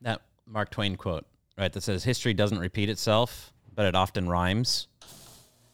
that 0.02 0.22
Mark 0.46 0.70
Twain 0.70 0.96
quote, 0.96 1.26
right? 1.56 1.72
That 1.72 1.82
says, 1.82 2.04
"History 2.04 2.34
doesn't 2.34 2.58
repeat 2.58 2.90
itself, 2.90 3.52
but 3.74 3.86
it 3.86 3.94
often 3.94 4.28
rhymes." 4.28 4.86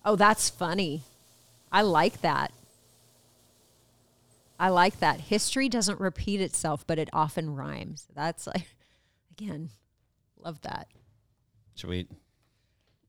Oh, 0.04 0.16
that's 0.16 0.48
funny. 0.48 1.02
I 1.72 1.82
like 1.82 2.20
that. 2.22 2.52
I 4.58 4.68
like 4.68 5.00
that. 5.00 5.20
History 5.20 5.68
doesn't 5.68 6.00
repeat 6.00 6.40
itself, 6.40 6.86
but 6.86 6.98
it 6.98 7.08
often 7.12 7.54
rhymes. 7.54 8.06
That's 8.14 8.46
like, 8.46 8.66
again, 9.38 9.70
love 10.38 10.60
that. 10.62 10.88
Should 11.76 11.90
we? 11.90 12.08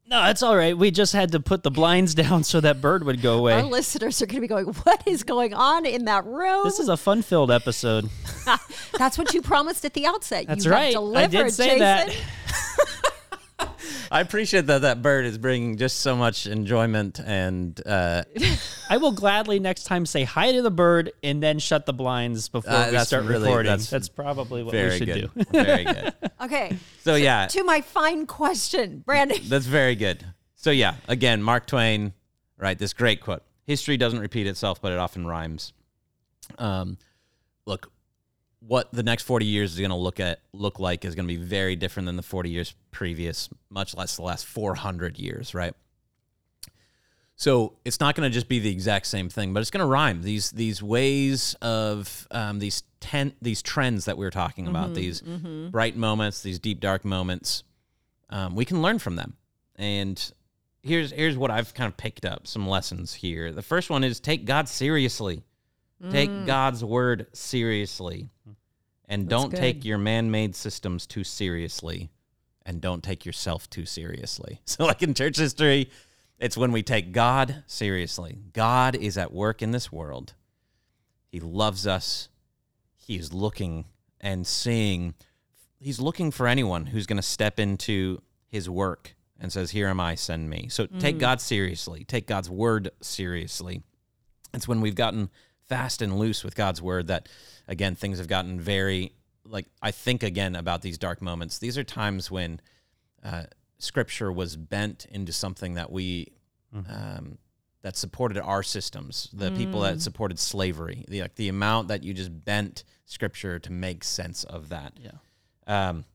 No, 0.08 0.26
it's 0.26 0.44
all 0.44 0.58
right. 0.58 0.78
We 0.78 0.92
just 0.92 1.14
had 1.14 1.32
to 1.34 1.40
put 1.40 1.64
the 1.64 1.72
blinds 1.72 2.14
down 2.16 2.44
so 2.44 2.60
that 2.60 2.82
bird 2.82 3.06
would 3.06 3.22
go 3.22 3.38
away. 3.38 3.54
Our 3.54 3.64
listeners 3.64 4.22
are 4.22 4.26
going 4.26 4.36
to 4.36 4.42
be 4.42 4.48
going, 4.48 4.66
What 4.66 5.04
is 5.06 5.24
going 5.24 5.54
on 5.54 5.86
in 5.86 6.06
that 6.06 6.26
room? 6.26 6.64
This 6.64 6.80
is 6.80 6.90
a 6.90 6.98
fun-filled 6.98 7.52
episode. 7.52 8.10
That's 8.98 9.18
what 9.18 9.34
you 9.34 9.42
promised 9.42 9.86
at 9.86 9.94
the 9.94 10.06
outset. 10.06 10.48
That's 10.48 10.66
you 10.66 10.72
have 10.72 10.80
right. 10.80 10.90
I 10.90 10.94
Delivered, 10.94 11.32
did 11.32 11.54
say 11.54 11.66
Jason. 11.66 11.80
that. 11.80 12.16
I 14.12 14.22
appreciate 14.22 14.68
that 14.68 14.82
that 14.84 15.02
bird 15.02 15.26
is 15.26 15.38
bringing 15.38 15.78
just 15.78 16.00
so 16.02 16.16
much 16.16 16.48
enjoyment 16.48 17.20
and 17.20 17.80
uh, 17.86 18.24
I 18.90 18.98
will 18.98 19.12
gladly 19.12 19.60
next 19.60 19.84
time 19.86 20.06
say 20.06 20.24
hi 20.24 20.52
to 20.52 20.62
the 20.62 20.72
bird 20.72 21.12
and 21.24 21.42
then 21.42 21.60
shut 21.60 21.86
the 21.86 21.94
blinds 21.94 22.50
before 22.50 22.72
Uh, 22.72 22.92
we 22.92 22.98
start 23.00 23.24
really- 23.26 23.44
recording. 23.48 23.72
that's 23.72 23.90
That's, 23.90 24.10
probably 24.10 24.64
what 24.64 24.74
we 24.74 24.98
should 24.98 25.08
good. 25.08 25.30
do. 25.36 25.44
very 25.52 25.84
good. 25.86 26.14
Okay. 26.42 26.78
So 27.04 27.16
yeah, 27.16 27.48
To 27.48 27.64
my 27.64 27.82
fine 27.82 28.26
question, 28.26 29.04
Brandon. 29.06 29.38
that's 29.48 29.66
very 29.68 29.96
good. 29.96 30.26
So 30.56 30.72
yeah, 30.72 30.96
again, 31.08 31.42
Mark 31.44 31.68
Twain, 31.68 32.14
right? 32.58 32.78
This 32.78 32.94
great 32.94 33.22
quote: 33.22 33.44
"History 33.66 33.96
doesn't 33.98 34.20
repeat 34.20 34.48
itself, 34.48 34.82
but 34.82 34.92
it 34.92 34.98
often 34.98 35.26
rhymes." 35.28 35.74
Um, 36.58 36.98
look, 37.66 37.92
what 38.66 38.92
the 38.94 39.04
next 39.04 39.24
forty 39.24 39.46
years 39.46 39.74
is 39.74 39.80
going 39.80 39.90
to 39.90 39.96
look 39.96 40.20
at 40.20 40.40
look 40.54 40.80
like 40.80 41.04
is 41.04 41.16
going 41.16 41.28
to 41.28 41.34
be 41.34 41.42
very 41.42 41.76
different 41.76 42.06
than 42.06 42.16
the 42.16 42.24
forty 42.24 42.50
years 42.50 42.76
previous, 42.92 43.50
much 43.70 43.96
less 43.96 44.16
the 44.16 44.22
last 44.22 44.46
four 44.46 44.76
hundred 44.76 45.18
years, 45.20 45.54
right? 45.54 45.74
So 47.36 47.74
it's 47.84 48.00
not 48.00 48.14
going 48.14 48.30
to 48.30 48.34
just 48.34 48.48
be 48.48 48.60
the 48.60 48.70
exact 48.70 49.08
same 49.08 49.28
thing, 49.28 49.52
but 49.52 49.62
it's 49.62 49.72
going 49.72 49.82
to 49.82 49.88
rhyme. 49.88 50.22
These 50.22 50.52
these 50.52 50.84
ways 50.84 51.56
of 51.62 52.28
um, 52.30 52.60
these 52.60 52.84
ten 53.00 53.34
these 53.42 53.64
trends 53.64 54.06
that 54.06 54.16
we 54.16 54.26
were 54.26 54.32
talking 54.32 54.68
about, 54.68 54.94
these 54.94 55.22
bright 55.72 55.96
moments, 55.96 56.44
these 56.44 56.60
deep 56.60 56.80
dark 56.80 57.04
moments, 57.04 57.64
um, 58.30 58.54
we 58.54 58.64
can 58.64 58.84
learn 58.84 59.00
from 59.00 59.16
them. 59.16 59.38
And 59.76 60.32
here's 60.84 61.12
here's 61.12 61.36
what 61.36 61.50
I've 61.50 61.74
kind 61.74 61.88
of 61.88 61.98
picked 61.98 62.26
up 62.26 62.46
some 62.46 62.68
lessons 62.70 63.16
here. 63.16 63.52
The 63.52 63.64
first 63.64 63.90
one 63.90 64.04
is 64.04 64.20
take 64.20 64.46
God 64.46 64.70
seriously. 64.70 65.42
Take 66.12 66.48
God's 66.48 66.84
word 66.84 67.28
seriously. 67.34 68.30
And 69.12 69.28
don't 69.28 69.54
take 69.54 69.84
your 69.84 69.98
man-made 69.98 70.56
systems 70.56 71.06
too 71.06 71.26
seriously 71.26 72.10
and 72.66 72.80
don't 72.80 73.04
take 73.04 73.26
yourself 73.26 73.70
too 73.70 73.86
seriously. 73.86 74.62
So 74.66 74.86
like 74.86 75.04
in 75.04 75.14
church 75.14 75.38
history, 75.38 75.90
it's 76.40 76.56
when 76.56 76.72
we 76.72 76.82
take 76.82 77.12
God 77.12 77.64
seriously. 77.68 78.38
God 78.54 78.96
is 78.96 79.18
at 79.18 79.34
work 79.34 79.62
in 79.62 79.72
this 79.72 79.92
world. 79.92 80.34
He 81.28 81.42
loves 81.42 81.86
us. 81.86 82.30
He 82.96 83.18
is 83.18 83.34
looking 83.34 83.86
and 84.22 84.48
seeing. 84.48 85.14
He's 85.78 86.00
looking 86.00 86.32
for 86.32 86.48
anyone 86.48 86.86
who's 86.86 87.06
going 87.06 87.18
to 87.18 87.22
step 87.22 87.60
into 87.60 88.22
his 88.48 88.70
work 88.70 89.16
and 89.40 89.52
says, 89.52 89.72
Here 89.72 89.88
am 89.88 90.00
I, 90.00 90.16
send 90.16 90.50
me. 90.50 90.68
So 90.70 90.86
take 90.86 91.18
mm. 91.18 91.20
God 91.20 91.42
seriously. 91.42 92.06
Take 92.06 92.28
God's 92.28 92.50
word 92.50 92.92
seriously. 93.02 93.82
It's 94.54 94.68
when 94.68 94.80
we've 94.80 94.96
gotten 94.96 95.30
fast 95.72 96.02
and 96.02 96.20
loose 96.20 96.44
with 96.44 96.56
God's 96.56 96.82
word 96.82 97.08
that, 97.08 97.30
again, 97.66 97.96
things 97.96 98.18
have 98.18 98.28
gotten 98.28 98.60
very, 98.60 99.14
like, 99.46 99.68
I 99.82 99.92
think 99.92 100.22
again 100.24 100.56
about 100.56 100.82
these 100.82 100.98
dark 100.98 101.22
moments. 101.22 101.60
These 101.60 101.78
are 101.78 101.86
times 101.86 102.30
when 102.30 102.60
uh, 103.24 103.44
scripture 103.78 104.32
was 104.32 104.58
bent 104.58 105.06
into 105.10 105.32
something 105.32 105.76
that 105.76 105.90
we, 105.90 106.34
um, 106.74 107.38
that 107.84 107.96
supported 107.96 108.38
our 108.38 108.64
systems, 108.64 109.30
the 109.34 109.52
people 109.52 109.80
that 109.82 110.02
supported 110.02 110.40
slavery, 110.40 111.06
the, 111.08 111.22
like, 111.22 111.36
the 111.36 111.50
amount 111.50 111.88
that 111.88 112.04
you 112.04 112.14
just 112.14 112.32
bent 112.46 112.84
scripture 113.06 113.60
to 113.60 113.72
make 113.72 114.04
sense 114.04 114.44
of 114.44 114.70
that. 114.70 114.92
Yeah. 115.00 115.18
Um, 115.68 116.06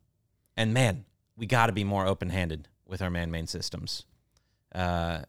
and 0.57 0.75
man, 0.75 1.05
we 1.37 1.47
got 1.47 1.67
to 1.67 1.73
be 1.73 1.85
more 1.85 2.07
open 2.07 2.31
handed 2.31 2.69
with 2.87 3.01
our 3.03 3.11
man 3.11 3.31
made 3.31 3.49
systems. 3.49 4.05
uh, 4.77 5.21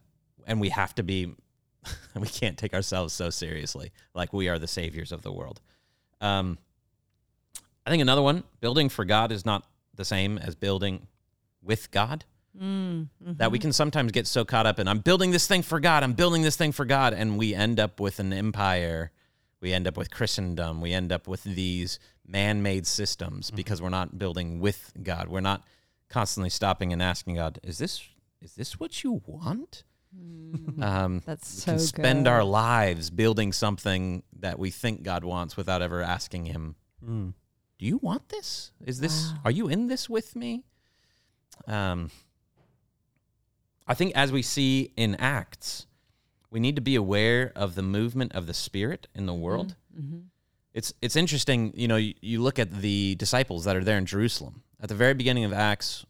and 0.46 0.60
we 0.62 0.70
have 0.70 0.94
to 0.96 1.04
be. 1.04 1.34
we 2.16 2.28
can't 2.28 2.58
take 2.58 2.74
ourselves 2.74 3.14
so 3.14 3.30
seriously, 3.30 3.92
like 4.14 4.34
we 4.34 4.50
are 4.50 4.60
the 4.60 4.68
saviors 4.68 5.12
of 5.12 5.22
the 5.22 5.32
world. 5.32 5.62
Um, 6.22 6.58
I 7.86 7.90
think 7.90 8.02
another 8.02 8.22
one: 8.22 8.44
building 8.60 8.90
for 8.90 9.06
God 9.06 9.32
is 9.32 9.46
not 9.46 9.64
the 9.96 10.06
same 10.06 10.38
as 10.38 10.56
building 10.56 11.08
with 11.62 11.92
God. 11.92 12.26
Mm, 12.60 13.08
That 13.22 13.52
we 13.52 13.60
can 13.60 13.72
sometimes 13.72 14.12
get 14.12 14.26
so 14.26 14.44
caught 14.44 14.66
up 14.66 14.80
in 14.80 14.88
I'm 14.88 15.00
building 15.00 15.30
this 15.32 15.46
thing 15.48 15.62
for 15.62 15.80
God, 15.80 16.04
I'm 16.04 16.14
building 16.14 16.42
this 16.42 16.56
thing 16.56 16.72
for 16.72 16.86
God, 16.86 17.14
and 17.14 17.38
we 17.38 17.54
end 17.54 17.80
up 17.80 18.00
with 18.00 18.20
an 18.20 18.34
empire. 18.34 19.12
We 19.62 19.74
end 19.74 19.88
up 19.88 19.98
with 19.98 20.12
Christendom. 20.12 20.82
We 20.82 20.94
end 20.94 21.12
up 21.12 21.28
with 21.28 21.44
these 21.44 22.00
man-made 22.28 22.86
systems 22.86 23.50
because 23.52 23.82
we're 23.82 23.90
not 23.90 24.18
building 24.20 24.60
with 24.60 24.94
God. 25.02 25.30
We're 25.30 25.40
not 25.42 25.64
constantly 26.10 26.50
stopping 26.50 26.94
and 26.94 27.02
asking 27.02 27.36
God, 27.36 27.60
"Is 27.64 27.78
this 27.78 28.04
is 28.42 28.56
this 28.56 28.80
what 28.80 29.04
you 29.04 29.22
want?" 29.26 29.84
Um, 30.82 31.22
That's 31.26 31.56
we 31.56 31.60
so 31.62 31.72
can 31.74 31.80
spend 31.80 32.26
good. 32.26 32.32
our 32.32 32.44
lives 32.44 33.10
building 33.10 33.52
something 33.52 34.24
that 34.40 34.58
we 34.60 34.70
think 34.72 35.04
God 35.04 35.24
wants 35.24 35.58
without 35.58 35.82
ever 35.82 36.02
asking 36.02 36.46
Him, 36.46 36.76
Mm. 37.06 37.34
"Do 37.78 37.86
you 37.86 37.98
want 37.98 38.30
this? 38.30 38.72
Is 38.86 39.00
this? 39.00 39.32
Wow. 39.32 39.40
Are 39.46 39.52
you 39.52 39.68
in 39.68 39.88
this 39.88 40.10
with 40.10 40.36
me?" 40.36 40.64
Um, 41.68 42.10
I 43.88 43.94
think 43.94 44.14
as 44.16 44.32
we 44.32 44.42
see 44.42 44.92
in 44.98 45.16
Acts, 45.16 45.86
we 46.50 46.60
need 46.60 46.76
to 46.76 46.82
be 46.82 46.96
aware 46.96 47.52
of 47.56 47.76
the 47.76 47.84
movement 47.84 48.34
of 48.34 48.48
the 48.48 48.54
Spirit 48.54 49.08
in 49.14 49.26
the 49.26 49.34
world. 49.34 49.76
Mm-hmm. 49.98 50.20
It's 50.74 50.94
it's 51.02 51.16
interesting, 51.16 51.72
you 51.76 51.88
know. 51.88 51.98
You, 51.98 52.14
you 52.22 52.42
look 52.42 52.58
at 52.60 52.72
the 52.82 53.16
disciples 53.16 53.66
that 53.66 53.76
are 53.76 53.84
there 53.84 53.98
in 53.98 54.06
Jerusalem 54.06 54.64
at 54.80 54.90
the 54.90 54.96
very 54.96 55.14
beginning 55.14 55.44
of 55.44 55.54
Acts, 55.54 56.06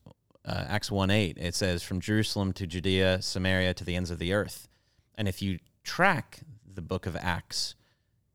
uh, 0.48 0.66
Acts 0.68 0.90
one 0.90 1.12
eight. 1.12 1.38
It 1.38 1.54
says, 1.54 1.84
"From 1.84 2.00
Jerusalem 2.00 2.54
to 2.54 2.66
Judea, 2.66 3.22
Samaria 3.22 3.74
to 3.76 3.84
the 3.84 3.96
ends 3.96 4.10
of 4.10 4.20
the 4.20 4.34
earth." 4.34 4.68
And 5.16 5.28
if 5.28 5.42
you 5.42 5.60
track 5.84 6.40
the 6.72 6.82
book 6.82 7.06
of 7.06 7.16
Acts, 7.16 7.76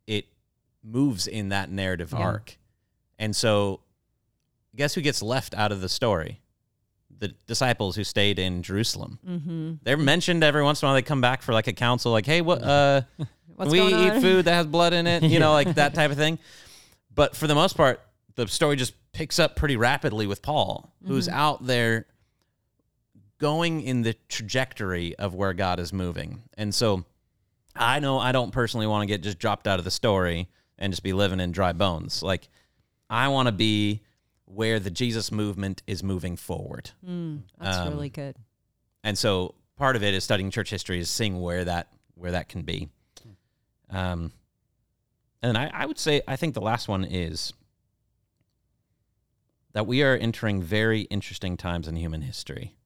it 0.06 0.26
moves 0.82 1.26
in 1.26 1.48
that 1.48 1.70
narrative 1.70 2.12
arc. 2.14 2.58
And 3.18 3.34
so, 3.34 3.80
guess 4.74 4.94
who 4.94 5.00
gets 5.00 5.22
left 5.22 5.54
out 5.54 5.72
of 5.72 5.80
the 5.80 5.88
story? 5.88 6.40
The 7.18 7.28
disciples 7.46 7.94
who 7.94 8.02
stayed 8.04 8.38
in 8.38 8.62
Jerusalem. 8.62 9.20
Mm-hmm. 9.26 9.72
They're 9.82 9.96
mentioned 9.96 10.42
every 10.42 10.64
once 10.64 10.82
in 10.82 10.86
a 10.86 10.88
while. 10.88 10.94
They 10.96 11.02
come 11.02 11.20
back 11.20 11.42
for 11.42 11.52
like 11.52 11.68
a 11.68 11.72
council, 11.72 12.12
like, 12.12 12.26
"Hey, 12.26 12.40
what? 12.40 12.62
Uh, 12.62 13.02
What's 13.56 13.70
we 13.70 13.80
eat 13.80 14.20
food 14.20 14.46
that 14.46 14.54
has 14.54 14.66
blood 14.66 14.92
in 14.92 15.06
it, 15.06 15.22
you 15.30 15.38
know, 15.38 15.52
like 15.52 15.74
that 15.74 15.94
type 15.94 16.10
of 16.10 16.16
thing. 16.16 16.38
But 17.14 17.36
for 17.36 17.46
the 17.46 17.54
most 17.54 17.76
part, 17.76 18.00
the 18.34 18.46
story 18.48 18.76
just 18.76 18.94
picks 19.12 19.38
up 19.38 19.56
pretty 19.56 19.76
rapidly 19.76 20.26
with 20.26 20.42
Paul, 20.42 20.92
who's 21.06 21.26
Mm-hmm. 21.28 21.36
out 21.38 21.66
there 21.66 22.06
going 23.38 23.80
in 23.82 24.02
the 24.02 24.14
trajectory 24.28 25.14
of 25.16 25.34
where 25.34 25.52
God 25.52 25.80
is 25.80 25.92
moving. 25.92 26.42
And 26.56 26.74
so 26.74 27.04
I 27.74 27.98
know 27.98 28.18
I 28.18 28.32
don't 28.32 28.52
personally 28.52 28.86
want 28.86 29.02
to 29.02 29.06
get 29.06 29.22
just 29.22 29.38
dropped 29.38 29.66
out 29.66 29.78
of 29.78 29.84
the 29.84 29.90
story 29.90 30.48
and 30.78 30.92
just 30.92 31.02
be 31.02 31.12
living 31.12 31.40
in 31.40 31.52
dry 31.52 31.72
bones. 31.72 32.22
Like 32.22 32.48
I 33.10 33.28
want 33.28 33.46
to 33.46 33.52
be 33.52 34.02
where 34.44 34.78
the 34.78 34.90
Jesus 34.90 35.32
movement 35.32 35.82
is 35.86 36.02
moving 36.02 36.36
forward. 36.36 36.90
Mm, 37.06 37.42
that's 37.58 37.78
Um, 37.78 37.88
really 37.94 38.10
good. 38.10 38.36
and 39.02 39.16
so 39.18 39.54
part 39.76 39.96
of 39.96 40.02
it 40.02 40.14
is 40.14 40.22
studying 40.24 40.50
church 40.50 40.70
history 40.70 40.98
is 41.00 41.10
seeing 41.10 41.40
where 41.40 41.64
that 41.64 41.88
where 42.14 42.30
that 42.32 42.48
can 42.48 42.62
be 42.62 42.88
um 43.90 44.30
and 45.42 45.56
I, 45.58 45.70
I 45.74 45.86
would 45.86 45.98
say 45.98 46.20
i 46.28 46.36
think 46.36 46.54
the 46.54 46.60
last 46.60 46.86
one 46.86 47.04
is 47.04 47.52
that 49.72 49.86
we 49.86 50.02
are 50.02 50.16
entering 50.16 50.62
very 50.62 51.02
interesting 51.02 51.56
times 51.56 51.88
in 51.88 51.96
human 51.96 52.22
history. 52.22 52.76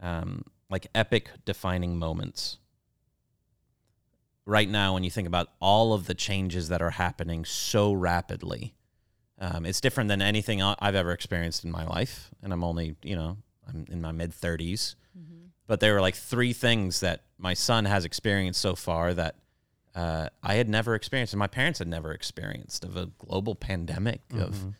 Um 0.00 0.44
like 0.68 0.88
epic 0.94 1.30
defining 1.44 1.96
moments. 1.96 2.58
Right 4.44 4.68
now 4.68 4.94
when 4.94 5.04
you 5.04 5.10
think 5.10 5.26
about 5.26 5.48
all 5.60 5.92
of 5.92 6.06
the 6.06 6.14
changes 6.14 6.68
that 6.68 6.82
are 6.82 6.90
happening 6.90 7.44
so 7.44 7.92
rapidly 7.92 8.74
um, 9.38 9.66
it's 9.66 9.82
different 9.82 10.08
than 10.08 10.22
anything 10.22 10.62
i've 10.62 10.94
ever 10.94 11.12
experienced 11.12 11.62
in 11.64 11.70
my 11.70 11.84
life. 11.84 12.30
And 12.42 12.52
i'm 12.52 12.64
only 12.64 12.96
you 13.02 13.16
know 13.16 13.36
i'm 13.68 13.84
in 13.90 14.00
my 14.00 14.12
mid 14.12 14.30
30s 14.32 14.94
but 15.66 15.80
there 15.80 15.94
were 15.94 16.00
like 16.00 16.14
three 16.14 16.52
things 16.52 17.00
that 17.00 17.22
my 17.38 17.54
son 17.54 17.84
has 17.86 18.04
experienced 18.04 18.60
so 18.60 18.74
far 18.76 19.12
that 19.14 19.34
uh, 19.94 20.28
I 20.42 20.54
had 20.56 20.68
never 20.68 20.94
experienced, 20.94 21.32
and 21.32 21.38
my 21.38 21.46
parents 21.46 21.78
had 21.78 21.88
never 21.88 22.12
experienced 22.12 22.84
of 22.84 22.96
a 22.96 23.06
global 23.18 23.54
pandemic 23.54 24.20
of, 24.34 24.74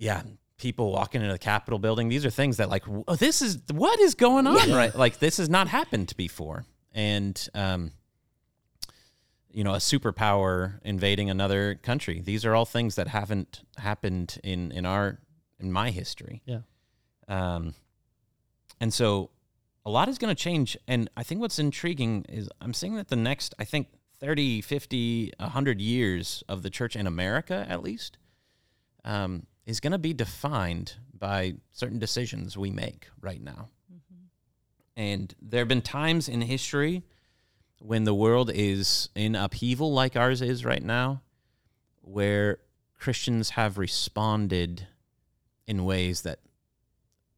yeah, 0.00 0.22
people 0.56 0.90
walking 0.90 1.20
into 1.20 1.32
the 1.32 1.38
Capitol 1.38 1.78
building. 1.78 2.08
These 2.08 2.24
are 2.24 2.30
things 2.30 2.56
that 2.56 2.70
like, 2.70 2.84
oh, 3.06 3.16
this 3.16 3.42
is 3.42 3.58
what 3.70 4.00
is 4.00 4.14
going 4.14 4.46
on, 4.46 4.72
right? 4.72 4.94
Like 4.94 5.18
this 5.18 5.36
has 5.36 5.48
not 5.48 5.68
happened 5.68 6.14
before, 6.16 6.64
and 6.92 7.48
um, 7.54 7.92
you 9.50 9.62
know, 9.62 9.74
a 9.74 9.78
superpower 9.78 10.80
invading 10.84 11.28
another 11.28 11.74
country. 11.74 12.20
These 12.20 12.46
are 12.46 12.54
all 12.54 12.64
things 12.64 12.94
that 12.94 13.08
haven't 13.08 13.62
happened 13.76 14.38
in 14.42 14.72
in 14.72 14.86
our 14.86 15.20
in 15.58 15.70
my 15.70 15.90
history. 15.90 16.40
Yeah. 16.46 16.60
Um, 17.28 17.74
and 18.80 18.92
so 18.92 19.30
a 19.84 19.90
lot 19.90 20.08
is 20.08 20.16
going 20.16 20.34
to 20.34 20.42
change. 20.42 20.78
And 20.88 21.10
I 21.14 21.22
think 21.22 21.42
what's 21.42 21.58
intriguing 21.58 22.24
is 22.28 22.48
I'm 22.60 22.72
seeing 22.72 22.96
that 22.96 23.08
the 23.08 23.16
next, 23.16 23.54
I 23.58 23.64
think, 23.64 23.88
30, 24.18 24.62
50, 24.62 25.32
100 25.38 25.80
years 25.80 26.42
of 26.48 26.62
the 26.62 26.70
church 26.70 26.96
in 26.96 27.06
America, 27.06 27.66
at 27.68 27.82
least, 27.82 28.18
um, 29.04 29.46
is 29.70 29.78
going 29.78 29.92
to 29.92 29.98
be 29.98 30.12
defined 30.12 30.96
by 31.16 31.54
certain 31.70 32.00
decisions 32.00 32.58
we 32.58 32.70
make 32.70 33.06
right 33.20 33.40
now. 33.40 33.68
Mm-hmm. 33.90 34.24
And 34.96 35.34
there 35.40 35.60
have 35.60 35.68
been 35.68 35.80
times 35.80 36.28
in 36.28 36.40
history 36.40 37.04
when 37.78 38.02
the 38.02 38.12
world 38.12 38.50
is 38.52 39.10
in 39.14 39.36
upheaval, 39.36 39.92
like 39.92 40.16
ours 40.16 40.42
is 40.42 40.64
right 40.64 40.82
now, 40.82 41.22
where 42.02 42.58
Christians 42.98 43.50
have 43.50 43.78
responded 43.78 44.88
in 45.68 45.84
ways 45.84 46.22
that, 46.22 46.40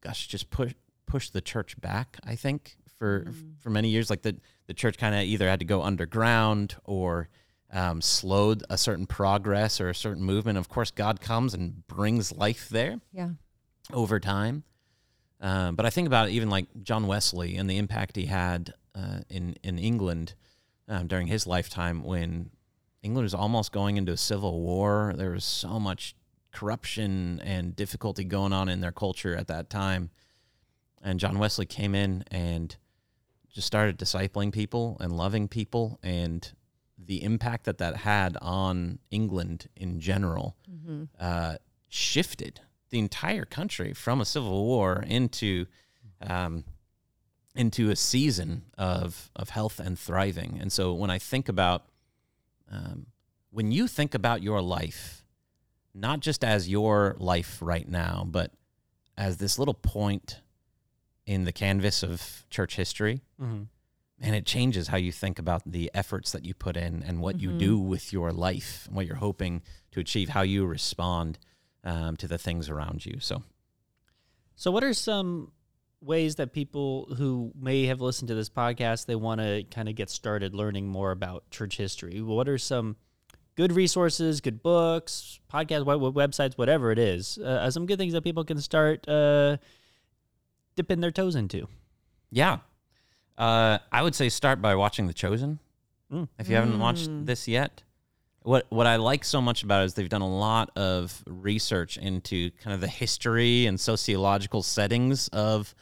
gosh, 0.01 0.27
just 0.27 0.49
push 0.49 0.73
push 1.05 1.29
the 1.29 1.41
church 1.41 1.79
back. 1.79 2.17
I 2.25 2.35
think 2.35 2.77
for 2.97 3.25
mm-hmm. 3.25 3.51
for 3.59 3.69
many 3.69 3.89
years, 3.89 4.09
like 4.09 4.23
the 4.23 4.35
the 4.65 4.73
church 4.73 4.97
kind 4.97 5.13
of 5.13 5.21
either 5.21 5.47
had 5.47 5.59
to 5.59 5.65
go 5.65 5.83
underground 5.83 6.75
or 6.83 7.29
um, 7.73 8.01
slowed 8.01 8.63
a 8.69 8.77
certain 8.77 9.05
progress 9.07 9.81
or 9.81 9.89
a 9.89 9.95
certain 9.95 10.23
movement. 10.23 10.57
Of 10.57 10.69
course, 10.69 10.91
God 10.91 11.19
comes 11.19 11.53
and 11.53 11.85
brings 11.87 12.31
life 12.31 12.69
there 12.69 13.01
Yeah. 13.11 13.31
over 13.91 14.19
time. 14.19 14.63
Um, 15.41 15.75
but 15.75 15.85
I 15.85 15.89
think 15.89 16.07
about 16.07 16.29
even 16.29 16.49
like 16.49 16.67
John 16.83 17.05
Wesley 17.07 17.57
and 17.57 17.69
the 17.69 17.77
impact 17.77 18.15
he 18.15 18.27
had 18.27 18.73
uh, 18.95 19.19
in 19.29 19.57
in 19.63 19.77
England 19.79 20.35
um, 20.87 21.07
during 21.07 21.27
his 21.27 21.45
lifetime 21.47 22.03
when 22.03 22.51
England 23.01 23.23
was 23.25 23.33
almost 23.33 23.71
going 23.73 23.97
into 23.97 24.13
a 24.13 24.17
civil 24.17 24.61
war. 24.61 25.13
There 25.17 25.31
was 25.31 25.43
so 25.43 25.79
much 25.79 26.15
corruption 26.51 27.41
and 27.43 27.75
difficulty 27.75 28.23
going 28.23 28.53
on 28.53 28.69
in 28.69 28.79
their 28.79 28.91
culture 28.91 29.35
at 29.35 29.47
that 29.47 29.69
time. 29.69 30.11
And 31.01 31.19
John 31.19 31.39
Wesley 31.39 31.65
came 31.65 31.95
in 31.95 32.23
and 32.31 32.73
just 33.51 33.67
started 33.67 33.97
discipling 33.97 34.53
people 34.53 34.95
and 35.01 35.11
loving 35.11 35.47
people 35.49 35.99
and 36.01 36.49
the 37.05 37.23
impact 37.23 37.65
that 37.65 37.77
that 37.79 37.97
had 37.97 38.37
on 38.41 38.99
England 39.11 39.67
in 39.75 39.99
general 39.99 40.55
uh, 41.19 41.55
shifted 41.89 42.61
the 42.89 42.99
entire 42.99 43.45
country 43.45 43.93
from 43.93 44.21
a 44.21 44.25
civil 44.25 44.65
war 44.65 45.03
into 45.07 45.65
um, 46.21 46.63
into 47.55 47.89
a 47.89 47.95
season 47.95 48.63
of 48.77 49.29
of 49.35 49.49
health 49.49 49.79
and 49.79 49.97
thriving. 49.97 50.57
And 50.61 50.71
so 50.71 50.93
when 50.93 51.09
I 51.09 51.19
think 51.19 51.49
about 51.49 51.85
um, 52.71 53.07
when 53.51 53.71
you 53.71 53.87
think 53.87 54.13
about 54.15 54.41
your 54.41 54.61
life, 54.61 55.23
not 55.93 56.19
just 56.21 56.43
as 56.43 56.67
your 56.69 57.15
life 57.19 57.59
right 57.61 57.87
now, 57.87 58.25
but 58.27 58.51
as 59.17 59.37
this 59.37 59.59
little 59.59 59.75
point 59.75 60.39
in 61.25 61.43
the 61.45 61.51
canvas 61.51 62.03
of 62.03 62.45
church 62.49 62.75
history, 62.75 63.21
Mhm. 63.39 63.67
And 64.19 64.35
it 64.35 64.45
changes 64.45 64.87
how 64.87 64.97
you 64.97 65.11
think 65.11 65.39
about 65.39 65.61
the 65.65 65.91
efforts 65.93 66.31
that 66.31 66.45
you 66.45 66.53
put 66.53 66.77
in 66.77 67.03
and 67.03 67.19
what 67.19 67.39
you 67.39 67.51
do 67.51 67.77
with 67.77 68.13
your 68.13 68.31
life 68.31 68.85
and 68.87 68.95
what 68.95 69.05
you're 69.05 69.17
hoping 69.17 69.61
to 69.91 69.99
achieve, 69.99 70.29
how 70.29 70.41
you 70.41 70.65
respond 70.65 71.39
um, 71.83 72.15
to 72.17 72.27
the 72.27 72.37
things 72.37 72.69
around 72.69 73.05
you. 73.05 73.19
So, 73.19 73.43
So, 74.55 74.71
what 74.71 74.83
are 74.83 74.93
some 74.93 75.51
ways 75.99 76.35
that 76.35 76.53
people 76.53 77.13
who 77.17 77.51
may 77.59 77.85
have 77.85 78.01
listened 78.01 78.27
to 78.27 78.35
this 78.35 78.49
podcast 78.49 79.05
they 79.05 79.15
want 79.15 79.39
to 79.41 79.63
kind 79.71 79.87
of 79.89 79.95
get 79.95 80.09
started 80.09 80.53
learning 80.53 80.87
more 80.87 81.11
about 81.11 81.49
church 81.49 81.77
history? 81.77 82.21
What 82.21 82.47
are 82.47 82.57
some 82.57 82.95
good 83.55 83.71
resources, 83.71 84.41
good 84.41 84.61
books, 84.63 85.39
podcasts, 85.51 85.85
web- 85.85 86.01
web- 86.01 86.13
websites, 86.13 86.53
whatever 86.57 86.91
it 86.91 86.99
is? 86.99 87.37
Uh, 87.37 87.69
some 87.71 87.85
good 87.85 87.97
things 87.99 88.13
that 88.13 88.21
people 88.23 88.43
can 88.45 88.59
start 88.61 89.07
uh, 89.07 89.57
dipping 90.75 90.99
their 91.01 91.11
toes 91.11 91.35
into. 91.35 91.67
yeah, 92.31 92.59
uh, 93.37 93.79
I 93.91 94.01
would 94.01 94.15
say 94.15 94.29
start 94.29 94.61
by 94.61 94.75
watching 94.75 95.07
The 95.07 95.13
Chosen. 95.13 95.59
Mm. 96.11 96.27
If 96.37 96.49
you 96.49 96.55
haven't 96.55 96.79
watched 96.79 97.09
this 97.25 97.47
yet, 97.47 97.83
what 98.43 98.65
what 98.69 98.85
I 98.85 98.97
like 98.97 99.23
so 99.23 99.41
much 99.41 99.63
about 99.63 99.81
it 99.81 99.85
is 99.85 99.93
they've 99.95 100.09
done 100.09 100.21
a 100.21 100.37
lot 100.37 100.69
of 100.75 101.23
research 101.25 101.97
into 101.97 102.51
kind 102.63 102.73
of 102.73 102.81
the 102.81 102.87
history 102.87 103.65
and 103.65 103.79
sociological 103.79 104.61
settings 104.61 105.27
of 105.29 105.73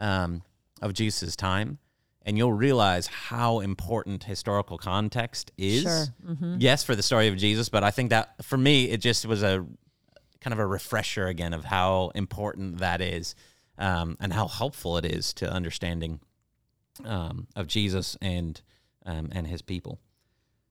um, 0.00 0.42
of 0.80 0.94
Jesus' 0.94 1.36
time, 1.36 1.78
and 2.22 2.38
you'll 2.38 2.52
realize 2.52 3.06
how 3.08 3.60
important 3.60 4.24
historical 4.24 4.78
context 4.78 5.52
is. 5.58 5.82
Sure. 5.82 6.06
Mm-hmm. 6.26 6.56
Yes, 6.60 6.84
for 6.84 6.94
the 6.94 7.02
story 7.02 7.28
of 7.28 7.36
Jesus, 7.36 7.68
but 7.68 7.84
I 7.84 7.90
think 7.90 8.10
that 8.10 8.44
for 8.44 8.56
me, 8.56 8.90
it 8.90 9.00
just 9.00 9.26
was 9.26 9.42
a 9.42 9.66
kind 10.40 10.52
of 10.52 10.58
a 10.58 10.66
refresher 10.66 11.26
again 11.26 11.52
of 11.52 11.64
how 11.64 12.12
important 12.14 12.78
that 12.78 13.00
is 13.00 13.34
um, 13.78 14.16
and 14.20 14.32
how 14.32 14.46
helpful 14.46 14.96
it 14.98 15.04
is 15.04 15.32
to 15.34 15.50
understanding 15.50 16.20
um, 17.04 17.46
of 17.56 17.66
Jesus 17.66 18.16
and 18.20 18.60
um, 19.06 19.30
and 19.32 19.46
his 19.46 19.62
people. 19.62 20.00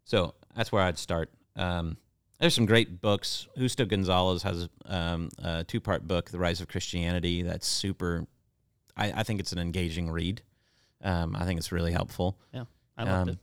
So 0.06 0.36
that's 0.56 0.72
where 0.72 0.84
I'd 0.84 0.98
start. 0.98 1.30
Um, 1.56 1.98
there's 2.40 2.56
some 2.56 2.66
great 2.66 3.02
books. 3.02 3.48
Justo 3.58 3.86
Gonzalez 3.86 4.44
has 4.44 4.68
um, 4.86 5.30
a 5.40 5.64
two 5.64 5.80
part 5.80 6.08
book, 6.08 6.30
The 6.30 6.40
Rise 6.40 6.62
of 6.62 6.68
Christianity. 6.68 7.42
That's 7.42 7.68
super. 7.68 8.26
I, 8.98 9.12
I 9.12 9.24
think 9.24 9.40
it's 9.40 9.52
an 9.52 9.60
engaging 9.60 10.12
read. 10.12 10.42
Um, 11.02 11.36
I 11.36 11.46
think 11.46 11.60
it's 11.60 11.72
really 11.72 11.92
helpful. 11.92 12.38
Yeah, 12.54 12.66
I 12.98 13.04
loved 13.04 13.22
Um, 13.22 13.30
it. 13.30 13.38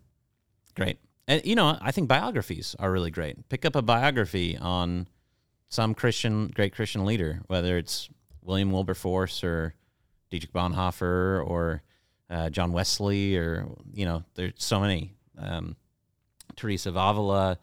Great. 0.76 0.98
And, 1.28 1.44
you 1.44 1.54
know, 1.54 1.78
I 1.80 1.92
think 1.92 2.08
biographies 2.08 2.74
are 2.78 2.90
really 2.90 3.10
great. 3.10 3.48
Pick 3.48 3.64
up 3.64 3.76
a 3.76 3.82
biography 3.82 4.56
on 4.58 5.06
some 5.68 5.94
Christian, 5.94 6.48
great 6.48 6.74
Christian 6.74 7.04
leader, 7.04 7.40
whether 7.46 7.78
it's 7.78 8.08
William 8.42 8.72
Wilberforce 8.72 9.44
or 9.44 9.74
Dietrich 10.30 10.52
Bonhoeffer 10.52 11.46
or 11.46 11.82
uh, 12.30 12.48
John 12.50 12.72
Wesley 12.72 13.36
or, 13.36 13.66
you 13.92 14.04
know, 14.06 14.22
there's 14.34 14.52
so 14.56 14.80
many. 14.80 15.12
Um, 15.36 15.76
Teresa 16.56 16.88
of 16.90 16.96
Avila, 16.96 17.58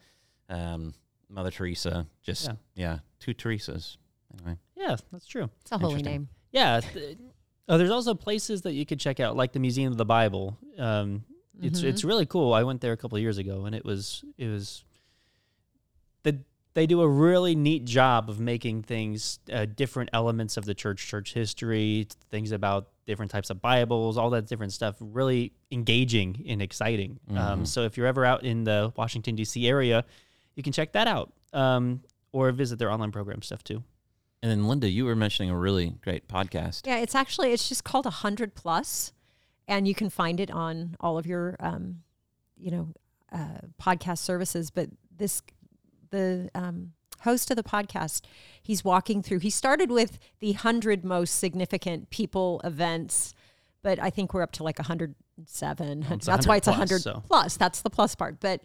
um, 0.48 0.92
Mother 1.28 1.50
Teresa, 1.50 2.06
just, 2.22 2.44
Yeah. 2.46 2.52
yeah. 2.74 2.98
two 3.20 3.32
Teresas. 3.34 3.96
Anyway. 4.34 4.58
Yeah, 4.76 4.96
that's 5.12 5.26
true. 5.26 5.48
It's 5.62 5.72
a 5.72 5.78
holy 5.78 6.02
name. 6.02 6.28
Yeah. 6.52 6.80
th- 6.80 7.18
oh, 7.68 7.78
there's 7.78 7.90
also 7.90 8.14
places 8.14 8.62
that 8.62 8.72
you 8.72 8.84
could 8.86 8.98
check 9.00 9.20
out, 9.20 9.36
like 9.36 9.52
the 9.52 9.58
Museum 9.60 9.90
of 9.92 9.98
the 9.98 10.04
Bible. 10.04 10.56
Um, 10.78 11.24
it's 11.60 11.80
Mhm. 11.80 11.84
it's 11.84 12.04
really 12.04 12.24
cool. 12.26 12.52
I 12.54 12.62
went 12.62 12.80
there 12.80 12.92
a 12.92 12.96
couple 12.96 13.16
of 13.16 13.22
years 13.22 13.38
ago, 13.38 13.64
and 13.66 13.74
it 13.74 13.84
was 13.84 14.24
it 14.36 14.46
was 14.48 14.84
the 16.22 16.38
they 16.74 16.86
do 16.86 17.00
a 17.00 17.08
really 17.08 17.54
neat 17.56 17.84
job 17.84 18.30
of 18.30 18.38
making 18.38 18.82
things 18.82 19.40
uh, 19.52 19.66
different 19.66 20.10
elements 20.12 20.56
of 20.56 20.64
the 20.64 20.74
church, 20.74 21.06
church 21.06 21.34
history, 21.34 22.06
things 22.30 22.52
about 22.52 22.88
different 23.08 23.32
types 23.32 23.50
of 23.50 23.60
Bibles, 23.60 24.16
all 24.16 24.30
that 24.30 24.46
different 24.46 24.72
stuff, 24.72 24.94
really 25.00 25.52
engaging 25.72 26.44
and 26.46 26.62
exciting. 26.62 27.18
Um, 27.30 27.62
Mhm. 27.62 27.66
so 27.66 27.82
if 27.82 27.96
you're 27.96 28.06
ever 28.06 28.24
out 28.24 28.44
in 28.44 28.62
the 28.62 28.92
Washington 28.96 29.34
D.C. 29.34 29.66
area, 29.66 30.04
you 30.54 30.62
can 30.62 30.72
check 30.72 30.92
that 30.92 31.08
out, 31.08 31.32
um, 31.52 32.02
or 32.32 32.52
visit 32.52 32.78
their 32.78 32.90
online 32.92 33.10
program 33.10 33.42
stuff 33.42 33.64
too. 33.64 33.82
And 34.42 34.52
then, 34.52 34.68
Linda, 34.68 34.88
you 34.88 35.04
were 35.04 35.16
mentioning 35.16 35.50
a 35.50 35.56
really 35.58 35.96
great 36.02 36.28
podcast. 36.28 36.86
Yeah, 36.86 36.98
it's 36.98 37.14
actually 37.16 37.52
it's 37.52 37.68
just 37.68 37.82
called 37.82 38.06
a 38.06 38.10
hundred 38.10 38.54
plus, 38.54 39.12
and 39.66 39.88
you 39.88 39.94
can 39.94 40.10
find 40.10 40.38
it 40.38 40.50
on 40.50 40.94
all 41.00 41.18
of 41.18 41.26
your 41.26 41.56
um, 41.58 42.02
you 42.56 42.70
know 42.70 42.92
uh, 43.32 43.62
podcast 43.82 44.18
services. 44.18 44.70
But 44.70 44.90
this 45.16 45.42
the 46.10 46.50
um, 46.54 46.92
host 47.20 47.50
of 47.50 47.56
the 47.56 47.62
podcast, 47.62 48.22
he's 48.62 48.84
walking 48.84 49.22
through. 49.22 49.38
He 49.40 49.50
started 49.50 49.90
with 49.90 50.18
the 50.40 50.52
hundred 50.52 51.04
most 51.04 51.38
significant 51.38 52.10
people 52.10 52.60
events, 52.64 53.34
but 53.82 53.98
I 53.98 54.10
think 54.10 54.34
we're 54.34 54.42
up 54.42 54.52
to 54.52 54.62
like 54.62 54.78
hundred 54.78 55.14
seven. 55.46 56.00
Well, 56.00 56.12
it's 56.14 56.26
That's 56.26 56.46
why 56.46 56.56
it's 56.56 56.66
100 56.66 56.88
hundred 56.88 57.02
plus, 57.02 57.14
so. 57.14 57.22
plus. 57.26 57.56
That's 57.56 57.82
the 57.82 57.90
plus 57.90 58.14
part, 58.14 58.40
but 58.40 58.60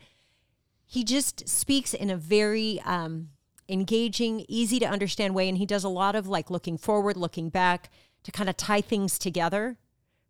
he 0.86 1.04
just 1.04 1.48
speaks 1.48 1.94
in 1.94 2.10
a 2.10 2.18
very 2.18 2.80
um, 2.86 3.30
engaging, 3.70 4.46
easy 4.48 4.80
to 4.80 4.86
understand 4.86 5.36
way. 5.36 5.50
And 5.50 5.58
he 5.58 5.66
does 5.66 5.84
a 5.84 5.90
lot 5.90 6.16
of 6.16 6.28
like 6.28 6.50
looking 6.50 6.78
forward, 6.78 7.18
looking 7.18 7.50
back 7.50 7.90
to 8.24 8.32
kind 8.32 8.50
of 8.50 8.58
tie 8.58 8.82
things 8.82 9.18
together 9.18 9.78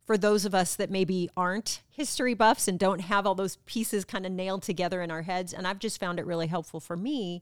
for 0.06 0.18
those 0.18 0.46
of 0.46 0.54
us 0.54 0.76
that 0.76 0.90
maybe 0.90 1.30
aren't 1.38 1.82
history 1.90 2.34
buffs 2.34 2.68
and 2.68 2.78
don't 2.78 3.00
have 3.00 3.26
all 3.26 3.36
those 3.36 3.58
pieces 3.66 4.04
kind 4.04 4.26
of 4.26 4.32
nailed 4.32 4.62
together 4.64 5.02
in 5.02 5.12
our 5.12 5.22
heads. 5.22 5.54
And 5.54 5.66
I've 5.66 5.80
just 5.80 6.00
found 6.00 6.20
it 6.20 6.26
really 6.26 6.48
helpful 6.48 6.80
for 6.80 6.98
me 6.98 7.42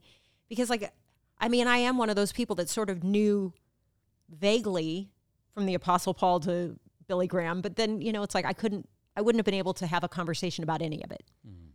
because, 0.52 0.68
like, 0.68 0.92
I 1.38 1.48
mean, 1.48 1.66
I 1.66 1.78
am 1.78 1.96
one 1.96 2.10
of 2.10 2.16
those 2.16 2.30
people 2.30 2.54
that 2.56 2.68
sort 2.68 2.90
of 2.90 3.02
knew 3.02 3.54
vaguely 4.28 5.08
from 5.54 5.64
the 5.64 5.72
Apostle 5.72 6.12
Paul 6.12 6.40
to 6.40 6.78
Billy 7.08 7.26
Graham, 7.26 7.62
but 7.62 7.76
then, 7.76 8.02
you 8.02 8.12
know, 8.12 8.22
it's 8.22 8.34
like 8.34 8.44
I 8.44 8.52
couldn't, 8.52 8.86
I 9.16 9.22
wouldn't 9.22 9.38
have 9.38 9.46
been 9.46 9.54
able 9.54 9.72
to 9.72 9.86
have 9.86 10.04
a 10.04 10.08
conversation 10.08 10.62
about 10.62 10.82
any 10.82 11.02
of 11.02 11.10
it 11.10 11.30
mm-hmm. 11.46 11.68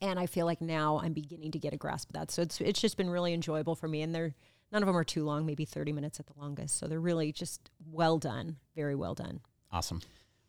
and 0.00 0.18
I 0.18 0.24
feel 0.24 0.46
like 0.46 0.62
now 0.62 0.98
I'm 1.02 1.12
beginning 1.12 1.50
to 1.50 1.58
get 1.58 1.74
a 1.74 1.76
grasp 1.76 2.08
of 2.08 2.14
that. 2.14 2.30
So 2.30 2.40
it's 2.40 2.58
it's 2.62 2.80
just 2.80 2.96
been 2.96 3.10
really 3.10 3.34
enjoyable 3.34 3.74
for 3.74 3.86
me, 3.86 4.00
and 4.00 4.14
they're 4.14 4.34
none 4.72 4.82
of 4.82 4.86
them 4.86 4.96
are 4.96 5.04
too 5.04 5.24
long, 5.24 5.44
maybe 5.44 5.66
30 5.66 5.92
minutes 5.92 6.18
at 6.18 6.26
the 6.26 6.32
longest. 6.38 6.78
So 6.78 6.86
they're 6.86 7.00
really 7.00 7.32
just 7.32 7.70
well 7.86 8.18
done, 8.18 8.56
very 8.74 8.94
well 8.94 9.14
done. 9.14 9.40
Awesome. 9.70 10.00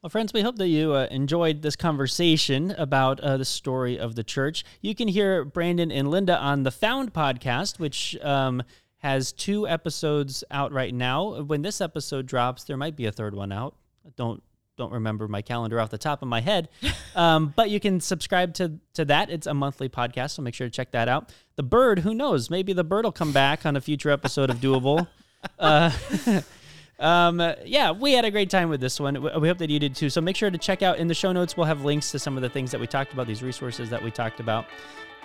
Well, 0.04 0.10
friends, 0.10 0.34
we 0.34 0.42
hope 0.42 0.58
that 0.58 0.68
you 0.68 0.92
uh, 0.92 1.08
enjoyed 1.12 1.62
this 1.62 1.78
conversation 1.78 2.72
about 2.72 3.22
uh, 3.22 3.38
the 3.38 3.46
story 3.46 3.98
of 3.98 4.16
the 4.16 4.24
church. 4.26 4.66
You 4.82 4.94
can 4.94 5.08
hear 5.08 5.46
Brandon 5.46 5.94
and 5.94 6.12
Linda 6.12 6.38
on 6.38 6.64
the 6.64 6.72
Found 6.72 7.14
podcast, 7.14 7.80
which 7.80 8.18
um, 8.22 8.64
has 8.98 9.32
two 9.32 9.66
episodes 9.66 10.44
out 10.52 10.74
right 10.74 10.94
now. 10.94 11.42
When 11.44 11.62
this 11.62 11.80
episode 11.80 12.26
drops, 12.26 12.66
there 12.66 12.76
might 12.76 12.98
be 12.98 13.06
a 13.06 13.14
third 13.14 13.34
one 13.34 13.54
out. 13.54 13.78
Don't 14.18 14.44
don't 14.76 14.92
remember 14.92 15.30
my 15.30 15.42
calendar 15.42 15.80
off 15.80 15.90
the 15.90 15.98
top 15.98 16.22
of 16.22 16.28
my 16.28 16.42
head, 16.42 16.68
um, 17.16 17.54
but 17.56 17.70
you 17.70 17.80
can 17.80 18.02
subscribe 18.02 18.54
to 18.56 18.74
to 18.96 19.06
that. 19.06 19.30
It's 19.30 19.48
a 19.48 19.54
monthly 19.54 19.88
podcast, 19.88 20.32
so 20.32 20.42
make 20.42 20.54
sure 20.54 20.68
to 20.68 20.72
check 20.72 20.92
that 20.92 21.08
out. 21.08 21.34
The 21.56 21.64
bird, 21.64 22.00
who 22.00 22.14
knows? 22.14 22.50
Maybe 22.50 22.74
the 22.74 22.84
bird 22.84 23.06
will 23.06 23.14
come 23.14 23.32
back 23.32 23.66
on 23.66 23.78
a 23.78 23.82
future 23.82 24.10
episode 24.10 24.50
of 24.50 24.58
Doable. 24.58 25.08
Uh, 25.60 25.92
um, 27.04 27.40
yeah, 27.66 27.92
we 27.92 28.14
had 28.14 28.26
a 28.26 28.32
great 28.32 28.50
time 28.50 28.70
with 28.70 28.80
this 28.80 29.00
one. 29.00 29.22
We 29.22 29.30
we 29.38 29.48
hope 29.48 29.58
that 29.58 29.70
you 29.70 29.80
did 29.80 29.96
too. 29.96 30.10
So 30.10 30.22
make 30.22 30.36
sure 30.36 30.50
to 30.50 30.58
check 30.58 30.82
out 30.82 30.98
in 30.98 31.08
the 31.08 31.14
show 31.14 31.32
notes. 31.32 31.58
We'll 31.58 31.66
have 31.66 31.84
links 31.84 32.12
to 32.12 32.20
some 32.20 32.38
of 32.38 32.44
the 32.44 32.50
things 32.50 32.72
that 32.72 32.80
we 32.80 32.88
talked 32.88 33.14
about, 33.14 33.28
these 33.28 33.44
resources 33.44 33.90
that 33.90 34.02
we 34.02 34.10
talked 34.10 34.40
about. 34.40 34.66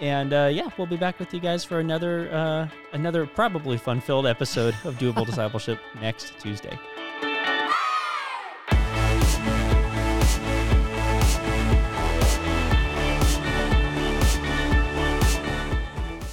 And 0.00 0.32
uh, 0.32 0.50
yeah, 0.52 0.68
we'll 0.76 0.86
be 0.86 0.96
back 0.96 1.18
with 1.18 1.32
you 1.32 1.40
guys 1.40 1.64
for 1.64 1.80
another 1.80 2.32
uh, 2.32 2.68
another 2.92 3.26
probably 3.26 3.78
fun 3.78 4.00
filled 4.00 4.26
episode 4.26 4.74
of 4.84 4.96
Doable 4.98 5.26
Discipleship 5.32 5.78
next 6.00 6.38
Tuesday. 6.40 6.78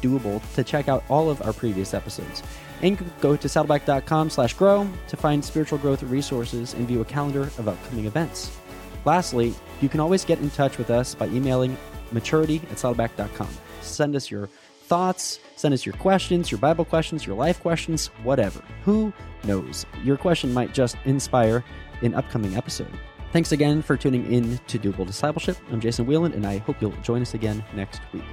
doable 0.00 0.40
to 0.54 0.64
check 0.64 0.88
out 0.88 1.04
all 1.08 1.30
of 1.30 1.42
our 1.42 1.52
previous 1.52 1.94
episodes. 1.94 2.42
And 2.82 2.98
go 3.20 3.36
to 3.36 3.48
saddleback.com 3.48 4.30
slash 4.30 4.54
grow 4.54 4.88
to 5.08 5.16
find 5.16 5.44
spiritual 5.44 5.78
growth 5.78 6.02
resources 6.02 6.74
and 6.74 6.88
view 6.88 7.00
a 7.00 7.04
calendar 7.04 7.42
of 7.42 7.68
upcoming 7.68 8.06
events. 8.06 8.56
Lastly, 9.04 9.54
you 9.80 9.88
can 9.88 10.00
always 10.00 10.24
get 10.24 10.38
in 10.40 10.50
touch 10.50 10.78
with 10.78 10.90
us 10.90 11.14
by 11.14 11.26
emailing 11.26 11.76
maturity 12.12 12.62
at 12.70 12.78
saddleback.com. 12.78 13.48
Send 13.80 14.16
us 14.16 14.30
your 14.30 14.48
thoughts, 14.90 15.38
send 15.56 15.72
us 15.72 15.86
your 15.86 15.94
questions, 15.96 16.50
your 16.50 16.58
Bible 16.58 16.84
questions, 16.84 17.26
your 17.26 17.36
life 17.36 17.60
questions, 17.60 18.08
whatever. 18.24 18.62
Who 18.84 19.12
knows? 19.44 19.86
Your 20.02 20.16
question 20.16 20.52
might 20.52 20.74
just 20.74 20.96
inspire 21.04 21.64
an 22.02 22.14
upcoming 22.14 22.56
episode. 22.56 22.90
Thanks 23.32 23.52
again 23.52 23.82
for 23.82 23.96
tuning 23.96 24.30
in 24.32 24.58
to 24.66 24.78
Doable 24.78 25.06
Discipleship. 25.06 25.56
I'm 25.70 25.80
Jason 25.80 26.06
Whelan, 26.06 26.32
and 26.32 26.44
I 26.44 26.58
hope 26.58 26.80
you'll 26.80 26.90
join 27.02 27.22
us 27.22 27.34
again 27.34 27.64
next 27.74 28.00
week. 28.12 28.24